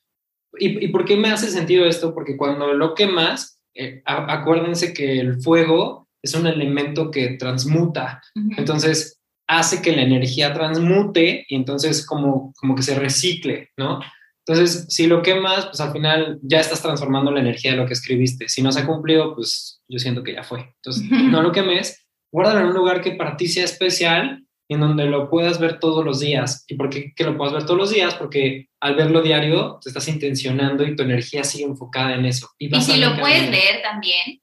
¿y, 0.59 0.85
y 0.85 0.89
por 0.89 1.05
qué 1.05 1.17
me 1.17 1.31
hace 1.31 1.51
sentido 1.51 1.87
esto? 1.87 2.15
Porque 2.15 2.37
cuando 2.37 2.73
lo 2.75 2.95
quemas, 2.95 3.61
eh, 3.75 4.03
a- 4.05 4.33
acuérdense 4.33 4.93
que 4.93 5.21
el 5.21 5.41
fuego 5.41 6.09
es 6.23 6.35
un 6.35 6.47
elemento 6.47 7.11
que 7.11 7.37
transmuta. 7.39 8.21
Ujú. 8.35 8.51
Entonces, 8.57 9.21
hace 9.49 9.81
que 9.81 9.95
la 9.97 10.03
energía 10.03 10.53
transmute 10.53 11.45
y 11.49 11.55
entonces 11.55 12.05
como, 12.05 12.53
como 12.59 12.75
que 12.75 12.83
se 12.83 12.99
recicle, 12.99 13.71
¿no? 13.79 14.01
Entonces, 14.47 14.87
si 14.89 15.07
lo 15.07 15.23
quemas, 15.23 15.67
pues 15.67 15.81
al 15.81 15.93
final 15.93 16.39
ya 16.43 16.61
estás 16.61 16.81
transformando 16.83 17.31
la 17.31 17.41
energía 17.41 17.73
de 17.73 17.77
lo 17.77 17.87
que 17.87 17.93
escribiste. 17.93 18.49
Si 18.49 18.63
no 18.63 18.73
se 18.73 18.81
ha 18.81 18.87
cumplido, 18.87 19.35
pues 19.35 19.83
yo 19.89 19.99
siento 19.99 20.23
que 20.23 20.33
ya 20.35 20.43
fue. 20.43 20.73
Entonces, 20.83 21.05
no 21.11 21.43
lo 21.43 21.53
quemes, 21.53 22.07
guárdalo 22.33 22.61
en 22.61 22.67
un 22.67 22.75
lugar 22.75 23.01
que 23.03 23.13
para 23.13 23.37
ti 23.37 23.47
sea 23.49 23.65
especial, 23.65 24.43
en 24.69 24.81
donde 24.81 25.07
lo 25.07 25.31
puedas 25.31 25.59
ver 25.59 25.81
todos 25.81 26.05
los 26.05 26.21
días. 26.21 26.65
¿Y 26.69 26.75
por 26.75 26.91
qué 26.91 27.15
que 27.15 27.25
lo 27.25 27.37
puedas 27.37 27.55
ver 27.55 27.65
todos 27.65 27.79
los 27.79 27.91
días? 27.91 28.15
Porque 28.15 28.69
al 28.81 28.95
verlo 28.95 29.23
diario, 29.23 29.79
te 29.83 29.89
estás 29.89 30.09
intencionando 30.09 30.85
y 30.85 30.95
tu 30.95 31.03
energía 31.03 31.43
sigue 31.43 31.65
enfocada 31.65 32.15
en 32.15 32.27
eso. 32.27 32.51
Y 32.59 32.69
si 32.81 32.99
lo 32.99 33.17
puedes 33.19 33.51
leer 33.51 33.83
también, 33.83 34.43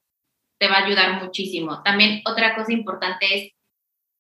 te 0.60 0.68
va 0.68 0.78
a 0.78 0.86
ayudar 0.86 1.24
muchísimo. 1.24 1.84
También 1.84 2.22
otra 2.26 2.56
cosa 2.56 2.74
importante 2.74 3.26
es, 3.32 3.52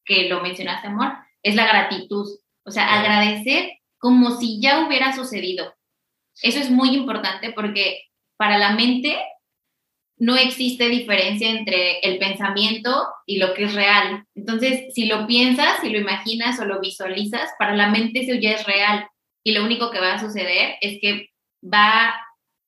que 0.05 0.29
lo 0.29 0.41
mencionaste, 0.41 0.87
amor, 0.87 1.13
es 1.41 1.55
la 1.55 1.65
gratitud. 1.65 2.27
O 2.63 2.71
sea, 2.71 2.99
agradecer 2.99 3.79
como 3.97 4.37
si 4.37 4.61
ya 4.61 4.85
hubiera 4.85 5.15
sucedido. 5.15 5.73
Eso 6.41 6.59
es 6.59 6.69
muy 6.69 6.95
importante 6.95 7.51
porque 7.53 8.03
para 8.37 8.57
la 8.57 8.75
mente 8.75 9.17
no 10.17 10.37
existe 10.37 10.87
diferencia 10.89 11.49
entre 11.49 11.99
el 11.99 12.17
pensamiento 12.19 13.07
y 13.25 13.37
lo 13.37 13.53
que 13.53 13.65
es 13.65 13.73
real. 13.73 14.23
Entonces, 14.33 14.93
si 14.93 15.05
lo 15.05 15.27
piensas, 15.27 15.79
si 15.81 15.89
lo 15.89 15.99
imaginas 15.99 16.59
o 16.59 16.65
lo 16.65 16.79
visualizas, 16.79 17.49
para 17.59 17.75
la 17.75 17.89
mente 17.89 18.21
eso 18.21 18.39
ya 18.39 18.51
es 18.51 18.65
real. 18.65 19.07
Y 19.43 19.51
lo 19.51 19.63
único 19.63 19.91
que 19.91 19.99
va 19.99 20.13
a 20.13 20.19
suceder 20.19 20.75
es 20.81 20.99
que 21.01 21.29
va 21.61 22.09
a 22.09 22.15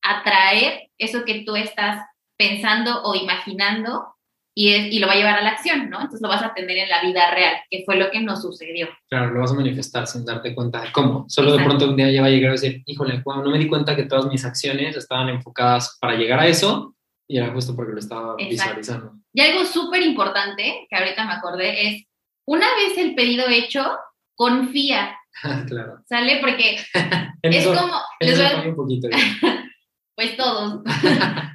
atraer 0.01 0.89
eso 0.97 1.23
que 1.23 1.43
tú 1.45 1.55
estás 1.55 2.05
pensando 2.37 3.01
o 3.03 3.15
imaginando 3.15 4.13
y, 4.53 4.73
es, 4.73 4.91
y 4.91 4.99
lo 4.99 5.07
va 5.07 5.13
a 5.13 5.17
llevar 5.17 5.37
a 5.37 5.43
la 5.43 5.51
acción, 5.51 5.89
¿no? 5.89 5.97
Entonces 5.97 6.21
lo 6.21 6.29
vas 6.29 6.43
a 6.43 6.53
tener 6.53 6.77
en 6.77 6.89
la 6.89 7.01
vida 7.01 7.31
real, 7.31 7.55
que 7.69 7.83
fue 7.85 7.95
lo 7.95 8.09
que 8.09 8.19
nos 8.19 8.41
sucedió. 8.41 8.89
Claro, 9.07 9.31
lo 9.31 9.41
vas 9.41 9.51
a 9.51 9.55
manifestar 9.55 10.07
sin 10.07 10.25
darte 10.25 10.53
cuenta 10.53 10.81
de 10.81 10.91
cómo. 10.91 11.25
Solo 11.29 11.55
de 11.55 11.63
pronto 11.63 11.87
un 11.87 11.95
día 11.95 12.11
ya 12.11 12.21
va 12.21 12.27
a 12.27 12.31
llegar 12.31 12.49
a 12.49 12.53
decir, 12.53 12.81
híjole, 12.85 13.21
wow, 13.23 13.43
no 13.43 13.51
me 13.51 13.59
di 13.59 13.67
cuenta 13.67 13.95
que 13.95 14.03
todas 14.03 14.25
mis 14.25 14.43
acciones 14.43 14.97
estaban 14.97 15.29
enfocadas 15.29 15.97
para 16.01 16.15
llegar 16.15 16.39
a 16.39 16.47
eso 16.47 16.95
y 17.27 17.37
era 17.37 17.51
justo 17.51 17.75
porque 17.75 17.93
lo 17.93 17.99
estaba 17.99 18.35
Exacto. 18.37 18.49
visualizando. 18.49 19.13
Y 19.33 19.41
algo 19.41 19.65
súper 19.65 20.01
importante, 20.01 20.87
que 20.89 20.95
ahorita 20.95 21.25
me 21.25 21.33
acordé, 21.33 21.87
es 21.87 22.03
una 22.45 22.67
vez 22.75 22.97
el 22.97 23.15
pedido 23.15 23.47
hecho, 23.47 23.97
confía, 24.35 25.17
claro. 25.67 26.01
¿sale? 26.07 26.37
Porque 26.39 26.75
es 27.41 27.55
eso, 27.55 27.73
como, 27.75 27.99
les 28.19 28.37
voy 28.37 28.69
un 28.69 28.75
poquito. 28.75 29.09
pues 30.15 30.35
todos, 30.35 30.81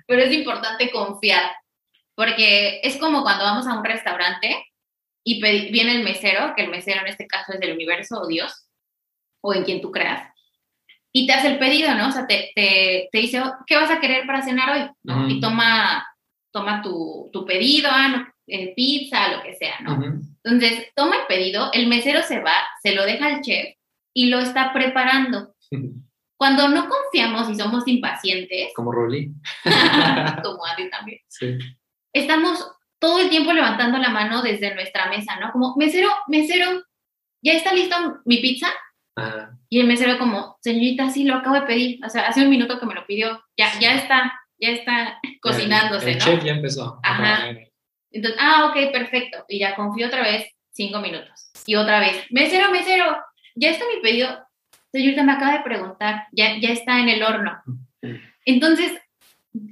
pero 0.07 0.23
es 0.23 0.33
importante 0.33 0.91
confiar, 0.91 1.51
porque 2.15 2.81
es 2.85 2.97
como 2.99 3.23
cuando 3.23 3.45
vamos 3.45 3.67
a 3.67 3.77
un 3.77 3.85
restaurante 3.85 4.67
y 5.25 5.41
viene 5.41 5.97
el 5.97 6.05
mesero, 6.05 6.53
que 6.55 6.63
el 6.63 6.71
mesero 6.71 7.01
en 7.01 7.09
este 7.09 7.27
caso 7.27 7.53
es 7.53 7.61
del 7.61 7.73
universo 7.73 8.21
o 8.21 8.27
Dios, 8.29 8.69
o 9.43 9.55
en 9.55 9.65
quien 9.65 9.81
tú 9.81 9.91
creas, 9.91 10.32
y 11.13 11.27
te 11.27 11.33
hace 11.35 11.49
el 11.49 11.59
pedido, 11.59 11.95
¿no? 11.95 12.09
O 12.09 12.13
sea, 12.13 12.27
te, 12.27 12.51
te, 12.55 13.09
te 13.13 13.19
dice, 13.19 13.41
"Oh, 13.41 13.53
¿qué 13.67 13.77
vas 13.77 13.91
a 13.91 14.01
querer 14.01 14.27
para 14.27 14.43
cenar 14.43 14.71
hoy? 14.71 14.91
¿no? 15.03 15.21
Ujú. 15.25 15.29
Y 15.29 15.41
toma, 15.41 16.07
toma 16.53 16.81
tu, 16.83 17.29
tu 17.33 17.45
pedido, 17.45 17.91
ah, 17.93 18.09
no, 18.09 18.27
eh, 18.47 18.73
pizza, 18.75 19.29
lo 19.29 19.43
que 19.43 19.55
sea, 19.55 19.79
¿no? 19.81 19.95
Ujú. 19.95 20.21
Entonces, 20.45 20.89
toma 20.97 21.17
el 21.17 21.27
pedido, 21.29 21.71
el 21.73 21.87
mesero 21.87 22.23
se 22.23 22.41
va, 22.41 22.55
se 22.83 22.95
lo 22.95 23.05
deja 23.05 23.27
al 23.27 23.41
chef 23.43 23.77
y 24.15 24.27
lo 24.27 24.39
está 24.41 24.73
preparando. 24.73 25.55
Cuando 26.37 26.69
no 26.69 26.89
confiamos 26.89 27.49
y 27.51 27.55
somos 27.55 27.87
impacientes, 27.87 28.73
Como 28.75 28.91
Rolly. 28.91 29.31
como 30.43 30.65
Andy 30.71 30.91
también, 30.91 31.21
Sí. 31.29 31.57
estamos 32.13 32.67
todo 32.99 33.19
el 33.21 33.31
tiempo 33.31 33.53
levantando 33.53 33.99
la 33.99 34.09
mano 34.11 34.43
desde 34.43 34.75
nuestra 34.75 35.07
mesa, 35.09 35.37
¿no? 35.39 35.53
Como, 35.53 35.75
mesero, 35.77 36.09
mesero, 36.29 36.83
¿ya 37.43 37.53
está 37.53 37.73
lista 37.73 38.21
mi 38.25 38.39
pizza? 38.39 38.69
Y 39.69 39.81
el 39.81 39.87
mesero 39.87 40.19
como, 40.19 40.57
señorita, 40.61 41.11
sí, 41.11 41.25
lo 41.25 41.37
acabo 41.37 41.55
de 41.57 41.63
pedir, 41.63 42.05
o 42.05 42.09
sea, 42.09 42.29
hace 42.29 42.43
un 42.43 42.51
minuto 42.51 42.79
que 42.79 42.87
me 42.87 42.95
lo 42.95 43.07
pidió, 43.07 43.43
ya, 43.57 43.79
ya 43.79 43.95
está, 43.95 44.33
ya 44.59 44.71
está 44.71 45.19
cocinándose, 45.41 46.13
el 46.13 46.19
¿no? 46.19 46.25
chef 46.25 46.45
ya 46.45 46.53
empezó. 46.53 46.99
Ajá. 47.03 47.49
Entonces, 48.11 48.41
ah, 48.41 48.67
ok, 48.71 48.93
perfecto. 48.93 49.45
Y 49.49 49.59
ya 49.59 49.75
confío 49.75 50.07
otra 50.07 50.23
vez 50.23 50.47
cinco 50.71 51.01
minutos. 51.01 51.51
Y 51.67 51.75
otra 51.75 52.01
vez, 52.01 52.25
mesero, 52.31 52.71
mesero, 52.71 53.17
ya 53.55 53.71
está 53.71 53.85
mi 53.95 54.01
pedido. 54.01 54.29
Señorita, 54.93 55.23
me 55.23 55.33
acaba 55.33 55.53
de 55.53 55.65
preguntar, 55.65 56.27
ya, 56.33 56.59
ya 56.59 56.71
está 56.71 57.01
en 57.01 57.09
el 57.09 57.23
horno. 57.23 57.63
Entonces, 58.45 58.93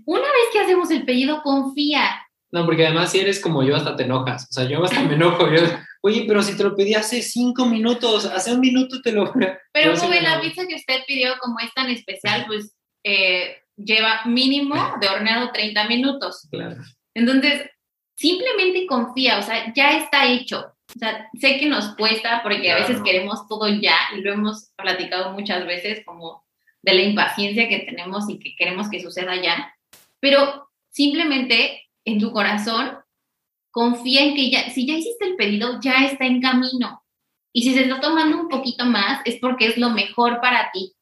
una 0.04 0.22
vez 0.22 0.48
que 0.52 0.60
hacemos 0.60 0.90
el 0.90 1.04
pedido, 1.04 1.42
confía. 1.42 2.26
No, 2.52 2.64
porque 2.64 2.86
además 2.86 3.12
si 3.12 3.20
eres 3.20 3.40
como 3.40 3.62
yo, 3.62 3.76
hasta 3.76 3.96
te 3.96 4.04
enojas. 4.04 4.48
O 4.50 4.52
sea, 4.52 4.64
yo 4.64 4.82
hasta 4.82 5.02
me 5.02 5.14
enojo. 5.14 5.50
Yo, 5.50 5.60
Oye, 6.02 6.24
pero 6.26 6.42
si 6.42 6.56
te 6.56 6.64
lo 6.64 6.74
pedí 6.74 6.94
hace 6.94 7.20
cinco 7.20 7.66
minutos, 7.66 8.24
hace 8.24 8.52
un 8.52 8.60
minuto 8.60 9.02
te 9.02 9.12
lo... 9.12 9.32
Pero 9.72 10.08
me 10.08 10.20
la 10.20 10.40
pizza 10.40 10.66
que 10.66 10.74
usted 10.74 11.00
pidió, 11.06 11.36
como 11.38 11.58
es 11.60 11.72
tan 11.74 11.90
especial, 11.90 12.44
pues 12.46 12.74
eh, 13.04 13.58
lleva 13.76 14.22
mínimo 14.24 14.74
de 15.00 15.08
horneado 15.08 15.50
30 15.52 15.88
minutos. 15.88 16.48
Claro. 16.50 16.76
Entonces, 17.14 17.68
simplemente 18.14 18.86
confía, 18.86 19.38
o 19.38 19.42
sea, 19.42 19.72
ya 19.74 19.98
está 19.98 20.26
hecho. 20.26 20.72
O 20.94 20.98
sea, 20.98 21.28
sé 21.38 21.58
que 21.58 21.66
nos 21.66 21.94
cuesta 21.96 22.42
porque 22.42 22.70
a 22.70 22.76
veces 22.76 22.96
Claro. 22.96 23.04
queremos 23.04 23.48
todo 23.48 23.68
ya 23.68 23.96
y 24.16 24.22
lo 24.22 24.32
hemos 24.32 24.72
platicado 24.76 25.32
muchas 25.32 25.66
veces 25.66 26.04
como 26.04 26.44
de 26.82 26.94
la 26.94 27.02
impaciencia 27.02 27.68
que 27.68 27.80
tenemos 27.80 28.28
y 28.28 28.38
que 28.38 28.56
queremos 28.56 28.88
que 28.88 29.02
suceda 29.02 29.36
ya, 29.36 29.74
pero 30.18 30.68
simplemente 30.90 31.88
en 32.04 32.18
tu 32.18 32.32
corazón 32.32 32.98
confía 33.70 34.22
en 34.24 34.34
que 34.34 34.50
ya, 34.50 34.70
si 34.70 34.86
ya 34.86 34.94
hiciste 34.94 35.24
el 35.26 35.36
pedido, 35.36 35.78
ya 35.80 36.04
está 36.06 36.26
en 36.26 36.40
camino. 36.40 37.02
Y 37.52 37.62
si 37.62 37.74
se 37.74 37.82
está 37.82 38.00
tomando 38.00 38.38
un 38.38 38.48
poquito 38.48 38.84
más, 38.84 39.20
es 39.24 39.36
porque 39.40 39.66
es 39.66 39.76
lo 39.76 39.90
mejor 39.90 40.40
para 40.40 40.70
ti. 40.72 40.94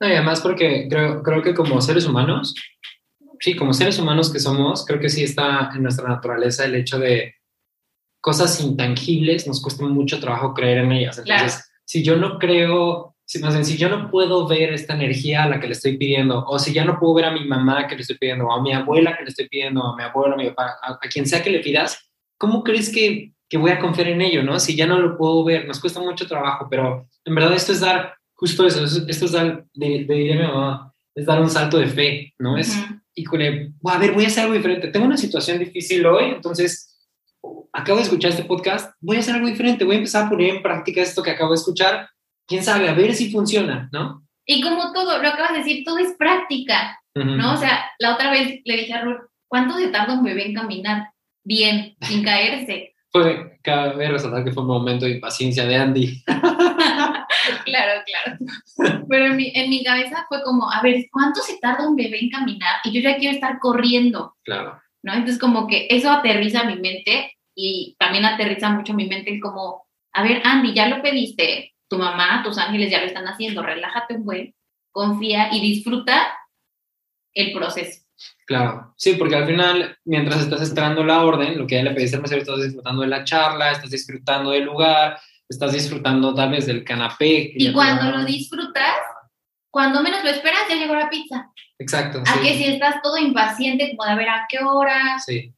No, 0.00 0.08
y 0.08 0.12
además 0.12 0.40
porque 0.40 0.86
creo, 0.88 1.22
creo 1.22 1.42
que 1.42 1.54
como 1.54 1.80
seres 1.80 2.06
humanos, 2.06 2.54
sí, 3.40 3.56
como 3.56 3.72
seres 3.72 3.98
humanos 3.98 4.32
que 4.32 4.38
somos, 4.40 4.84
creo 4.84 5.00
que 5.00 5.08
sí 5.08 5.22
está 5.24 5.70
en 5.74 5.82
nuestra 5.82 6.08
naturaleza 6.08 6.64
el 6.64 6.74
hecho 6.74 6.98
de 6.98 7.34
cosas 8.20 8.60
intangibles, 8.60 9.46
nos 9.48 9.60
cuesta 9.60 9.84
mucho 9.84 10.20
trabajo 10.20 10.54
creer 10.54 10.78
en 10.78 10.92
ellas. 10.92 11.18
Entonces, 11.18 11.54
Claro. 11.54 11.64
si 11.84 12.04
yo 12.04 12.16
no 12.16 12.38
creo, 12.38 13.11
si, 13.32 13.38
más 13.38 13.54
bien, 13.54 13.64
si 13.64 13.78
yo 13.78 13.88
no 13.88 14.10
puedo 14.10 14.46
ver 14.46 14.72
esta 14.74 14.92
energía 14.94 15.44
a 15.44 15.48
la 15.48 15.58
que 15.58 15.66
le 15.66 15.72
estoy 15.72 15.96
pidiendo, 15.96 16.44
o 16.46 16.58
si 16.58 16.72
ya 16.74 16.84
no 16.84 16.98
puedo 16.98 17.14
ver 17.14 17.24
a 17.24 17.30
mi 17.30 17.44
mamá 17.46 17.86
que 17.86 17.94
le 17.94 18.02
estoy 18.02 18.18
pidiendo, 18.18 18.46
o 18.46 18.52
a 18.52 18.60
mi 18.62 18.72
abuela 18.74 19.16
que 19.16 19.22
le 19.24 19.30
estoy 19.30 19.48
pidiendo, 19.48 19.82
a 19.82 19.96
mi 19.96 20.02
abuelo, 20.02 20.34
a 20.34 20.36
mi 20.36 20.48
papá, 20.50 20.76
a, 20.82 20.92
a 21.00 21.08
quien 21.08 21.26
sea 21.26 21.42
que 21.42 21.48
le 21.50 21.60
pidas, 21.60 22.10
¿cómo 22.36 22.62
crees 22.62 22.92
que, 22.92 23.32
que 23.48 23.56
voy 23.56 23.70
a 23.70 23.78
confiar 23.78 24.08
en 24.08 24.20
ello, 24.20 24.42
no? 24.42 24.58
Si 24.60 24.76
ya 24.76 24.86
no 24.86 24.98
lo 24.98 25.16
puedo 25.16 25.44
ver, 25.44 25.66
nos 25.66 25.80
cuesta 25.80 25.98
mucho 26.00 26.26
trabajo, 26.26 26.66
pero 26.70 27.08
en 27.24 27.34
verdad 27.34 27.54
esto 27.54 27.72
es 27.72 27.80
dar 27.80 28.14
justo 28.34 28.66
eso, 28.66 28.84
es- 28.84 29.04
esto 29.08 29.24
es 29.24 29.32
dar, 29.32 29.64
de, 29.72 30.04
de 30.04 30.14
diría 30.14 30.36
mi 30.36 30.42
mamá, 30.42 30.92
es 31.14 31.24
dar 31.24 31.40
un 31.40 31.48
salto 31.48 31.78
de 31.78 31.86
fe, 31.86 32.34
¿no? 32.38 32.58
Es, 32.58 32.76
híjole, 33.14 33.72
a 33.84 33.98
ver, 33.98 34.12
voy 34.12 34.24
a 34.24 34.26
hacer 34.26 34.42
algo 34.44 34.54
diferente. 34.54 34.88
Tengo 34.88 35.06
una 35.06 35.16
situación 35.16 35.58
difícil 35.58 36.04
hoy, 36.04 36.24
entonces 36.34 36.98
acabo 37.72 37.96
de 37.98 38.04
escuchar 38.04 38.30
este 38.32 38.44
podcast, 38.44 38.94
voy 39.00 39.16
a 39.16 39.20
hacer 39.20 39.34
algo 39.36 39.46
diferente, 39.46 39.84
voy 39.86 39.94
a 39.94 39.98
empezar 39.98 40.26
a 40.26 40.28
poner 40.28 40.54
en 40.56 40.62
práctica 40.62 41.00
esto 41.00 41.22
que 41.22 41.30
acabo 41.30 41.52
de 41.52 41.56
escuchar. 41.56 42.08
Quién 42.46 42.62
sabe, 42.62 42.88
a 42.88 42.94
ver 42.94 43.14
si 43.14 43.30
funciona, 43.30 43.88
¿no? 43.92 44.26
Y 44.44 44.60
como 44.60 44.92
todo, 44.92 45.22
lo 45.22 45.28
acabas 45.28 45.52
de 45.52 45.58
decir, 45.58 45.84
todo 45.84 45.98
es 45.98 46.14
práctica. 46.18 47.00
Ujú. 47.14 47.26
¿no? 47.26 47.54
O 47.54 47.56
sea, 47.56 47.90
la 47.98 48.14
otra 48.14 48.30
vez 48.30 48.60
le 48.64 48.76
dije 48.76 48.92
a 48.94 49.02
Ruth, 49.02 49.20
¿cuánto 49.46 49.76
se 49.76 49.88
tarda 49.88 50.14
un 50.14 50.24
bebé 50.24 50.46
en 50.46 50.54
caminar? 50.54 51.10
Bien, 51.44 51.96
sin 52.00 52.22
caerse. 52.24 52.94
Fue, 53.10 53.58
cabe 53.62 54.08
resaltar 54.08 54.44
que 54.44 54.52
fue 54.52 54.62
un 54.62 54.70
momento 54.70 55.04
de 55.04 55.12
impaciencia 55.12 55.66
de 55.66 55.76
Andy. 55.76 56.22
claro 57.64 58.02
claro. 58.06 58.38
Pero 59.08 59.26
en 59.26 59.36
mi, 59.36 59.52
en 59.54 59.70
mi 59.70 59.84
cabeza 59.84 60.24
fue 60.28 60.42
como, 60.42 60.70
a 60.70 60.80
ver, 60.82 61.06
¿cuánto 61.10 61.40
se 61.40 61.58
tarda 61.58 61.88
un 61.88 61.96
bebé 61.96 62.20
en 62.20 62.30
caminar? 62.30 62.76
Y 62.84 62.92
yo 62.92 63.00
ya 63.00 63.16
quiero 63.16 63.34
estar 63.34 63.58
corriendo. 63.58 64.34
Claro. 64.44 64.80
¿no? 65.02 65.12
Entonces 65.12 65.38
como 65.38 65.66
que 65.66 65.88
eso 65.90 66.10
aterriza 66.10 66.64
mi 66.64 66.76
mente 66.76 67.36
y 67.54 67.96
también 67.98 68.24
aterriza 68.24 68.70
mucho 68.70 68.94
mi 68.94 69.06
mente 69.06 69.38
como, 69.40 69.84
a 70.12 70.22
ver, 70.22 70.40
Andy, 70.44 70.72
ya 70.74 70.88
lo 70.88 71.02
pediste, 71.02 71.71
tu 71.92 71.98
mamá, 71.98 72.42
tus 72.42 72.56
ángeles 72.56 72.90
ya 72.90 73.00
lo 73.00 73.06
están 73.06 73.26
haciendo, 73.26 73.62
relájate 73.62 74.14
un 74.14 74.24
buen, 74.24 74.54
confía 74.90 75.50
y 75.52 75.60
disfruta 75.60 76.32
el 77.34 77.52
proceso. 77.52 78.00
Claro, 78.46 78.94
sí, 78.96 79.12
porque 79.14 79.36
al 79.36 79.46
final, 79.46 79.98
mientras 80.06 80.40
estás 80.40 80.62
esperando 80.62 81.04
la 81.04 81.22
orden, 81.22 81.58
lo 81.58 81.66
que 81.66 81.74
ya 81.74 81.82
le 81.82 81.90
pediste 81.90 82.16
al 82.16 82.22
mesero, 82.22 82.40
estás 82.40 82.62
disfrutando 82.62 83.02
de 83.02 83.08
la 83.08 83.24
charla, 83.24 83.72
estás 83.72 83.90
disfrutando 83.90 84.52
del 84.52 84.64
lugar, 84.64 85.20
estás 85.46 85.72
disfrutando 85.74 86.34
tal 86.34 86.52
vez 86.52 86.64
del 86.64 86.82
canapé. 86.82 87.52
Y 87.56 87.70
cuando 87.74 88.10
lo 88.10 88.24
disfrutas, 88.24 88.96
cuando 89.70 90.02
menos 90.02 90.24
lo 90.24 90.30
esperas, 90.30 90.62
ya 90.70 90.76
llegó 90.76 90.94
la 90.94 91.10
pizza. 91.10 91.50
Exacto. 91.78 92.22
A 92.26 92.40
que 92.40 92.54
si 92.56 92.64
estás 92.68 93.02
todo 93.02 93.18
impaciente, 93.18 93.94
como 93.94 94.06
de 94.06 94.12
a 94.12 94.16
ver 94.16 94.28
a 94.30 94.46
qué 94.48 94.64
hora. 94.64 95.18
Sí, 95.18 95.52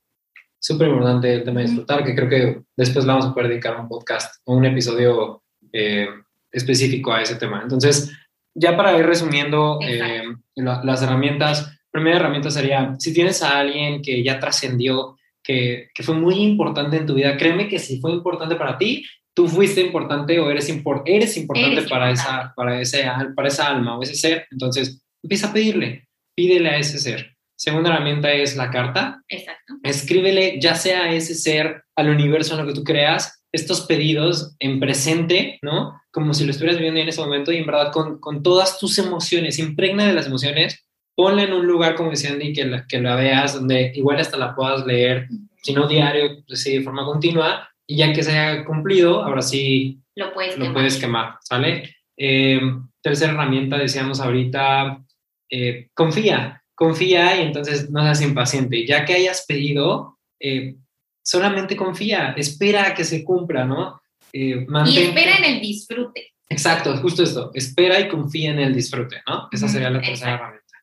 súper 0.58 0.88
importante 0.88 1.32
el 1.32 1.44
tema 1.44 1.60
de 1.60 1.66
disfrutar, 1.66 2.02
que 2.02 2.14
creo 2.16 2.28
que 2.28 2.62
después 2.76 3.06
vamos 3.06 3.26
a 3.26 3.32
poder 3.32 3.50
dedicar 3.50 3.78
un 3.78 3.88
podcast 3.88 4.42
un 4.46 4.64
episodio 4.64 5.44
eh, 5.72 6.08
específico 6.54 7.12
a 7.12 7.22
ese 7.22 7.36
tema. 7.36 7.60
Entonces, 7.62 8.12
ya 8.54 8.76
para 8.76 8.96
ir 8.98 9.04
resumiendo 9.04 9.78
eh, 9.82 10.22
las 10.54 11.02
herramientas, 11.02 11.76
primera 11.90 12.16
herramienta 12.16 12.50
sería, 12.50 12.94
si 12.98 13.12
tienes 13.12 13.42
a 13.42 13.58
alguien 13.58 14.00
que 14.00 14.22
ya 14.22 14.38
trascendió, 14.38 15.16
que, 15.42 15.88
que, 15.94 16.02
fue 16.02 16.14
muy 16.14 16.36
importante 16.36 16.96
en 16.96 17.06
tu 17.06 17.14
vida, 17.14 17.36
créeme 17.36 17.68
que 17.68 17.78
si 17.78 18.00
fue 18.00 18.12
importante 18.12 18.56
para 18.56 18.78
ti, 18.78 19.04
tú 19.34 19.48
fuiste 19.48 19.80
importante 19.80 20.38
o 20.38 20.50
eres, 20.50 20.68
eres 21.04 21.36
importante 21.36 21.82
para, 21.82 22.10
Esa, 22.10 22.52
para, 22.56 22.80
ese, 22.80 23.04
para 23.34 23.48
esa 23.48 23.68
alma 23.68 23.98
o 23.98 24.02
ese 24.02 24.14
ser, 24.14 24.46
entonces 24.50 25.02
empieza 25.22 25.48
a 25.48 25.52
pedirle, 25.52 26.08
pídele 26.34 26.70
a 26.70 26.78
ese 26.78 26.98
ser. 26.98 27.34
Segunda 27.56 27.90
herramienta 27.90 28.32
es 28.32 28.56
la 28.56 28.70
carta. 28.70 29.22
Exacto. 29.28 29.74
Escríbele 29.82 30.58
ya 30.60 30.74
sea 30.74 31.04
a 31.04 31.14
ese 31.14 31.34
ser, 31.34 31.84
al 31.96 32.10
universo 32.10 32.54
en 32.54 32.60
lo 32.60 32.66
que 32.66 32.78
tú 32.78 32.84
creas, 32.84 33.44
estos 33.52 33.82
pedidos 33.82 34.56
en 34.58 34.80
presente, 34.80 35.58
¿no? 35.62 36.00
Como 36.14 36.32
si 36.32 36.44
lo 36.44 36.52
estuvieras 36.52 36.78
viviendo 36.78 37.00
en 37.00 37.08
ese 37.08 37.20
momento 37.20 37.50
y 37.50 37.56
en 37.56 37.66
verdad 37.66 37.90
con, 37.92 38.20
con 38.20 38.42
todas 38.42 38.78
tus 38.78 38.98
emociones, 38.98 39.58
impregna 39.58 40.06
de 40.06 40.14
las 40.14 40.28
emociones, 40.28 40.86
ponla 41.16 41.42
en 41.42 41.52
un 41.52 41.66
lugar, 41.66 41.96
como 41.96 42.10
decía 42.10 42.30
Andy, 42.30 42.52
que 42.52 42.64
la, 42.64 42.86
que 42.86 43.00
la 43.00 43.16
veas, 43.16 43.54
donde 43.54 43.92
igual 43.94 44.20
hasta 44.20 44.36
la 44.36 44.54
puedas 44.54 44.86
leer, 44.86 45.28
si 45.62 45.72
no 45.72 45.88
diario, 45.88 46.44
pues 46.46 46.62
sí, 46.62 46.78
de 46.78 46.84
forma 46.84 47.04
continua, 47.04 47.68
y 47.86 47.96
ya 47.96 48.12
que 48.12 48.22
se 48.22 48.38
haya 48.38 48.64
cumplido, 48.64 49.24
ahora 49.24 49.42
sí 49.42 50.00
lo 50.14 50.32
puedes, 50.32 50.56
lo 50.56 50.66
quemar. 50.66 50.74
puedes 50.74 50.96
quemar, 50.98 51.36
¿sale? 51.40 51.96
Eh, 52.16 52.60
tercera 53.02 53.32
herramienta, 53.32 53.76
decíamos 53.76 54.20
ahorita, 54.20 55.02
eh, 55.50 55.88
confía, 55.94 56.62
confía 56.74 57.40
y 57.40 57.46
entonces 57.46 57.90
no 57.90 58.02
seas 58.02 58.22
impaciente. 58.22 58.86
Ya 58.86 59.04
que 59.04 59.14
hayas 59.14 59.44
pedido, 59.46 60.18
eh, 60.40 60.76
solamente 61.22 61.76
confía, 61.76 62.34
espera 62.36 62.88
a 62.88 62.94
que 62.94 63.04
se 63.04 63.24
cumpla, 63.24 63.64
¿no? 63.64 64.00
Eh, 64.36 64.66
y 64.86 64.98
espera 64.98 65.36
en 65.36 65.44
el 65.44 65.60
disfrute. 65.60 66.32
Exacto, 66.48 66.96
justo 66.96 67.22
esto, 67.22 67.52
espera 67.54 68.00
y 68.00 68.08
confía 68.08 68.50
en 68.50 68.58
el 68.58 68.74
disfrute, 68.74 69.22
¿no? 69.28 69.48
Esa 69.52 69.68
sería 69.68 69.90
la 69.90 70.00
tercera 70.00 70.34
herramienta. 70.34 70.74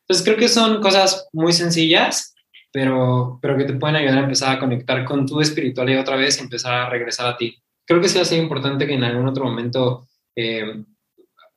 Entonces 0.00 0.24
creo 0.24 0.38
que 0.38 0.48
son 0.48 0.80
cosas 0.80 1.28
muy 1.34 1.52
sencillas, 1.52 2.34
pero, 2.72 3.38
pero 3.42 3.58
que 3.58 3.64
te 3.64 3.74
pueden 3.74 3.96
ayudar 3.96 4.18
a 4.18 4.22
empezar 4.22 4.56
a 4.56 4.58
conectar 4.58 5.04
con 5.04 5.26
tu 5.26 5.38
espiritualidad 5.42 6.00
otra 6.00 6.16
vez 6.16 6.38
y 6.38 6.44
empezar 6.44 6.72
a 6.72 6.88
regresar 6.88 7.26
a 7.26 7.36
ti. 7.36 7.58
Creo 7.86 8.00
que 8.00 8.08
sí 8.08 8.16
va 8.16 8.22
a 8.22 8.24
ser 8.24 8.42
importante 8.42 8.86
que 8.86 8.94
en 8.94 9.04
algún 9.04 9.28
otro 9.28 9.44
momento 9.44 10.08
eh, 10.34 10.82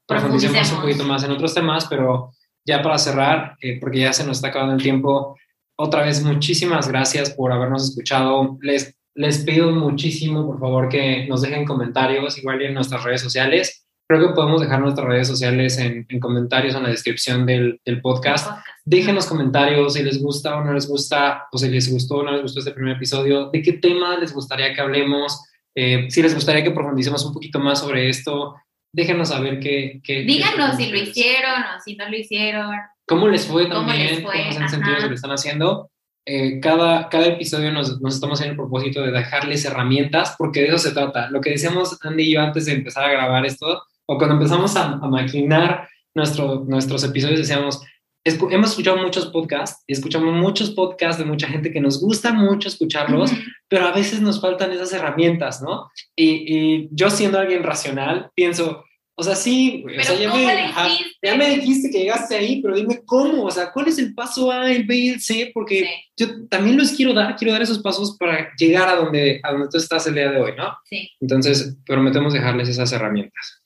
profundicemos 0.06 0.70
un 0.74 0.82
poquito 0.82 1.06
más 1.06 1.24
en 1.24 1.32
otros 1.32 1.54
temas, 1.54 1.86
pero 1.90 2.34
ya 2.66 2.82
para 2.82 2.98
cerrar, 2.98 3.56
eh, 3.62 3.80
porque 3.80 4.00
ya 4.00 4.12
se 4.12 4.26
nos 4.26 4.38
está 4.38 4.50
acabando 4.50 4.76
el 4.76 4.84
tiempo, 4.84 5.38
otra 5.78 6.04
vez 6.04 6.22
muchísimas 6.22 6.90
gracias 6.90 7.32
por 7.32 7.54
habernos 7.54 7.90
escuchado. 7.90 8.58
Les, 8.62 8.96
les 9.16 9.39
pido 9.39 9.72
muchísimo, 9.72 10.45
por 10.45 10.59
favor, 10.59 10.89
que 10.89 11.26
nos 11.28 11.41
dejen 11.41 11.66
comentarios, 11.66 12.38
igual 12.38 12.62
en 12.62 12.74
nuestras 12.74 13.03
redes 13.03 13.22
sociales. 13.22 13.86
Creo 14.07 14.28
que 14.28 14.34
podemos 14.34 14.62
dejar 14.62 14.82
nuestras 14.82 15.07
redes 15.07 15.28
sociales 15.28 15.78
en, 15.78 16.05
en 16.09 16.20
comentarios 16.20 16.76
en 16.76 16.84
la 16.84 16.89
descripción 16.89 17.45
del, 17.45 17.80
del 17.86 18.01
podcast. 18.01 18.47
podcast. 18.47 18.68
Dejen 18.84 19.16
los 19.16 19.26
comentarios 19.26 19.93
si 19.93 20.03
les 20.03 20.22
gusta 20.22 20.57
o 20.57 20.64
no 20.64 20.74
les 20.74 20.88
gusta, 20.88 21.47
o 21.51 21.57
si 21.57 21.70
les 21.70 21.91
gustó 21.91 22.18
o 22.18 22.24
no 22.24 22.32
les 22.32 22.41
gustó 22.41 22.59
este 22.59 22.72
primer 22.72 22.97
episodio, 22.97 23.49
de 23.51 23.62
qué 23.62 23.74
tema 23.74 24.18
les 24.18 24.34
gustaría 24.34 24.74
que 24.74 24.82
hablemos, 24.82 25.45
eh, 25.76 26.07
si 26.09 26.22
les 26.22 26.34
gustaría 26.34 26.64
que 26.64 26.72
profundicemos 26.72 27.26
un 27.26 27.34
poquito 27.34 27.59
más 27.59 27.80
sobre 27.80 28.09
esto, 28.09 28.55
déjenos 28.93 29.30
saber 29.30 29.59
qué... 29.59 30.01
qué 30.03 30.24
Díganos 30.24 30.78
qué 30.78 30.86
si 30.86 30.91
lo 30.91 30.97
hicieron 30.97 31.62
o 31.62 31.82
si 31.84 31.95
no 31.95 32.09
lo 32.09 32.18
hicieron. 32.18 32.72
¿Cómo 33.07 33.28
les 33.28 33.45
fue 33.45 33.68
también? 33.68 34.07
¿Cómo, 34.07 34.09
les 34.09 34.22
fue? 34.24 34.43
¿Cómo 34.43 34.51
se 34.53 34.59
han 34.59 34.70
sentido 34.70 34.97
que 34.97 35.07
lo 35.07 35.16
están 35.16 35.32
haciendo? 35.32 35.91
Eh, 36.26 36.60
cada, 36.60 37.10
cada 37.10 37.26
episodio 37.26 37.72
nos, 37.72 38.00
nos, 38.00 38.16
estamos 38.16 38.40
haciendo 38.40 38.54
el 38.54 38.70
propósito 38.70 39.02
de 39.02 39.12
dejarles 39.12 39.66
herramientas, 39.66 40.36
porque 40.38 40.62
de 40.62 40.68
eso 40.68 40.78
se 40.78 40.92
trata. 40.92 41.30
Lo 41.30 41.42
que 41.42 41.52
decíamos 41.52 41.98
Andy 42.02 42.24
y 42.24 42.34
yo 42.34 42.42
antes 42.42 42.66
de 42.66 42.74
empezar 42.74 43.06
a 43.06 43.12
grabar 43.12 43.46
esto, 43.46 43.82
o 44.06 44.18
cuando 44.18 44.36
empezamos 44.36 44.76
a, 44.76 44.94
a 44.94 45.08
maquinar 45.08 45.88
nuestro, 46.14 46.64
nuestros 46.68 47.04
episodios, 47.04 47.40
decíamos, 47.40 47.82
hemos 48.24 48.70
escuchado 48.70 48.98
muchos 48.98 49.28
podcasts 49.28 49.84
y 49.88 49.94
escuchamos 49.94 50.34
muchos 50.36 50.72
podcasts 50.72 51.18
de 51.18 51.26
mucha 51.26 51.48
gente 51.48 51.72
que 51.72 51.82
nos 51.82 52.00
gusta 52.00 52.32
mucho 52.34 52.68
escucharlos, 52.68 53.32
pero 53.68 53.88
a 53.88 53.92
veces 53.92 54.22
nos 54.22 54.40
faltan 54.40 54.72
esas 54.72 54.94
herramientas, 54.94 55.62
¿no? 55.62 55.90
Y, 56.16 56.56
y, 56.56 56.90
yo 56.92 57.10
siendo 57.10 57.40
alguien 57.40 57.64
racional, 57.64 58.30
pienso, 58.36 58.84
o 59.16 59.24
sea, 59.24 59.36
sí, 59.36 59.84
o 59.86 60.03
sea, 60.03 60.18
ya, 60.18 60.34
me, 60.34 60.49
ajá, 60.49 60.88
ya, 61.22 61.36
me, 61.36 61.57
dijiste 61.57 61.91
que 61.91 61.99
llegaste 61.99 62.36
ahí, 62.36 62.62
pero 62.62 62.76
dime 62.76 63.01
cómo, 63.05 63.43
o 63.43 63.51
sea, 63.51 63.72
¿cuál 63.72 63.88
es 63.88 63.99
el 63.99 64.14
paso 64.14 64.51
A, 64.51 64.72
el 64.72 64.86
B 64.86 64.95
y 64.95 65.09
el 65.09 65.22
C? 65.22 65.51
Porque 65.53 65.80
sí. 65.80 66.26
yo 66.26 66.47
también 66.47 66.78
los 66.78 66.91
quiero 66.93 67.14
dar, 67.14 67.36
quiero 67.36 67.53
dar 67.53 67.62
esos 67.62 67.80
pasos 67.80 68.18
para 68.18 68.55
llegar 68.55 68.88
a 68.89 68.95
donde, 68.95 69.39
a 69.43 69.51
donde 69.51 69.68
tú 69.70 69.78
estás 69.78 70.07
el 70.07 70.16
día 70.16 70.32
de 70.32 70.41
hoy, 70.41 70.53
¿no? 70.55 70.76
Sí. 70.86 71.09
Entonces, 71.20 71.78
prometemos 71.86 72.34
dejarles 72.34 72.70
esas 72.70 72.91
herramientas. 72.93 73.62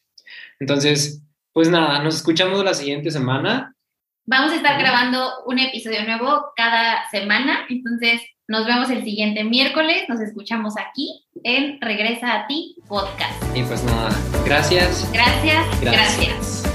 Entonces, 0.60 1.22
pues 1.54 1.70
nada, 1.70 2.02
nos 2.04 2.16
escuchamos 2.16 2.64
la 2.64 2.74
siguiente 2.74 3.12
semana. 3.12 3.76
Vamos 4.26 4.52
a 4.52 4.56
estar 4.56 4.80
grabando 4.80 5.32
un 5.46 5.60
episodio 5.60 6.04
nuevo 6.04 6.52
cada 6.56 7.10
semana, 7.12 7.66
entonces 7.70 8.22
nos 8.48 8.66
vemos 8.66 8.90
el 8.90 9.04
siguiente 9.04 9.44
miércoles, 9.44 10.04
nos 10.08 10.20
escuchamos 10.20 10.76
aquí 10.78 11.26
en 11.44 11.82
Regresa 11.82 12.34
a 12.34 12.48
ti 12.48 12.76
podcast. 12.88 13.44
Y 13.56 13.64
pues 13.64 13.84
nada, 13.84 14.10
gracias. 14.46 15.12
Gracias, 15.12 15.82
gracias. 15.82 16.18
gracias. 16.18 16.75